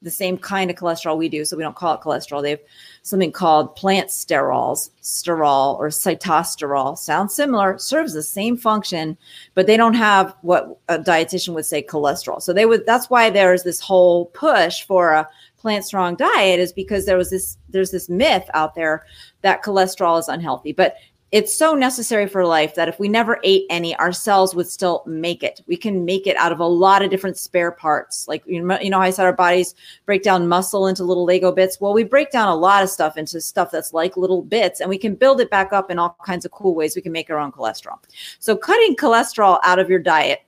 the 0.00 0.12
same 0.12 0.38
kind 0.38 0.70
of 0.70 0.76
cholesterol 0.76 1.18
we 1.18 1.28
do, 1.28 1.44
so 1.44 1.56
we 1.56 1.64
don't 1.64 1.74
call 1.74 1.92
it 1.92 2.02
cholesterol. 2.02 2.40
They 2.40 2.50
have 2.50 2.60
something 3.02 3.32
called 3.32 3.74
plant 3.74 4.10
sterols, 4.10 4.90
sterol 5.02 5.76
or 5.80 5.88
sitosterol. 5.88 6.96
Sounds 6.96 7.34
similar, 7.34 7.78
serves 7.78 8.12
the 8.12 8.22
same 8.22 8.56
function, 8.56 9.18
but 9.54 9.66
they 9.66 9.76
don't 9.76 9.94
have 9.94 10.36
what 10.42 10.78
a 10.88 10.96
dietitian 10.96 11.52
would 11.54 11.66
say 11.66 11.82
cholesterol. 11.82 12.40
So 12.40 12.52
they 12.52 12.64
would. 12.64 12.86
That's 12.86 13.10
why 13.10 13.28
there's 13.28 13.64
this 13.64 13.80
whole 13.80 14.26
push 14.26 14.84
for 14.84 15.14
a 15.14 15.28
plant 15.60 15.84
strong 15.84 16.14
diet 16.16 16.58
is 16.58 16.72
because 16.72 17.04
there 17.04 17.18
was 17.18 17.30
this 17.30 17.58
there's 17.68 17.90
this 17.90 18.08
myth 18.08 18.48
out 18.54 18.74
there 18.74 19.04
that 19.42 19.62
cholesterol 19.62 20.18
is 20.18 20.26
unhealthy 20.26 20.72
but 20.72 20.94
it's 21.32 21.54
so 21.54 21.74
necessary 21.74 22.26
for 22.26 22.44
life 22.44 22.74
that 22.74 22.88
if 22.88 22.98
we 22.98 23.08
never 23.08 23.38
ate 23.44 23.64
any, 23.70 23.94
our 23.96 24.10
cells 24.10 24.52
would 24.54 24.66
still 24.66 25.04
make 25.06 25.44
it. 25.44 25.60
We 25.68 25.76
can 25.76 26.04
make 26.04 26.26
it 26.26 26.36
out 26.36 26.50
of 26.50 26.58
a 26.58 26.66
lot 26.66 27.02
of 27.02 27.10
different 27.10 27.38
spare 27.38 27.70
parts. 27.70 28.26
Like, 28.26 28.42
you 28.46 28.60
know, 28.60 28.76
know 28.76 28.98
I 28.98 29.10
said 29.10 29.26
our 29.26 29.32
bodies 29.32 29.76
break 30.06 30.24
down 30.24 30.48
muscle 30.48 30.88
into 30.88 31.04
little 31.04 31.24
Lego 31.24 31.52
bits. 31.52 31.80
Well, 31.80 31.94
we 31.94 32.02
break 32.02 32.32
down 32.32 32.48
a 32.48 32.56
lot 32.56 32.82
of 32.82 32.90
stuff 32.90 33.16
into 33.16 33.40
stuff 33.40 33.70
that's 33.70 33.92
like 33.92 34.16
little 34.16 34.42
bits, 34.42 34.80
and 34.80 34.90
we 34.90 34.98
can 34.98 35.14
build 35.14 35.40
it 35.40 35.50
back 35.50 35.72
up 35.72 35.88
in 35.88 36.00
all 36.00 36.16
kinds 36.26 36.44
of 36.44 36.50
cool 36.50 36.74
ways. 36.74 36.96
We 36.96 37.02
can 37.02 37.12
make 37.12 37.30
our 37.30 37.38
own 37.38 37.52
cholesterol. 37.52 37.98
So, 38.40 38.56
cutting 38.56 38.96
cholesterol 38.96 39.60
out 39.62 39.78
of 39.78 39.88
your 39.88 40.00
diet, 40.00 40.40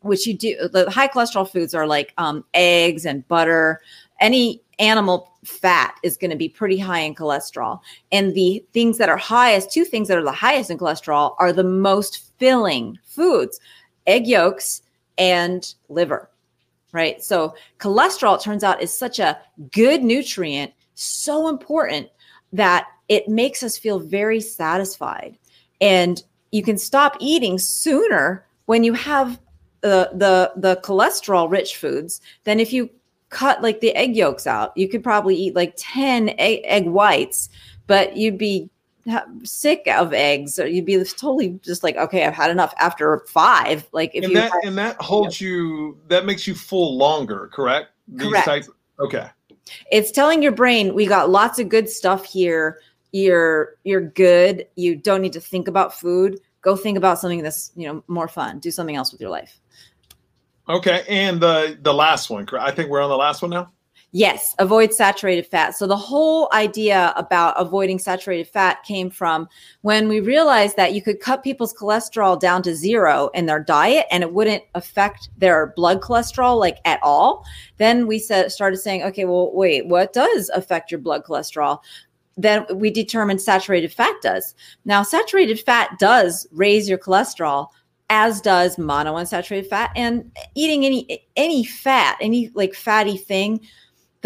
which 0.00 0.26
you 0.26 0.34
do, 0.34 0.68
the 0.68 0.90
high 0.90 1.08
cholesterol 1.08 1.50
foods 1.50 1.74
are 1.74 1.86
like 1.86 2.14
um, 2.16 2.42
eggs 2.54 3.04
and 3.04 3.26
butter, 3.28 3.82
any 4.20 4.62
animal 4.78 5.32
fat 5.44 5.94
is 6.02 6.16
going 6.16 6.30
to 6.30 6.36
be 6.36 6.48
pretty 6.48 6.78
high 6.78 7.00
in 7.00 7.14
cholesterol. 7.14 7.80
And 8.12 8.34
the 8.34 8.64
things 8.72 8.98
that 8.98 9.08
are 9.08 9.16
highest, 9.16 9.72
two 9.72 9.84
things 9.84 10.08
that 10.08 10.18
are 10.18 10.24
the 10.24 10.32
highest 10.32 10.70
in 10.70 10.78
cholesterol 10.78 11.34
are 11.38 11.52
the 11.52 11.64
most 11.64 12.30
filling 12.38 12.98
foods 13.04 13.60
egg 14.06 14.26
yolks 14.26 14.82
and 15.18 15.74
liver, 15.88 16.30
right? 16.92 17.22
So, 17.22 17.54
cholesterol, 17.78 18.36
it 18.36 18.42
turns 18.42 18.62
out, 18.62 18.82
is 18.82 18.92
such 18.92 19.18
a 19.18 19.38
good 19.72 20.04
nutrient, 20.04 20.72
so 20.94 21.48
important 21.48 22.08
that 22.52 22.86
it 23.08 23.28
makes 23.28 23.62
us 23.62 23.76
feel 23.76 23.98
very 23.98 24.40
satisfied. 24.40 25.38
And 25.80 26.22
you 26.52 26.62
can 26.62 26.78
stop 26.78 27.16
eating 27.20 27.58
sooner 27.58 28.46
when 28.66 28.84
you 28.84 28.92
have 28.94 29.40
the 29.80 30.10
the 30.12 30.52
the 30.56 30.80
cholesterol 30.82 31.50
rich 31.50 31.76
foods 31.76 32.20
than 32.44 32.60
if 32.60 32.72
you 32.72 32.90
cut 33.30 33.62
like 33.62 33.80
the 33.80 33.94
egg 33.94 34.16
yolks 34.16 34.46
out. 34.46 34.76
You 34.76 34.88
could 34.88 35.02
probably 35.02 35.36
eat 35.36 35.54
like 35.54 35.74
10 35.76 36.30
egg, 36.38 36.60
egg 36.64 36.86
whites, 36.86 37.48
but 37.86 38.16
you'd 38.16 38.38
be 38.38 38.70
sick 39.44 39.86
of 39.86 40.12
eggs 40.12 40.58
or 40.58 40.66
you'd 40.66 40.84
be 40.84 40.96
totally 41.04 41.60
just 41.62 41.84
like 41.84 41.94
okay 41.94 42.26
i've 42.26 42.34
had 42.34 42.50
enough 42.50 42.74
after 42.80 43.20
five 43.28 43.86
like 43.92 44.10
if 44.14 44.24
and 44.24 44.32
you 44.32 44.36
that 44.36 44.50
have, 44.50 44.60
and 44.64 44.76
that 44.76 45.00
holds 45.00 45.40
you, 45.40 45.48
know. 45.48 45.76
you 45.76 45.98
that 46.08 46.26
makes 46.26 46.44
you 46.44 46.56
full 46.56 46.96
longer 46.98 47.48
correct 47.52 47.90
These 48.08 48.26
correct 48.26 48.46
types, 48.46 48.68
okay 48.98 49.28
it's 49.92 50.10
telling 50.10 50.42
your 50.42 50.50
brain 50.50 50.92
we 50.92 51.06
got 51.06 51.30
lots 51.30 51.60
of 51.60 51.68
good 51.68 51.88
stuff 51.88 52.24
here 52.24 52.80
you're 53.16 53.76
you're 53.84 54.02
good. 54.02 54.66
You 54.76 54.96
don't 54.96 55.22
need 55.22 55.32
to 55.32 55.40
think 55.40 55.68
about 55.68 55.98
food. 55.98 56.38
Go 56.60 56.76
think 56.76 56.98
about 56.98 57.18
something 57.18 57.42
that's 57.42 57.72
you 57.76 57.86
know 57.86 58.04
more 58.08 58.28
fun. 58.28 58.58
Do 58.58 58.70
something 58.70 58.96
else 58.96 59.12
with 59.12 59.20
your 59.20 59.30
life. 59.30 59.60
Okay, 60.68 61.04
and 61.08 61.40
the 61.40 61.78
the 61.80 61.94
last 61.94 62.28
one. 62.28 62.46
I 62.58 62.70
think 62.72 62.90
we're 62.90 63.02
on 63.02 63.10
the 63.10 63.16
last 63.16 63.42
one 63.42 63.50
now. 63.50 63.72
Yes, 64.12 64.54
avoid 64.58 64.94
saturated 64.94 65.46
fat. 65.46 65.76
So 65.76 65.86
the 65.86 65.96
whole 65.96 66.48
idea 66.52 67.12
about 67.16 67.60
avoiding 67.60 67.98
saturated 67.98 68.48
fat 68.48 68.82
came 68.82 69.10
from 69.10 69.46
when 69.82 70.08
we 70.08 70.20
realized 70.20 70.76
that 70.76 70.94
you 70.94 71.02
could 71.02 71.20
cut 71.20 71.42
people's 71.42 71.74
cholesterol 71.74 72.40
down 72.40 72.62
to 72.62 72.74
zero 72.74 73.28
in 73.34 73.44
their 73.46 73.62
diet 73.62 74.06
and 74.10 74.22
it 74.22 74.32
wouldn't 74.32 74.62
affect 74.74 75.28
their 75.36 75.74
blood 75.76 76.00
cholesterol 76.00 76.58
like 76.58 76.78
at 76.84 77.00
all. 77.02 77.44
Then 77.76 78.06
we 78.06 78.18
said 78.18 78.50
started 78.52 78.78
saying, 78.78 79.02
okay, 79.02 79.26
well, 79.26 79.52
wait, 79.52 79.86
what 79.86 80.12
does 80.12 80.50
affect 80.54 80.90
your 80.90 81.00
blood 81.00 81.24
cholesterol? 81.24 81.80
Then 82.38 82.64
we 82.74 82.90
determined 82.90 83.42
saturated 83.42 83.92
fat 83.92 84.14
does. 84.22 84.54
Now, 84.84 85.02
saturated 85.02 85.60
fat 85.60 85.98
does 85.98 86.46
raise 86.52 86.88
your 86.88 86.98
cholesterol, 86.98 87.68
as 88.08 88.40
does 88.40 88.76
monounsaturated 88.76 89.66
fat 89.66 89.90
and 89.96 90.30
eating 90.54 90.86
any 90.86 91.26
any 91.36 91.64
fat 91.64 92.16
any 92.20 92.50
like 92.54 92.74
fatty 92.74 93.16
thing 93.16 93.60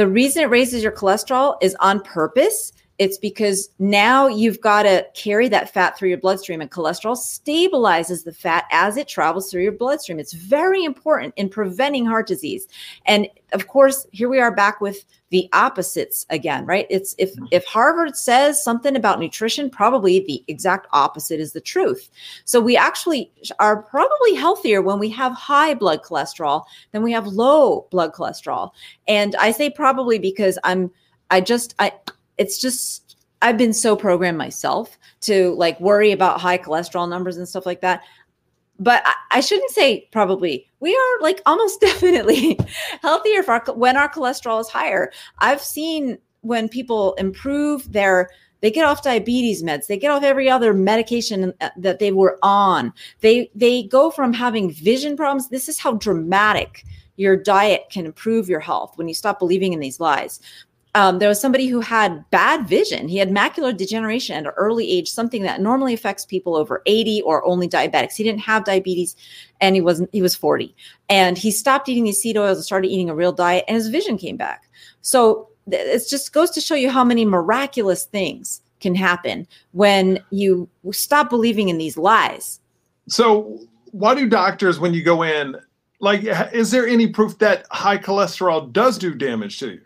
the 0.01 0.09
reason 0.09 0.43
it 0.43 0.47
raises 0.47 0.83
your 0.83 0.93
cholesterol 0.93 1.59
is 1.61 1.77
on 1.81 2.01
purpose. 2.01 2.73
It's 3.01 3.17
because 3.17 3.71
now 3.79 4.27
you've 4.27 4.61
got 4.61 4.83
to 4.83 5.07
carry 5.15 5.49
that 5.49 5.73
fat 5.73 5.97
through 5.97 6.11
your 6.11 6.19
bloodstream, 6.19 6.61
and 6.61 6.71
cholesterol 6.71 7.17
stabilizes 7.17 8.25
the 8.25 8.33
fat 8.33 8.67
as 8.71 8.99
it 8.99 9.09
travels 9.09 9.51
through 9.51 9.63
your 9.63 9.73
bloodstream. 9.73 10.21
It's 10.21 10.35
very 10.35 10.85
important 10.85 11.33
in 11.39 11.49
preventing 11.49 12.05
heart 12.05 12.27
disease. 12.27 12.69
And 13.07 13.27
of 13.55 13.69
course, 13.69 14.07
here 14.13 14.29
we 14.29 14.39
are 14.39 14.55
back 14.55 14.83
with 14.83 15.07
the 15.31 15.49
opposites 15.55 16.27
again, 16.29 16.67
right? 16.67 16.87
It's 16.91 17.15
if 17.17 17.33
mm-hmm. 17.33 17.47
if 17.53 17.65
Harvard 17.65 18.19
says 18.19 18.63
something 18.63 18.95
about 18.95 19.19
nutrition, 19.19 19.71
probably 19.71 20.21
the 20.21 20.45
exact 20.47 20.87
opposite 20.93 21.41
is 21.41 21.55
the 21.55 21.61
truth. 21.63 22.11
So 22.45 22.61
we 22.61 22.77
actually 22.77 23.33
are 23.59 23.81
probably 23.81 24.35
healthier 24.35 24.83
when 24.83 24.99
we 24.99 25.09
have 25.09 25.33
high 25.33 25.73
blood 25.73 26.03
cholesterol 26.03 26.65
than 26.93 27.03
we 27.03 27.13
have 27.13 27.29
low 27.29 27.87
blood 27.91 28.13
cholesterol. 28.13 28.73
And 29.09 29.35
I 29.37 29.53
say 29.53 29.71
probably 29.71 30.19
because 30.19 30.59
I'm 30.65 30.91
I 31.31 31.41
just 31.41 31.75
I 31.79 31.93
it's 32.41 32.59
just 32.59 33.17
I've 33.43 33.59
been 33.59 33.75
so 33.75 33.95
programmed 33.95 34.39
myself 34.39 34.99
to 35.23 35.55
like 35.55 35.79
worry 35.79 36.11
about 36.11 36.41
high 36.41 36.59
cholesterol 36.59 37.09
numbers 37.09 37.37
and 37.37 37.47
stuff 37.47 37.67
like 37.67 37.83
that. 37.83 38.03
But 38.79 39.03
I, 39.31 39.41
shouldn't 39.41 39.71
say 39.73 40.09
probably. 40.11 40.67
We 40.81 40.97
are 40.97 41.23
like 41.23 41.43
almost 41.45 41.81
definitely 41.83 42.59
healthier 43.03 43.45
our, 43.47 43.63
when 43.75 43.99
our 43.99 44.11
cholesterol 44.11 44.61
is 44.61 44.69
higher. 44.69 45.13
I've 45.39 45.63
seen 45.63 46.17
when 46.41 46.69
people 46.69 47.15
improve 47.15 47.93
their 47.93 48.31
they 48.63 48.71
get 48.71 48.85
off 48.85 49.03
diabetes 49.03 49.63
meds. 49.63 49.87
They 49.87 49.99
get 49.99 50.11
off 50.11 50.23
every 50.23 50.51
other 50.51 50.75
medication 50.75 51.53
uh, 51.63 51.71
that 51.79 51.99
they 51.99 52.13
were 52.13 52.39
on. 52.43 52.93
They 53.21 53.51
they 53.55 53.83
go 53.85 54.11
from 54.11 54.33
having 54.33 54.71
vision 54.71 55.17
problems. 55.17 55.49
This 55.49 55.69
is 55.69 55.79
how 55.79 55.95
dramatic 55.95 56.85
your 57.17 57.37
diet 57.37 57.85
can 57.91 58.07
improve 58.07 58.49
your 58.49 58.61
health 58.61 58.97
when 58.97 59.09
you 59.09 59.15
stop 59.15 59.39
believing 59.39 59.75
in 59.75 59.81
these 59.81 60.01
lies 60.01 60.41
um, 60.95 61.19
there 61.21 61.29
was 61.29 61.41
somebody 61.41 61.67
who 61.69 61.81
had 61.81 62.29
bad 62.31 62.67
vision. 62.67 63.09
He 63.09 63.19
had 63.19 63.31
macular 63.31 63.77
degeneration 63.77 64.37
at 64.37 64.47
an 64.47 64.53
early 64.57 64.91
age, 64.91 65.09
something 65.11 65.43
that 65.43 65.61
normally 65.61 65.95
affects 65.95 66.25
people 66.25 66.57
over 66.57 66.83
80 66.87 67.23
or 67.23 67.45
only 67.45 67.69
diabetics. 67.69 68.15
He 68.15 68.25
didn't 68.25 68.41
have 68.41 68.65
diabetes 68.65 69.15
and 69.61 69.77
he 69.77 69.81
wasn't, 69.81 70.11
he 70.13 70.23
was 70.23 70.35
40. 70.35 70.75
And 71.09 71.39
he 71.39 71.51
stopped 71.51 71.89
eating 71.89 72.05
these 72.05 72.21
seed 72.21 72.37
oils 72.37 72.59
and 72.59 72.65
started 72.65 72.89
eating 72.89 73.09
a 73.09 73.15
real 73.15 73.33
diet, 73.33 73.65
and 73.69 73.77
his 73.77 73.89
vision 73.89 74.19
came 74.19 74.37
back. 74.37 74.69
So 75.01 75.49
it 75.71 76.03
just 76.09 76.33
goes 76.33 76.51
to 76.51 76.61
show 76.61 76.75
you 76.75 76.91
how 76.91 77.05
many 77.05 77.25
miraculous 77.25 78.05
things 78.05 78.63
can 78.81 78.95
happen 78.95 79.47
when 79.73 80.23
you 80.31 80.69
stop 80.93 81.31
believing 81.31 81.69
in 81.69 81.79
these 81.79 81.97
lies. 81.97 82.61
So, 83.09 83.61
why 83.93 84.15
do 84.15 84.29
doctors, 84.29 84.79
when 84.79 84.95
you 84.95 85.03
go 85.03 85.23
in, 85.23 85.57
like, 86.01 86.23
is 86.53 86.71
there 86.71 86.87
any 86.87 87.09
proof 87.09 87.39
that 87.39 87.67
high 87.71 87.99
cholesterol 87.99 88.73
does 88.73 88.99
do 88.99 89.15
damage 89.15 89.59
to 89.59 89.73
you? 89.73 89.81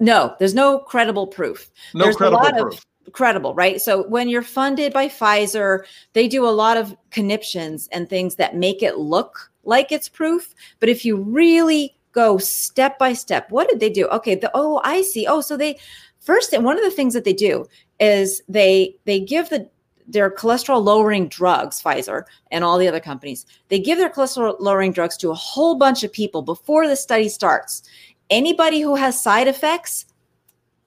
No, 0.00 0.34
there's 0.38 0.54
no 0.54 0.78
credible 0.78 1.26
proof. 1.26 1.70
No 1.94 2.04
there's 2.04 2.16
credible 2.16 2.68
proof. 2.68 2.86
credible, 3.12 3.54
right? 3.54 3.80
So 3.80 4.06
when 4.08 4.28
you're 4.28 4.42
funded 4.42 4.92
by 4.92 5.08
Pfizer, 5.08 5.84
they 6.12 6.28
do 6.28 6.46
a 6.46 6.50
lot 6.50 6.76
of 6.76 6.96
conniptions 7.10 7.88
and 7.92 8.08
things 8.08 8.36
that 8.36 8.56
make 8.56 8.82
it 8.82 8.98
look 8.98 9.50
like 9.64 9.92
it's 9.92 10.08
proof. 10.08 10.54
But 10.80 10.88
if 10.88 11.04
you 11.04 11.16
really 11.16 11.96
go 12.12 12.38
step 12.38 12.98
by 12.98 13.12
step, 13.12 13.50
what 13.50 13.68
did 13.68 13.80
they 13.80 13.90
do? 13.90 14.06
Okay, 14.08 14.34
the 14.34 14.50
oh, 14.54 14.80
I 14.84 15.02
see. 15.02 15.26
Oh, 15.26 15.40
so 15.40 15.56
they 15.56 15.78
first 16.20 16.52
and 16.52 16.64
one 16.64 16.78
of 16.78 16.84
the 16.84 16.90
things 16.90 17.14
that 17.14 17.24
they 17.24 17.32
do 17.32 17.66
is 18.00 18.42
they 18.48 18.96
they 19.04 19.20
give 19.20 19.48
the 19.48 19.68
their 20.08 20.30
cholesterol 20.30 20.82
lowering 20.82 21.28
drugs, 21.28 21.82
Pfizer 21.82 22.24
and 22.50 22.62
all 22.62 22.78
the 22.78 22.88
other 22.88 23.00
companies, 23.00 23.44
they 23.68 23.78
give 23.78 23.98
their 23.98 24.10
cholesterol 24.10 24.56
lowering 24.60 24.92
drugs 24.92 25.16
to 25.16 25.30
a 25.30 25.34
whole 25.34 25.74
bunch 25.74 26.04
of 26.04 26.12
people 26.12 26.42
before 26.42 26.86
the 26.86 26.96
study 26.96 27.28
starts 27.28 27.82
anybody 28.30 28.80
who 28.80 28.94
has 28.94 29.20
side 29.20 29.48
effects, 29.48 30.06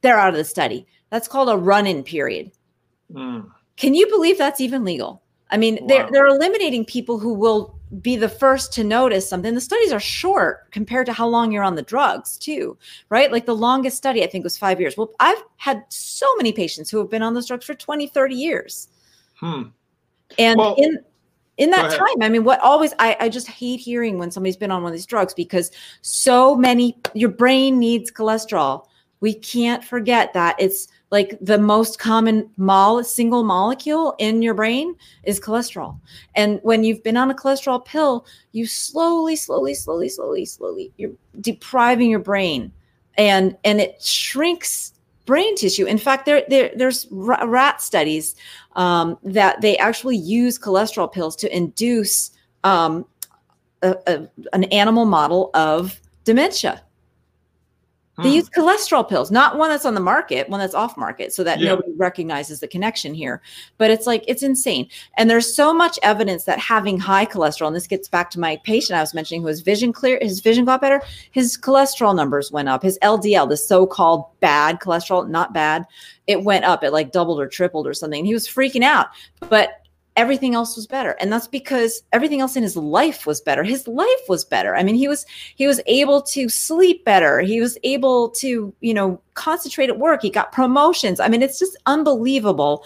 they're 0.02 0.20
out 0.20 0.30
of 0.30 0.36
the 0.36 0.46
study. 0.46 0.86
That's 1.10 1.28
called 1.28 1.50
a 1.50 1.58
run 1.58 1.88
in 1.88 2.04
period. 2.04 2.52
Mm. 3.14 3.50
Can 3.78 3.94
you 3.94 4.08
believe 4.08 4.38
that's 4.38 4.62
even 4.62 4.84
legal? 4.84 5.22
I 5.52 5.58
mean, 5.58 5.80
wow. 5.82 5.88
they're, 5.88 6.10
they're 6.12 6.28
eliminating 6.28 6.86
people 6.86 7.18
who 7.18 7.34
will 7.34 7.76
be 8.02 8.16
the 8.16 8.30
first 8.30 8.72
to 8.74 8.84
notice 8.84 9.28
something. 9.28 9.56
The 9.56 9.62
studies 9.62 9.92
are 9.92 10.00
short 10.00 10.72
compared 10.72 11.08
to 11.08 11.14
how 11.14 11.28
long 11.28 11.52
you're 11.52 11.64
on 11.64 11.76
the 11.76 11.82
drugs, 11.82 12.38
too, 12.38 12.78
right? 13.10 13.32
Like 13.32 13.48
the 13.48 13.56
longest 13.56 13.98
study, 13.98 14.24
I 14.24 14.28
think, 14.28 14.44
was 14.44 14.58
five 14.58 14.80
years. 14.80 14.96
Well, 14.96 15.12
I've 15.20 15.42
had 15.58 15.84
so 15.90 16.28
many 16.36 16.52
patients 16.52 16.92
who 16.92 17.00
have 17.00 17.10
been 17.10 17.24
on 17.24 17.34
those 17.34 17.48
drugs 17.48 17.66
for 17.66 17.74
20, 17.74 18.08
30 18.08 18.36
years. 18.36 18.90
Hmm. 19.36 19.64
And 20.38 20.60
well, 20.60 20.76
in 20.78 21.00
in 21.60 21.70
that 21.70 21.92
time 21.92 22.22
i 22.22 22.30
mean 22.30 22.44
what 22.44 22.60
always 22.62 22.94
I, 23.00 23.16
I 23.20 23.30
just 23.30 23.48
hate 23.48 23.80
hearing 23.80 24.18
when 24.18 24.32
somebody's 24.32 24.58
been 24.58 24.72
on 24.72 24.82
one 24.82 24.92
of 24.92 24.98
these 24.98 25.06
drugs 25.06 25.34
because 25.34 25.72
so 26.02 26.56
many 26.56 26.98
your 27.14 27.30
brain 27.30 27.80
needs 27.80 28.12
cholesterol. 28.12 28.86
We 29.22 29.34
can't 29.34 29.84
forget 29.84 30.34
that. 30.34 30.56
It's 30.60 30.88
like 31.12 31.38
the 31.42 31.58
most 31.58 32.00
common 32.00 32.50
mol 32.56 33.04
single 33.04 33.44
molecule 33.44 34.16
in 34.18 34.42
your 34.42 34.54
brain 34.54 34.96
is 35.24 35.40
cholesterol. 35.40 36.00
And 36.36 36.60
when 36.64 36.84
you've 36.84 37.04
been 37.04 37.18
on 37.18 37.32
a 37.32 37.36
cholesterol 37.36 37.84
pill 37.84 38.26
you 38.52 38.66
slowly 38.66 39.36
slowly 39.36 39.74
slowly 39.74 40.10
slowly 40.10 40.46
slowly 40.46 40.92
you're 40.98 41.12
depriving 41.42 42.10
your 42.10 42.20
brain 42.20 42.72
and 43.18 43.58
and 43.64 43.82
it 43.82 44.02
shrinks 44.02 44.94
brain 45.26 45.56
tissue. 45.56 45.86
In 45.86 46.00
fact, 46.00 46.26
there, 46.26 46.44
there 46.50 46.72
there's 46.76 47.08
rat 47.12 47.82
studies 47.84 48.36
um, 48.80 49.18
that 49.24 49.60
they 49.60 49.78
actually 49.78 50.16
use 50.16 50.58
cholesterol 50.58 51.12
pills 51.12 51.36
to 51.36 51.56
induce 51.56 52.32
um, 52.64 53.06
a, 53.84 53.94
a, 54.08 54.28
an 54.54 54.64
animal 54.66 55.04
model 55.04 55.52
of 55.54 56.00
dementia. 56.24 56.82
They 58.22 58.30
hmm. 58.30 58.36
use 58.36 58.50
cholesterol 58.50 59.08
pills, 59.08 59.32
not 59.32 59.58
one 59.58 59.70
that's 59.70 59.86
on 59.86 59.94
the 59.94 60.02
market, 60.02 60.50
one 60.50 60.60
that's 60.60 60.74
off 60.74 60.98
market, 60.98 61.34
so 61.34 61.44
that 61.44 61.60
yeah. 61.60 61.70
nobody 61.70 61.92
recognizes 61.96 62.60
the 62.60 62.68
connection 62.68 63.14
here. 63.14 63.42
But 63.78 63.92
it's 63.92 64.08
like 64.08 64.24
it's 64.28 64.44
insane. 64.44 64.90
And 65.18 65.30
there's 65.30 65.54
so 65.54 65.74
much 65.74 66.00
evidence 66.04 66.44
that 66.46 66.60
having 66.60 67.00
high 67.00 67.26
cholesterol, 67.26 67.68
and 67.68 67.76
this 67.76 67.88
gets 67.88 68.08
back 68.08 68.30
to 68.32 68.40
my 68.40 68.58
patient 68.64 68.98
I 68.98 69.02
was 69.02 69.14
mentioning 69.14 69.42
who 69.42 69.48
was 69.48 69.62
vision 69.62 69.94
clear, 69.94 70.20
his 70.22 70.40
vision 70.40 70.66
got 70.66 70.82
better, 70.82 71.02
his 71.32 71.58
cholesterol 71.58 72.16
numbers 72.16 72.52
went 72.52 72.70
up, 72.70 72.84
his 72.84 73.00
LDL, 73.02 73.48
the 73.48 73.58
so-called 73.58 74.26
bad 74.40 74.80
cholesterol, 74.80 75.28
not 75.28 75.54
bad, 75.54 75.86
it 76.28 76.44
went 76.44 76.66
up, 76.66 76.84
it 76.84 76.92
like 76.92 77.12
doubled 77.12 77.40
or 77.40 77.48
tripled 77.48 77.88
or 77.88 77.94
something. 77.94 78.26
he 78.26 78.34
was 78.34 78.48
freaking 78.48 78.84
out. 78.84 79.08
But 79.50 79.79
everything 80.20 80.54
else 80.54 80.76
was 80.76 80.86
better. 80.86 81.12
And 81.22 81.32
that's 81.32 81.48
because 81.48 82.04
everything 82.12 82.42
else 82.42 82.58
in 82.58 82.62
his 82.62 82.76
life 82.76 83.26
was 83.26 83.40
better. 83.40 83.64
His 83.64 83.88
life 83.88 84.24
was 84.28 84.44
better. 84.44 84.76
I 84.76 84.84
mean 84.84 84.96
he 84.96 85.08
was 85.08 85.26
he 85.56 85.66
was 85.66 85.80
able 85.86 86.22
to 86.24 86.50
sleep 86.50 87.06
better. 87.06 87.40
He 87.40 87.62
was 87.62 87.78
able 87.84 88.30
to 88.32 88.74
you 88.82 88.94
know 88.94 89.22
concentrate 89.36 89.90
at 89.90 89.98
work. 89.98 90.22
He 90.22 90.30
got 90.30 90.52
promotions. 90.52 91.22
I 91.22 91.30
mean 91.30 91.42
it's 91.42 91.58
just 91.58 91.78
unbelievable 91.86 92.84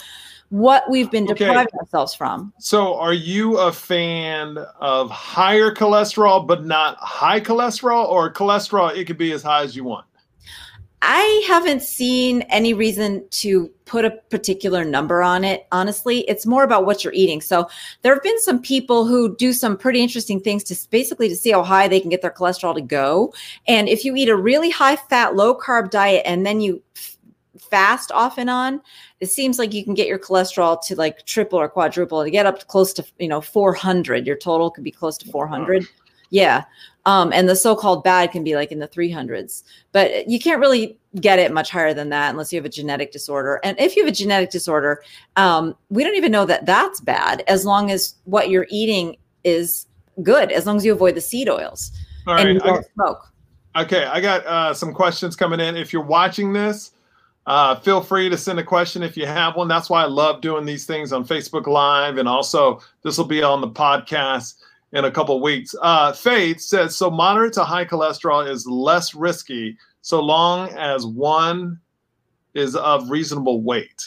what 0.49 0.87
we've 0.87 1.09
been 1.09 1.25
depriving 1.25 1.57
okay. 1.57 1.77
ourselves 1.79 2.13
from. 2.13 2.53
So 2.59 2.95
are 2.99 3.13
you 3.13 3.57
a 3.57 3.73
fan 3.73 4.59
of 4.79 5.09
higher 5.09 5.73
cholesterol 5.73 6.45
but 6.45 6.63
not 6.63 6.97
high 6.99 7.41
cholesterol? 7.41 8.07
Or 8.07 8.31
cholesterol 8.31 8.95
it 8.95 9.05
could 9.05 9.17
be 9.17 9.31
as 9.31 9.41
high 9.41 9.63
as 9.63 9.75
you 9.75 9.83
want 9.83 10.05
I 11.05 11.43
haven't 11.47 11.81
seen 11.81 12.43
any 12.43 12.73
reason 12.73 13.27
to 13.31 13.69
put 13.83 14.05
a 14.05 14.11
particular 14.29 14.85
number 14.85 15.21
on 15.21 15.43
it. 15.43 15.67
Honestly, 15.69 16.21
it's 16.29 16.45
more 16.45 16.63
about 16.63 16.85
what 16.85 17.03
you're 17.03 17.11
eating. 17.11 17.41
So 17.41 17.67
there 18.03 18.13
have 18.13 18.23
been 18.23 18.39
some 18.39 18.61
people 18.61 19.05
who 19.05 19.35
do 19.35 19.51
some 19.51 19.75
pretty 19.75 20.01
interesting 20.01 20.39
things 20.39 20.63
to 20.63 20.89
basically 20.89 21.27
to 21.27 21.35
see 21.35 21.51
how 21.51 21.61
high 21.61 21.89
they 21.89 21.99
can 21.99 22.09
get 22.09 22.21
their 22.21 22.31
cholesterol 22.31 22.73
to 22.75 22.81
go. 22.81 23.33
And 23.67 23.89
if 23.89 24.05
you 24.05 24.15
eat 24.15 24.29
a 24.29 24.35
really 24.37 24.69
high 24.69 24.95
fat, 24.95 25.35
low 25.35 25.53
carb 25.53 25.89
diet 25.89 26.23
and 26.25 26.45
then 26.45 26.61
you 26.61 26.81
fast 27.59 28.09
off 28.13 28.37
and 28.37 28.49
on, 28.49 28.81
it 29.19 29.29
seems 29.29 29.59
like 29.59 29.73
you 29.73 29.83
can 29.83 29.95
get 29.95 30.07
your 30.07 30.19
cholesterol 30.19 30.81
to 30.83 30.95
like 30.95 31.25
triple 31.25 31.59
or 31.59 31.67
quadruple 31.67 32.23
to 32.23 32.31
get 32.31 32.45
up 32.45 32.59
to 32.59 32.65
close 32.65 32.93
to, 32.93 33.05
you 33.19 33.27
know, 33.27 33.41
400. 33.41 34.25
Your 34.25 34.37
total 34.37 34.71
could 34.71 34.85
be 34.85 34.91
close 34.91 35.17
to 35.17 35.29
400. 35.29 35.85
Yeah. 36.29 36.63
Um, 37.05 37.33
and 37.33 37.49
the 37.49 37.55
so-called 37.55 38.03
bad 38.03 38.31
can 38.31 38.43
be 38.43 38.55
like 38.55 38.71
in 38.71 38.79
the 38.79 38.87
300s, 38.87 39.63
but 39.91 40.29
you 40.29 40.39
can't 40.39 40.61
really 40.61 40.97
get 41.19 41.37
it 41.37 41.51
much 41.51 41.69
higher 41.69 41.93
than 41.93 42.09
that 42.09 42.31
unless 42.31 42.53
you 42.53 42.57
have 42.57 42.65
a 42.65 42.69
genetic 42.69 43.11
disorder. 43.11 43.59
And 43.63 43.77
if 43.77 43.95
you 43.95 44.03
have 44.03 44.11
a 44.11 44.15
genetic 44.15 44.51
disorder, 44.51 45.03
um, 45.35 45.75
we 45.89 46.03
don't 46.03 46.15
even 46.15 46.31
know 46.31 46.45
that 46.45 46.65
that's 46.65 47.01
bad 47.01 47.43
as 47.47 47.65
long 47.65 47.91
as 47.91 48.15
what 48.23 48.49
you're 48.49 48.67
eating 48.69 49.17
is 49.43 49.85
good, 50.21 50.51
as 50.51 50.65
long 50.65 50.77
as 50.77 50.85
you 50.85 50.93
avoid 50.93 51.15
the 51.15 51.21
seed 51.21 51.49
oils 51.49 51.91
All 52.25 52.37
and 52.37 52.45
right. 52.45 52.53
you 52.53 52.59
don't 52.59 52.85
smoke. 52.93 53.31
okay, 53.75 54.05
I 54.05 54.21
got 54.21 54.45
uh, 54.45 54.73
some 54.73 54.93
questions 54.93 55.35
coming 55.35 55.59
in. 55.59 55.75
If 55.75 55.91
you're 55.91 56.03
watching 56.03 56.53
this, 56.53 56.91
uh, 57.45 57.75
feel 57.75 58.01
free 58.01 58.29
to 58.29 58.37
send 58.37 58.59
a 58.59 58.63
question 58.63 59.03
if 59.03 59.17
you 59.17 59.25
have 59.25 59.57
one. 59.57 59.67
That's 59.67 59.89
why 59.89 60.03
I 60.03 60.07
love 60.07 60.39
doing 60.39 60.65
these 60.65 60.85
things 60.85 61.11
on 61.11 61.25
Facebook 61.25 61.67
Live, 61.67 62.17
and 62.17 62.29
also 62.29 62.79
this 63.03 63.17
will 63.17 63.25
be 63.25 63.43
on 63.43 63.59
the 63.59 63.67
podcast 63.67 64.55
in 64.93 65.05
a 65.05 65.11
couple 65.11 65.39
weeks. 65.41 65.75
Uh, 65.81 66.13
Faith 66.13 66.61
says 66.61 66.95
so 66.95 67.09
moderate 67.09 67.53
to 67.53 67.63
high 67.63 67.85
cholesterol 67.85 68.47
is 68.47 68.65
less 68.65 69.13
risky 69.13 69.77
so 70.01 70.21
long 70.21 70.69
as 70.69 71.05
one 71.05 71.79
is 72.53 72.75
of 72.75 73.09
reasonable 73.09 73.61
weight. 73.61 74.03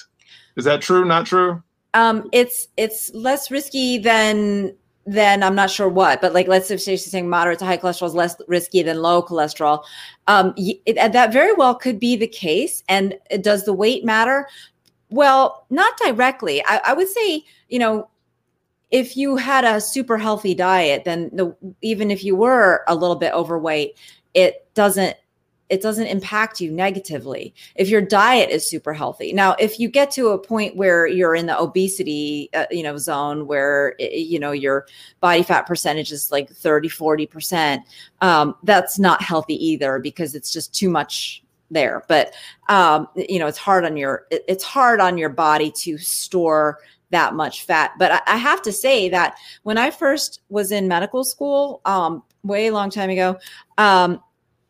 Is 0.57 0.65
that 0.65 0.81
true? 0.81 1.05
Not 1.05 1.27
true? 1.27 1.63
Um, 1.95 2.29
it's 2.33 2.69
it's 2.77 3.13
less 3.15 3.51
risky 3.51 3.99
than 3.99 4.75
than 5.07 5.43
I'm 5.43 5.55
not 5.55 5.71
sure 5.71 5.89
what, 5.89 6.21
but 6.21 6.35
like 6.35 6.49
let's 6.49 6.69
say 6.69 6.77
she's 6.77 7.11
saying 7.11 7.29
moderate 7.29 7.59
to 7.61 7.65
high 7.65 7.79
cholesterol 7.79 8.07
is 8.07 8.15
less 8.15 8.37
risky 8.49 8.83
than 8.83 9.03
low 9.03 9.23
cholesterol. 9.23 9.85
Um, 10.27 10.53
it, 10.57 10.95
that 11.13 11.33
very 11.33 11.55
well 11.55 11.75
could 11.75 11.99
be 11.99 12.17
the 12.17 12.27
case. 12.27 12.83
And 12.89 13.19
does 13.41 13.65
the 13.65 13.73
weight 13.73 14.05
matter? 14.05 14.49
Well, 15.11 15.67
not 15.71 15.97
directly. 16.05 16.63
I, 16.67 16.81
I 16.87 16.93
would 16.93 17.09
say, 17.09 17.45
you 17.69 17.79
know, 17.79 18.09
if 18.91 19.17
you 19.17 19.37
had 19.37 19.65
a 19.65 19.81
super 19.81 20.17
healthy 20.17 20.55
diet, 20.55 21.05
then 21.05 21.31
the, 21.33 21.57
even 21.83 22.11
if 22.11 22.23
you 22.25 22.37
were 22.37 22.85
a 22.87 22.95
little 22.95 23.17
bit 23.17 23.33
overweight, 23.33 23.99
it 24.35 24.73
doesn't 24.75 25.17
it 25.69 25.83
doesn't 25.83 26.07
impact 26.07 26.61
you 26.61 26.71
negatively. 26.71 27.53
If 27.75 27.89
your 27.89 28.01
diet 28.01 28.51
is 28.51 28.71
super 28.71 28.93
healthy. 28.93 29.33
Now 29.33 29.57
if 29.59 29.81
you 29.81 29.89
get 29.89 30.13
to 30.13 30.29
a 30.29 30.39
point 30.39 30.77
where 30.77 31.09
you're 31.09 31.35
in 31.35 31.47
the 31.47 31.59
obesity 31.59 32.51
uh, 32.55 32.67
you 32.71 32.85
know 32.85 32.97
zone 32.97 33.49
where 33.49 33.97
you 33.99 34.39
know 34.39 34.53
your 34.53 34.87
body 35.21 35.43
fat 35.43 35.67
percentage 35.67 36.13
is 36.13 36.31
like 36.31 36.49
30 36.51 36.89
40% 36.89 37.83
um, 38.21 38.55
that's 38.63 38.99
not 38.99 39.23
healthy 39.23 39.55
either 39.55 39.99
because 39.99 40.37
it's 40.37 40.53
just 40.53 40.73
too 40.73 40.89
much 40.89 41.43
there. 41.71 42.05
But 42.07 42.35
um, 42.69 43.09
you 43.17 43.41
know 43.41 43.49
it's 43.49 43.59
hard 43.59 43.85
on 43.85 43.97
your 43.97 44.27
it's 44.31 44.65
hard 44.65 45.01
on 45.01 45.19
your 45.19 45.31
body 45.31 45.73
to 45.79 45.99
store 45.99 46.79
that 47.11 47.35
much 47.35 47.65
fat 47.65 47.93
but 47.99 48.23
I, 48.27 48.37
have 48.37 48.63
to 48.63 48.73
say 48.73 49.09
that 49.11 49.37
when 49.63 49.79
i 49.79 49.91
first 49.91 50.43
was 50.49 50.73
in 50.73 50.89
medical 50.89 51.23
school 51.25 51.81
um, 51.85 52.23
way 52.43 52.71
long 52.71 52.91
time 52.91 53.11
ago 53.11 53.39
um, 53.79 54.21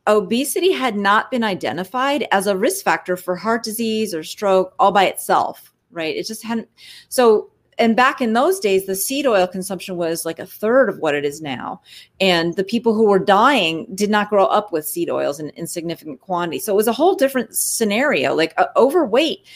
obesity 0.07 0.73
had 0.73 0.97
not 0.97 1.31
been 1.31 1.45
identified 1.45 2.27
as 2.33 2.47
a 2.47 2.57
risk 2.57 2.85
factor 2.85 3.17
for 3.17 3.37
heart 3.37 3.63
disease 3.63 4.15
or 4.15 4.23
stroke 4.23 4.75
all 4.79 4.93
by 4.93 5.05
itself, 5.07 5.73
right? 5.91 6.17
It 6.17 6.27
just 6.27 6.43
hadn't. 6.43 6.69
So, 7.09 7.51
and 7.79 7.95
back 7.95 8.21
in 8.21 8.33
those 8.33 8.59
days, 8.59 8.87
the 8.87 8.95
seed 8.95 9.27
oil 9.27 9.47
consumption 9.47 9.97
was 9.97 10.25
like 10.25 10.39
a 10.39 10.47
third 10.47 10.89
of 10.89 10.99
what 10.99 11.15
it 11.15 11.27
is 11.27 11.43
now. 11.43 11.83
And 12.21 12.55
the 12.55 12.65
people 12.65 12.95
who 12.95 13.07
were 13.07 13.19
dying 13.19 13.87
did 13.95 14.09
not 14.09 14.31
grow 14.31 14.47
up 14.47 14.73
with 14.73 14.87
seed 14.87 15.11
oils 15.11 15.41
in, 15.41 15.51
in 15.51 15.67
significant 15.67 16.21
quantity. 16.21 16.59
So 16.59 16.73
it 16.73 16.77
was 16.77 16.89
a 16.89 16.93
whole 16.93 17.15
different 17.15 17.55
scenario. 17.55 18.35
Like 18.35 18.55
uh, 18.57 18.67
overweight 18.77 19.47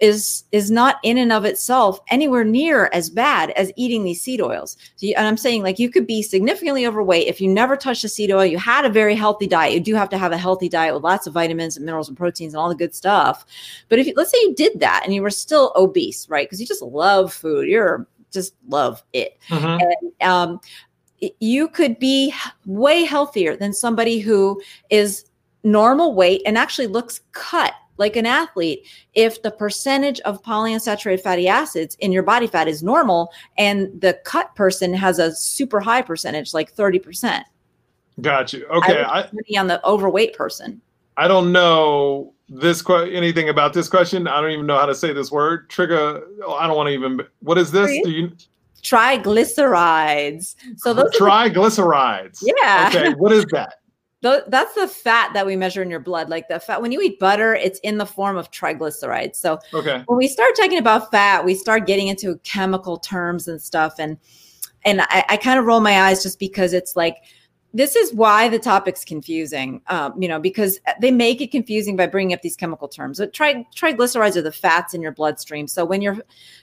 is 0.00 0.44
is 0.52 0.70
not 0.70 0.96
in 1.02 1.16
and 1.16 1.32
of 1.32 1.44
itself 1.44 2.00
anywhere 2.10 2.44
near 2.44 2.90
as 2.92 3.08
bad 3.08 3.50
as 3.52 3.72
eating 3.76 4.04
these 4.04 4.20
seed 4.20 4.40
oils. 4.40 4.76
So 4.96 5.06
you, 5.06 5.14
and 5.16 5.26
I'm 5.26 5.36
saying 5.36 5.62
like 5.62 5.78
you 5.78 5.90
could 5.90 6.06
be 6.06 6.22
significantly 6.22 6.86
overweight 6.86 7.28
if 7.28 7.40
you 7.40 7.48
never 7.48 7.76
touched 7.76 8.04
a 8.04 8.08
seed 8.08 8.30
oil, 8.30 8.44
you 8.44 8.58
had 8.58 8.84
a 8.84 8.90
very 8.90 9.14
healthy 9.14 9.46
diet. 9.46 9.72
You 9.72 9.80
do 9.80 9.94
have 9.94 10.10
to 10.10 10.18
have 10.18 10.32
a 10.32 10.38
healthy 10.38 10.68
diet 10.68 10.94
with 10.94 11.02
lots 11.02 11.26
of 11.26 11.32
vitamins 11.32 11.76
and 11.76 11.86
minerals 11.86 12.08
and 12.08 12.16
proteins 12.16 12.52
and 12.52 12.60
all 12.60 12.68
the 12.68 12.74
good 12.74 12.94
stuff. 12.94 13.46
But 13.88 13.98
if 13.98 14.06
you, 14.06 14.14
let's 14.16 14.30
say 14.30 14.38
you 14.42 14.54
did 14.54 14.80
that 14.80 15.02
and 15.04 15.14
you 15.14 15.22
were 15.22 15.30
still 15.30 15.72
obese, 15.76 16.28
right? 16.28 16.46
Because 16.46 16.60
you 16.60 16.66
just 16.66 16.82
love 16.82 17.32
food, 17.32 17.68
you're 17.68 18.06
just 18.32 18.54
love 18.68 19.02
it. 19.12 19.38
Mm-hmm. 19.48 19.86
And 20.20 20.30
um, 20.30 20.60
you 21.40 21.68
could 21.68 21.98
be 21.98 22.34
way 22.66 23.04
healthier 23.04 23.56
than 23.56 23.72
somebody 23.72 24.18
who 24.18 24.60
is 24.90 25.24
normal 25.64 26.14
weight 26.14 26.42
and 26.46 26.56
actually 26.56 26.86
looks 26.86 27.20
cut 27.32 27.72
like 27.98 28.16
an 28.16 28.26
athlete 28.26 28.86
if 29.14 29.42
the 29.42 29.50
percentage 29.50 30.20
of 30.20 30.42
polyunsaturated 30.42 31.20
fatty 31.20 31.48
acids 31.48 31.96
in 32.00 32.12
your 32.12 32.22
body 32.22 32.46
fat 32.46 32.68
is 32.68 32.82
normal 32.82 33.32
and 33.58 34.00
the 34.00 34.14
cut 34.24 34.54
person 34.54 34.92
has 34.92 35.18
a 35.18 35.34
super 35.34 35.80
high 35.80 36.02
percentage 36.02 36.52
like 36.54 36.74
30% 36.74 37.42
got 38.20 38.52
you. 38.52 38.66
Okay 38.66 39.02
I 39.02 39.20
I, 39.22 39.58
on 39.58 39.66
the 39.66 39.84
overweight 39.86 40.34
person. 40.34 40.80
I 41.16 41.28
don't 41.28 41.52
know 41.52 42.34
this 42.48 42.82
que- 42.82 43.14
anything 43.14 43.48
about 43.48 43.72
this 43.72 43.88
question. 43.88 44.28
I 44.28 44.40
don't 44.40 44.50
even 44.50 44.66
know 44.66 44.78
how 44.78 44.86
to 44.86 44.94
say 44.94 45.12
this 45.12 45.30
word. 45.30 45.68
Trigger 45.70 46.22
oh, 46.44 46.54
i 46.54 46.66
don't 46.66 46.76
want 46.76 46.88
to 46.88 46.94
even 46.94 47.20
what 47.40 47.58
is 47.58 47.70
this? 47.72 47.90
Do 48.04 48.10
you 48.10 48.32
triglycerides. 48.82 50.54
So 50.76 50.94
those 50.94 51.14
triglycerides. 51.16 52.42
Yeah. 52.42 52.90
Okay 52.94 53.14
what 53.14 53.32
is 53.32 53.44
that 53.46 53.80
that's 54.48 54.74
the 54.74 54.88
fat 54.88 55.32
that 55.34 55.46
we 55.46 55.56
measure 55.56 55.82
in 55.82 55.90
your 55.90 56.00
blood. 56.00 56.28
Like 56.28 56.48
the 56.48 56.60
fat, 56.60 56.80
when 56.80 56.92
you 56.92 57.00
eat 57.00 57.18
butter, 57.18 57.54
it's 57.54 57.78
in 57.80 57.98
the 57.98 58.06
form 58.06 58.36
of 58.36 58.50
triglycerides. 58.50 59.36
So 59.36 59.58
okay. 59.74 60.02
when 60.06 60.16
we 60.16 60.28
start 60.28 60.54
talking 60.56 60.78
about 60.78 61.10
fat, 61.10 61.44
we 61.44 61.54
start 61.54 61.86
getting 61.86 62.08
into 62.08 62.36
chemical 62.44 62.98
terms 62.98 63.48
and 63.48 63.60
stuff. 63.60 63.94
And 63.98 64.18
and 64.84 65.02
I, 65.02 65.24
I 65.30 65.36
kind 65.36 65.58
of 65.58 65.66
roll 65.66 65.80
my 65.80 66.02
eyes 66.02 66.22
just 66.22 66.38
because 66.38 66.72
it's 66.72 66.96
like 66.96 67.16
this 67.74 67.94
is 67.94 68.14
why 68.14 68.48
the 68.48 68.58
topic's 68.58 69.04
confusing. 69.04 69.82
Um, 69.88 70.14
you 70.20 70.28
know, 70.28 70.40
because 70.40 70.80
they 71.00 71.10
make 71.10 71.42
it 71.42 71.50
confusing 71.50 71.94
by 71.94 72.06
bringing 72.06 72.32
up 72.32 72.40
these 72.40 72.56
chemical 72.56 72.88
terms. 72.88 73.18
But 73.18 73.34
tri- 73.34 73.66
triglycerides 73.76 74.36
are 74.36 74.42
the 74.42 74.52
fats 74.52 74.94
in 74.94 75.02
your 75.02 75.12
bloodstream. 75.12 75.66
So 75.66 75.84
when 75.84 76.00
you're 76.00 76.16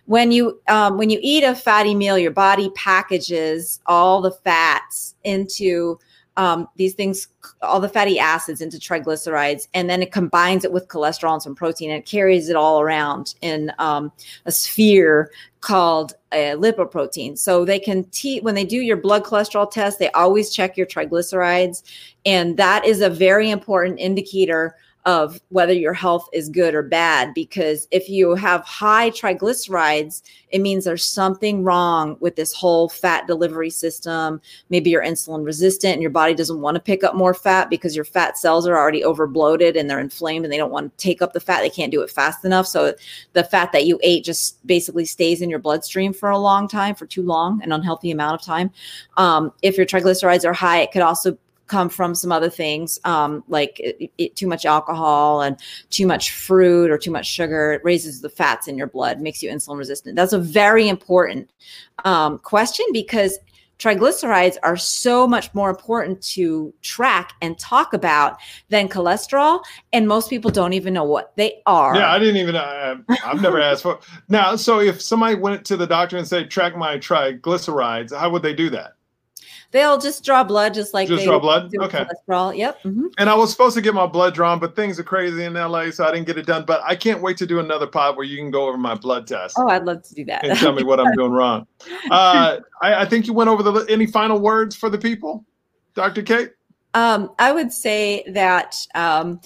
when 0.06 0.32
you 0.32 0.60
um, 0.70 0.98
when 0.98 1.12
you 1.12 1.20
eat 1.22 1.44
a 1.44 1.54
fatty 1.54 1.94
meal, 1.94 2.18
your 2.18 2.32
body 2.32 2.72
packages 2.72 3.80
all 3.86 4.22
the 4.22 4.32
fats 4.32 5.16
into 5.24 6.00
um, 6.38 6.68
these 6.78 6.94
things, 6.94 7.28
all 7.62 7.80
the 7.80 7.90
fatty 7.90 8.18
acids 8.18 8.62
into 8.62 8.78
triglycerides, 8.78 9.68
and 9.74 9.90
then 9.90 10.02
it 10.02 10.12
combines 10.12 10.66
it 10.66 10.72
with 10.72 10.88
cholesterol 10.88 11.34
and 11.34 11.44
some 11.44 11.56
protein 11.56 11.92
and 11.92 12.00
it 12.00 12.06
carries 12.06 12.50
it 12.50 12.56
all 12.56 12.82
around 12.82 13.36
in 13.42 13.72
um, 13.80 14.12
a 14.46 14.52
sphere 14.52 15.32
called 15.62 16.14
a 16.32 16.52
lipoprotein. 16.56 17.38
So 17.38 17.66
they 17.66 17.80
can, 17.80 18.04
te- 18.06 18.42
when 18.42 18.56
they 18.56 18.66
do 18.66 18.78
your 18.78 18.98
blood 18.98 19.24
cholesterol 19.24 19.70
test, 19.70 20.00
they 20.00 20.10
always 20.12 20.52
check 20.52 20.76
your 20.76 20.88
triglycerides. 20.88 21.84
And 22.26 22.58
that 22.58 22.86
is 22.86 23.02
a 23.02 23.10
very 23.10 23.50
important 23.50 24.00
indicator 24.00 24.76
of 25.06 25.42
whether 25.50 25.74
your 25.74 25.94
health 25.94 26.30
is 26.32 26.48
good 26.48 26.74
or 26.74 26.82
bad. 26.82 27.34
Because 27.34 27.88
if 27.92 28.10
you 28.10 28.36
have 28.36 28.62
high 28.62 29.10
triglycerides, 29.12 30.22
it 30.50 30.62
means 30.62 30.86
there's 30.86 31.04
something 31.04 31.64
wrong 31.64 32.16
with 32.22 32.36
this 32.36 32.54
whole 32.54 32.88
fat 32.88 33.28
delivery 33.28 33.70
system. 33.70 34.40
Maybe 34.70 34.92
you're 34.92 35.04
insulin 35.04 35.44
resistant 35.44 35.94
and 35.94 36.02
your 36.02 36.12
body 36.12 36.34
doesn't 36.34 36.62
want 36.62 36.76
to 36.76 36.82
pick 36.82 37.04
up 37.04 37.16
more 37.16 37.34
fat 37.34 37.70
because 37.70 37.96
your 37.96 38.06
fat 38.06 38.38
cells 38.38 38.66
are 38.66 38.78
already 38.78 39.04
over 39.04 39.28
bloated 39.28 39.76
and 39.76 39.90
they're 39.90 40.00
inflamed 40.00 40.46
and 40.46 40.54
they 40.54 40.58
don't 40.58 40.72
want 40.72 40.98
to 40.98 41.04
take 41.04 41.22
up 41.22 41.34
the 41.34 41.40
fat. 41.40 41.62
They 41.62 41.70
can't 41.70 41.92
do 41.92 42.02
it 42.02 42.10
fast 42.10 42.46
enough. 42.46 42.68
So 42.68 42.94
the 43.34 43.44
fat 43.44 43.74
that 43.74 43.86
you 43.86 44.00
ate 44.04 44.24
just 44.24 44.66
basically 44.66 45.06
stays 45.06 45.42
in 45.42 45.50
your 45.50 45.60
bloodstream 45.60 46.14
for 46.14 46.30
a 46.30 46.38
long 46.38 46.68
time, 46.68 46.96
for 46.96 47.06
too 47.06 47.24
long, 47.24 47.62
an 47.62 47.74
unhealthy 47.74 48.12
amount 48.12 48.40
of 48.40 48.46
time. 48.46 48.72
Um, 49.18 49.52
if 49.62 49.76
your 49.76 49.86
triglycerides 49.86 50.46
are 50.46 50.54
high, 50.54 50.80
it 50.80 50.92
could 50.92 51.02
also 51.02 51.38
come 51.68 51.90
from 51.90 52.14
some 52.16 52.32
other 52.32 52.50
things 52.50 53.00
um, 53.06 53.44
like 53.48 53.80
it, 53.80 54.12
it, 54.18 54.36
too 54.36 54.48
much 54.48 54.66
alcohol 54.66 55.42
and 55.42 55.58
too 55.90 56.06
much 56.06 56.32
fruit 56.32 56.92
or 56.92 56.98
too 56.98 57.12
much 57.12 57.26
sugar. 57.26 57.74
It 57.74 57.82
raises 57.84 58.22
the 58.22 58.30
fats 58.30 58.68
in 58.68 58.78
your 58.78 58.88
blood, 58.88 59.22
makes 59.22 59.42
you 59.42 59.52
insulin 59.52 59.78
resistant. 59.78 60.16
That's 60.16 60.34
a 60.34 60.40
very 60.40 60.88
important 60.88 61.50
um, 62.06 62.40
question 62.40 62.86
because 62.92 63.40
triglycerides 63.80 64.56
are 64.64 64.78
so 64.78 65.28
much 65.28 65.54
more 65.54 65.70
important 65.70 66.22
to 66.22 66.74
track 66.82 67.34
and 67.42 67.58
talk 67.58 67.94
about 67.94 68.38
than 68.70 68.88
cholesterol 68.88 69.62
and 69.92 70.08
most 70.08 70.30
people 70.30 70.52
don't 70.52 70.74
even 70.74 70.94
know 70.94 71.04
what 71.04 71.36
they 71.36 71.62
are 71.66 71.96
yeah 71.96 72.14
i 72.14 72.20
didn't 72.20 72.38
even 72.38 72.56
uh, 72.56 72.96
i've 73.26 73.42
never 73.42 73.60
asked 73.60 73.82
for 73.82 74.00
now 74.30 74.56
so 74.56 74.80
if 74.80 75.02
somebody 75.02 75.36
went 75.36 75.66
to 75.66 75.76
the 75.76 75.88
doctor 75.88 76.18
and 76.18 76.28
said 76.28 76.52
track 76.52 76.78
my 76.78 76.98
triglycerides 76.98 78.16
how 78.16 78.30
would 78.30 78.44
they 78.44 78.54
do 78.54 78.70
that 78.70 78.94
They'll 79.74 79.98
just 79.98 80.24
draw 80.24 80.44
blood, 80.44 80.76
just 80.76 80.94
like 80.94 81.08
just 81.08 81.22
they 81.22 81.26
draw 81.26 81.40
blood. 81.40 81.72
do 81.72 81.82
Okay. 81.82 82.06
Cholesterol. 82.06 82.56
Yep. 82.56 82.84
Mm-hmm. 82.84 83.08
And 83.18 83.28
I 83.28 83.34
was 83.34 83.50
supposed 83.52 83.76
to 83.76 83.82
get 83.82 83.96
my 83.96 84.06
blood 84.06 84.36
drawn, 84.36 84.60
but 84.60 84.76
things 84.76 85.00
are 85.00 85.04
crazy 85.04 85.46
in 85.46 85.56
LA, 85.56 85.90
so 85.90 86.06
I 86.06 86.12
didn't 86.12 86.28
get 86.28 86.38
it 86.38 86.46
done. 86.46 86.64
But 86.64 86.82
I 86.86 86.96
can't 86.96 87.24
wait 87.24 87.38
to 87.38 87.48
do 87.48 87.60
another 87.60 87.88
pod 87.88 88.16
where 88.16 88.24
you 88.24 88.38
can 88.38 88.52
go 88.52 88.68
over 88.68 88.78
my 88.78 88.94
blood 88.94 89.26
test. 89.26 89.56
Oh, 89.58 89.68
I'd 89.68 89.86
love 89.86 90.04
to 90.04 90.14
do 90.14 90.26
that. 90.26 90.46
and 90.46 90.60
tell 90.60 90.74
me 90.74 90.84
what 90.84 91.00
I'm 91.00 91.12
doing 91.14 91.32
wrong. 91.32 91.68
Uh, 92.10 92.60
I, 92.82 93.02
I, 93.02 93.06
think 93.06 93.28
you 93.28 93.34
went 93.34 93.50
over 93.50 93.64
the 93.64 93.86
any 93.90 94.06
final 94.06 94.40
words 94.40 94.76
for 94.76 94.90
the 94.90 94.98
people, 94.98 95.44
Dr. 95.96 96.22
Cate. 96.22 96.52
Um, 96.94 97.32
I 97.40 97.52
would 97.52 97.72
say 97.72 98.24
that. 98.28 98.76
Um, 98.96 99.42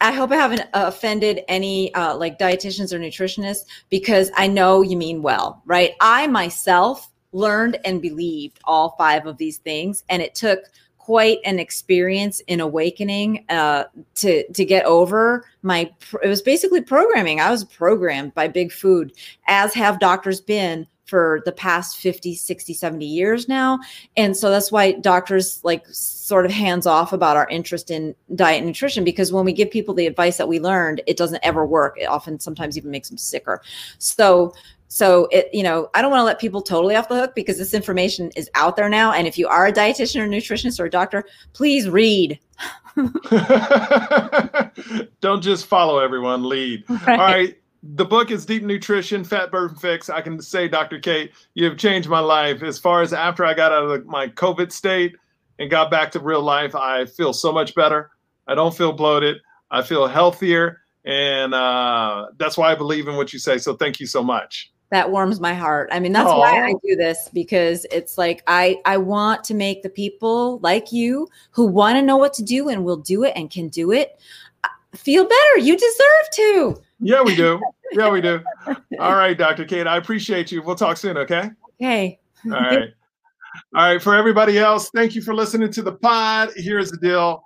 I 0.00 0.12
hope 0.12 0.30
I 0.30 0.36
haven't 0.36 0.62
offended 0.74 1.40
any 1.48 1.94
uh, 1.94 2.16
like 2.16 2.38
dietitians 2.38 2.92
or 2.92 2.98
nutritionists 2.98 3.64
because 3.88 4.30
I 4.36 4.46
know 4.46 4.82
you 4.82 4.96
mean 4.96 5.22
well, 5.22 5.62
right? 5.64 5.92
I 6.00 6.26
myself 6.26 7.10
learned 7.36 7.78
and 7.84 8.00
believed 8.00 8.58
all 8.64 8.94
five 8.96 9.26
of 9.26 9.36
these 9.36 9.58
things. 9.58 10.02
And 10.08 10.22
it 10.22 10.34
took 10.34 10.60
quite 10.98 11.38
an 11.44 11.60
experience 11.60 12.40
in 12.48 12.60
awakening 12.60 13.44
uh, 13.48 13.84
to 14.16 14.50
to 14.52 14.64
get 14.64 14.84
over 14.86 15.44
my. 15.62 15.90
It 16.22 16.28
was 16.28 16.42
basically 16.42 16.80
programming. 16.80 17.40
I 17.40 17.50
was 17.50 17.64
programmed 17.64 18.34
by 18.34 18.48
big 18.48 18.72
food, 18.72 19.12
as 19.46 19.74
have 19.74 20.00
doctors 20.00 20.40
been 20.40 20.86
for 21.06 21.40
the 21.44 21.52
past 21.52 21.98
50 21.98 22.34
60 22.34 22.74
70 22.74 23.06
years 23.06 23.48
now 23.48 23.78
and 24.16 24.36
so 24.36 24.50
that's 24.50 24.72
why 24.72 24.90
doctors 24.92 25.60
like 25.62 25.86
sort 25.86 26.44
of 26.44 26.50
hands 26.50 26.84
off 26.84 27.12
about 27.12 27.36
our 27.36 27.48
interest 27.48 27.92
in 27.92 28.12
diet 28.34 28.58
and 28.58 28.66
nutrition 28.66 29.04
because 29.04 29.32
when 29.32 29.44
we 29.44 29.52
give 29.52 29.70
people 29.70 29.94
the 29.94 30.06
advice 30.06 30.36
that 30.36 30.48
we 30.48 30.58
learned 30.58 31.00
it 31.06 31.16
doesn't 31.16 31.44
ever 31.44 31.64
work 31.64 31.96
it 31.96 32.06
often 32.06 32.40
sometimes 32.40 32.76
even 32.76 32.90
makes 32.90 33.08
them 33.08 33.18
sicker 33.18 33.62
so 33.98 34.52
so 34.88 35.26
it 35.32 35.48
you 35.52 35.62
know 35.62 35.88
i 35.94 36.02
don't 36.02 36.10
want 36.10 36.20
to 36.20 36.24
let 36.24 36.38
people 36.38 36.62
totally 36.62 36.94
off 36.94 37.08
the 37.08 37.14
hook 37.14 37.34
because 37.34 37.58
this 37.58 37.74
information 37.74 38.30
is 38.36 38.48
out 38.54 38.76
there 38.76 38.88
now 38.88 39.12
and 39.12 39.26
if 39.26 39.36
you 39.36 39.48
are 39.48 39.66
a 39.66 39.72
dietitian 39.72 40.20
or 40.20 40.28
nutritionist 40.28 40.78
or 40.78 40.86
a 40.86 40.90
doctor 40.90 41.24
please 41.52 41.88
read 41.88 42.38
don't 45.20 45.42
just 45.42 45.66
follow 45.66 45.98
everyone 45.98 46.48
lead 46.48 46.84
right. 46.88 47.08
all 47.08 47.18
right 47.18 47.56
the 47.94 48.04
book 48.04 48.30
is 48.30 48.44
Deep 48.44 48.62
Nutrition, 48.62 49.22
Fat 49.22 49.50
Burn 49.50 49.74
Fix. 49.76 50.10
I 50.10 50.20
can 50.20 50.40
say, 50.40 50.66
Dr. 50.66 50.98
Cate, 50.98 51.32
you 51.54 51.64
have 51.66 51.76
changed 51.76 52.08
my 52.08 52.18
life. 52.18 52.62
As 52.62 52.78
far 52.78 53.02
as 53.02 53.12
after 53.12 53.44
I 53.44 53.54
got 53.54 53.70
out 53.70 53.84
of 53.84 54.06
my 54.06 54.28
COVID 54.28 54.72
state 54.72 55.14
and 55.58 55.70
got 55.70 55.90
back 55.90 56.10
to 56.12 56.20
real 56.20 56.42
life, 56.42 56.74
I 56.74 57.04
feel 57.04 57.32
so 57.32 57.52
much 57.52 57.74
better. 57.74 58.10
I 58.46 58.54
don't 58.54 58.76
feel 58.76 58.92
bloated. 58.92 59.38
I 59.70 59.82
feel 59.82 60.06
healthier. 60.06 60.80
And 61.04 61.54
uh, 61.54 62.26
that's 62.38 62.58
why 62.58 62.72
I 62.72 62.74
believe 62.74 63.08
in 63.08 63.16
what 63.16 63.32
you 63.32 63.38
say. 63.38 63.58
So 63.58 63.76
thank 63.76 64.00
you 64.00 64.06
so 64.06 64.22
much. 64.22 64.72
That 64.90 65.10
warms 65.10 65.40
my 65.40 65.52
heart. 65.52 65.88
I 65.90 65.98
mean, 65.98 66.12
that's 66.12 66.30
Aww. 66.30 66.38
why 66.38 66.68
I 66.68 66.72
do 66.84 66.94
this 66.94 67.28
because 67.32 67.86
it's 67.90 68.16
like 68.16 68.42
I 68.46 68.80
I 68.84 68.98
want 68.98 69.42
to 69.44 69.54
make 69.54 69.82
the 69.82 69.88
people 69.88 70.58
like 70.60 70.92
you 70.92 71.28
who 71.50 71.66
want 71.66 71.96
to 71.96 72.02
know 72.02 72.16
what 72.16 72.32
to 72.34 72.42
do 72.44 72.68
and 72.68 72.84
will 72.84 72.96
do 72.96 73.24
it 73.24 73.32
and 73.34 73.50
can 73.50 73.68
do 73.68 73.90
it 73.90 74.20
uh, 74.62 74.68
feel 74.94 75.24
better. 75.24 75.58
You 75.58 75.76
deserve 75.76 76.30
to. 76.34 76.82
Yeah, 77.00 77.22
we 77.22 77.34
do. 77.34 77.60
Yeah, 77.92 78.10
we 78.10 78.20
do. 78.20 78.40
All 78.98 79.14
right, 79.14 79.38
Dr. 79.38 79.64
Cate, 79.64 79.86
I 79.86 79.96
appreciate 79.96 80.50
you. 80.50 80.60
We'll 80.60 80.74
talk 80.74 80.96
soon, 80.96 81.16
okay? 81.18 81.50
Okay. 81.80 82.18
All 82.44 82.50
right. 82.50 82.88
All 83.76 83.84
right. 83.92 84.02
For 84.02 84.16
everybody 84.16 84.58
else, 84.58 84.90
thank 84.90 85.14
you 85.14 85.22
for 85.22 85.32
listening 85.32 85.70
to 85.70 85.82
the 85.82 85.92
pod. 85.92 86.50
Here's 86.56 86.90
the 86.90 86.98
deal 86.98 87.44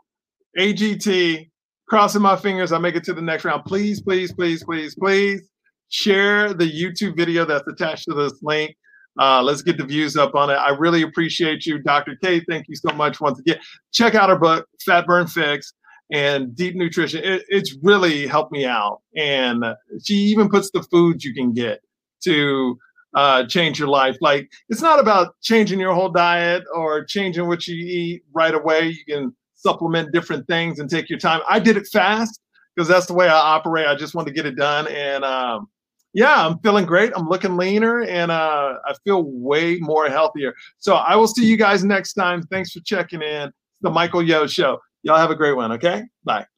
AGT, 0.58 1.50
crossing 1.86 2.22
my 2.22 2.36
fingers, 2.36 2.72
I 2.72 2.78
make 2.78 2.96
it 2.96 3.04
to 3.04 3.12
the 3.12 3.20
next 3.20 3.44
round. 3.44 3.66
Please, 3.66 4.00
please, 4.00 4.32
please, 4.32 4.64
please, 4.64 4.94
please 4.94 5.50
share 5.90 6.54
the 6.54 6.64
YouTube 6.64 7.16
video 7.16 7.44
that's 7.44 7.68
attached 7.68 8.06
to 8.06 8.14
this 8.14 8.42
link. 8.42 8.74
Uh, 9.18 9.42
let's 9.42 9.60
get 9.60 9.76
the 9.76 9.84
views 9.84 10.16
up 10.16 10.34
on 10.34 10.48
it. 10.50 10.54
I 10.54 10.70
really 10.70 11.02
appreciate 11.02 11.66
you, 11.66 11.78
Dr. 11.78 12.16
K. 12.22 12.40
Thank 12.48 12.66
you 12.68 12.76
so 12.76 12.94
much 12.94 13.20
once 13.20 13.38
again. 13.38 13.58
Check 13.92 14.14
out 14.14 14.30
our 14.30 14.38
book, 14.38 14.66
Fat 14.84 15.06
Burn 15.06 15.26
Fix 15.26 15.74
and 16.12 16.54
deep 16.54 16.74
nutrition. 16.74 17.22
It, 17.22 17.44
it's 17.48 17.76
really 17.82 18.26
helped 18.26 18.52
me 18.52 18.64
out. 18.64 19.00
And 19.16 19.64
she 20.04 20.14
even 20.14 20.48
puts 20.48 20.70
the 20.70 20.82
foods 20.84 21.24
you 21.24 21.34
can 21.34 21.52
get 21.52 21.80
to 22.24 22.78
uh, 23.14 23.46
change 23.46 23.78
your 23.78 23.88
life. 23.88 24.16
Like 24.20 24.50
it's 24.68 24.82
not 24.82 25.00
about 25.00 25.34
changing 25.40 25.80
your 25.80 25.94
whole 25.94 26.08
diet 26.10 26.64
or 26.74 27.04
changing 27.04 27.46
what 27.48 27.66
you 27.66 27.76
eat 27.76 28.22
right 28.32 28.54
away. 28.54 28.88
You 28.88 29.04
can 29.06 29.36
supplement 29.54 30.12
different 30.12 30.46
things 30.46 30.78
and 30.78 30.88
take 30.88 31.10
your 31.10 31.18
time. 31.18 31.40
I 31.48 31.58
did 31.58 31.76
it 31.76 31.86
fast 31.88 32.40
because 32.74 32.88
that's 32.88 33.06
the 33.06 33.14
way 33.14 33.28
I 33.28 33.36
operate. 33.36 33.86
I 33.86 33.94
just 33.94 34.14
want 34.14 34.28
to 34.28 34.34
get 34.34 34.46
it 34.46 34.56
done. 34.56 34.86
And 34.88 35.24
um, 35.24 35.68
yeah, 36.12 36.46
I'm 36.46 36.58
feeling 36.60 36.86
great. 36.86 37.12
I'm 37.14 37.28
looking 37.28 37.56
leaner 37.56 38.02
and 38.02 38.30
uh, 38.30 38.74
I 38.84 38.94
feel 39.04 39.22
way 39.24 39.78
more 39.78 40.08
healthier. 40.08 40.54
So 40.78 40.94
I 40.94 41.16
will 41.16 41.28
see 41.28 41.46
you 41.46 41.56
guys 41.56 41.84
next 41.84 42.14
time. 42.14 42.42
Thanks 42.44 42.72
for 42.72 42.80
checking 42.80 43.22
in. 43.22 43.52
the 43.80 43.90
Michael 43.90 44.22
Yo 44.22 44.46
Show. 44.46 44.78
Y'all 45.02 45.16
have 45.16 45.30
a 45.30 45.36
great 45.36 45.56
one. 45.56 45.72
Okay. 45.72 46.04
Bye. 46.24 46.49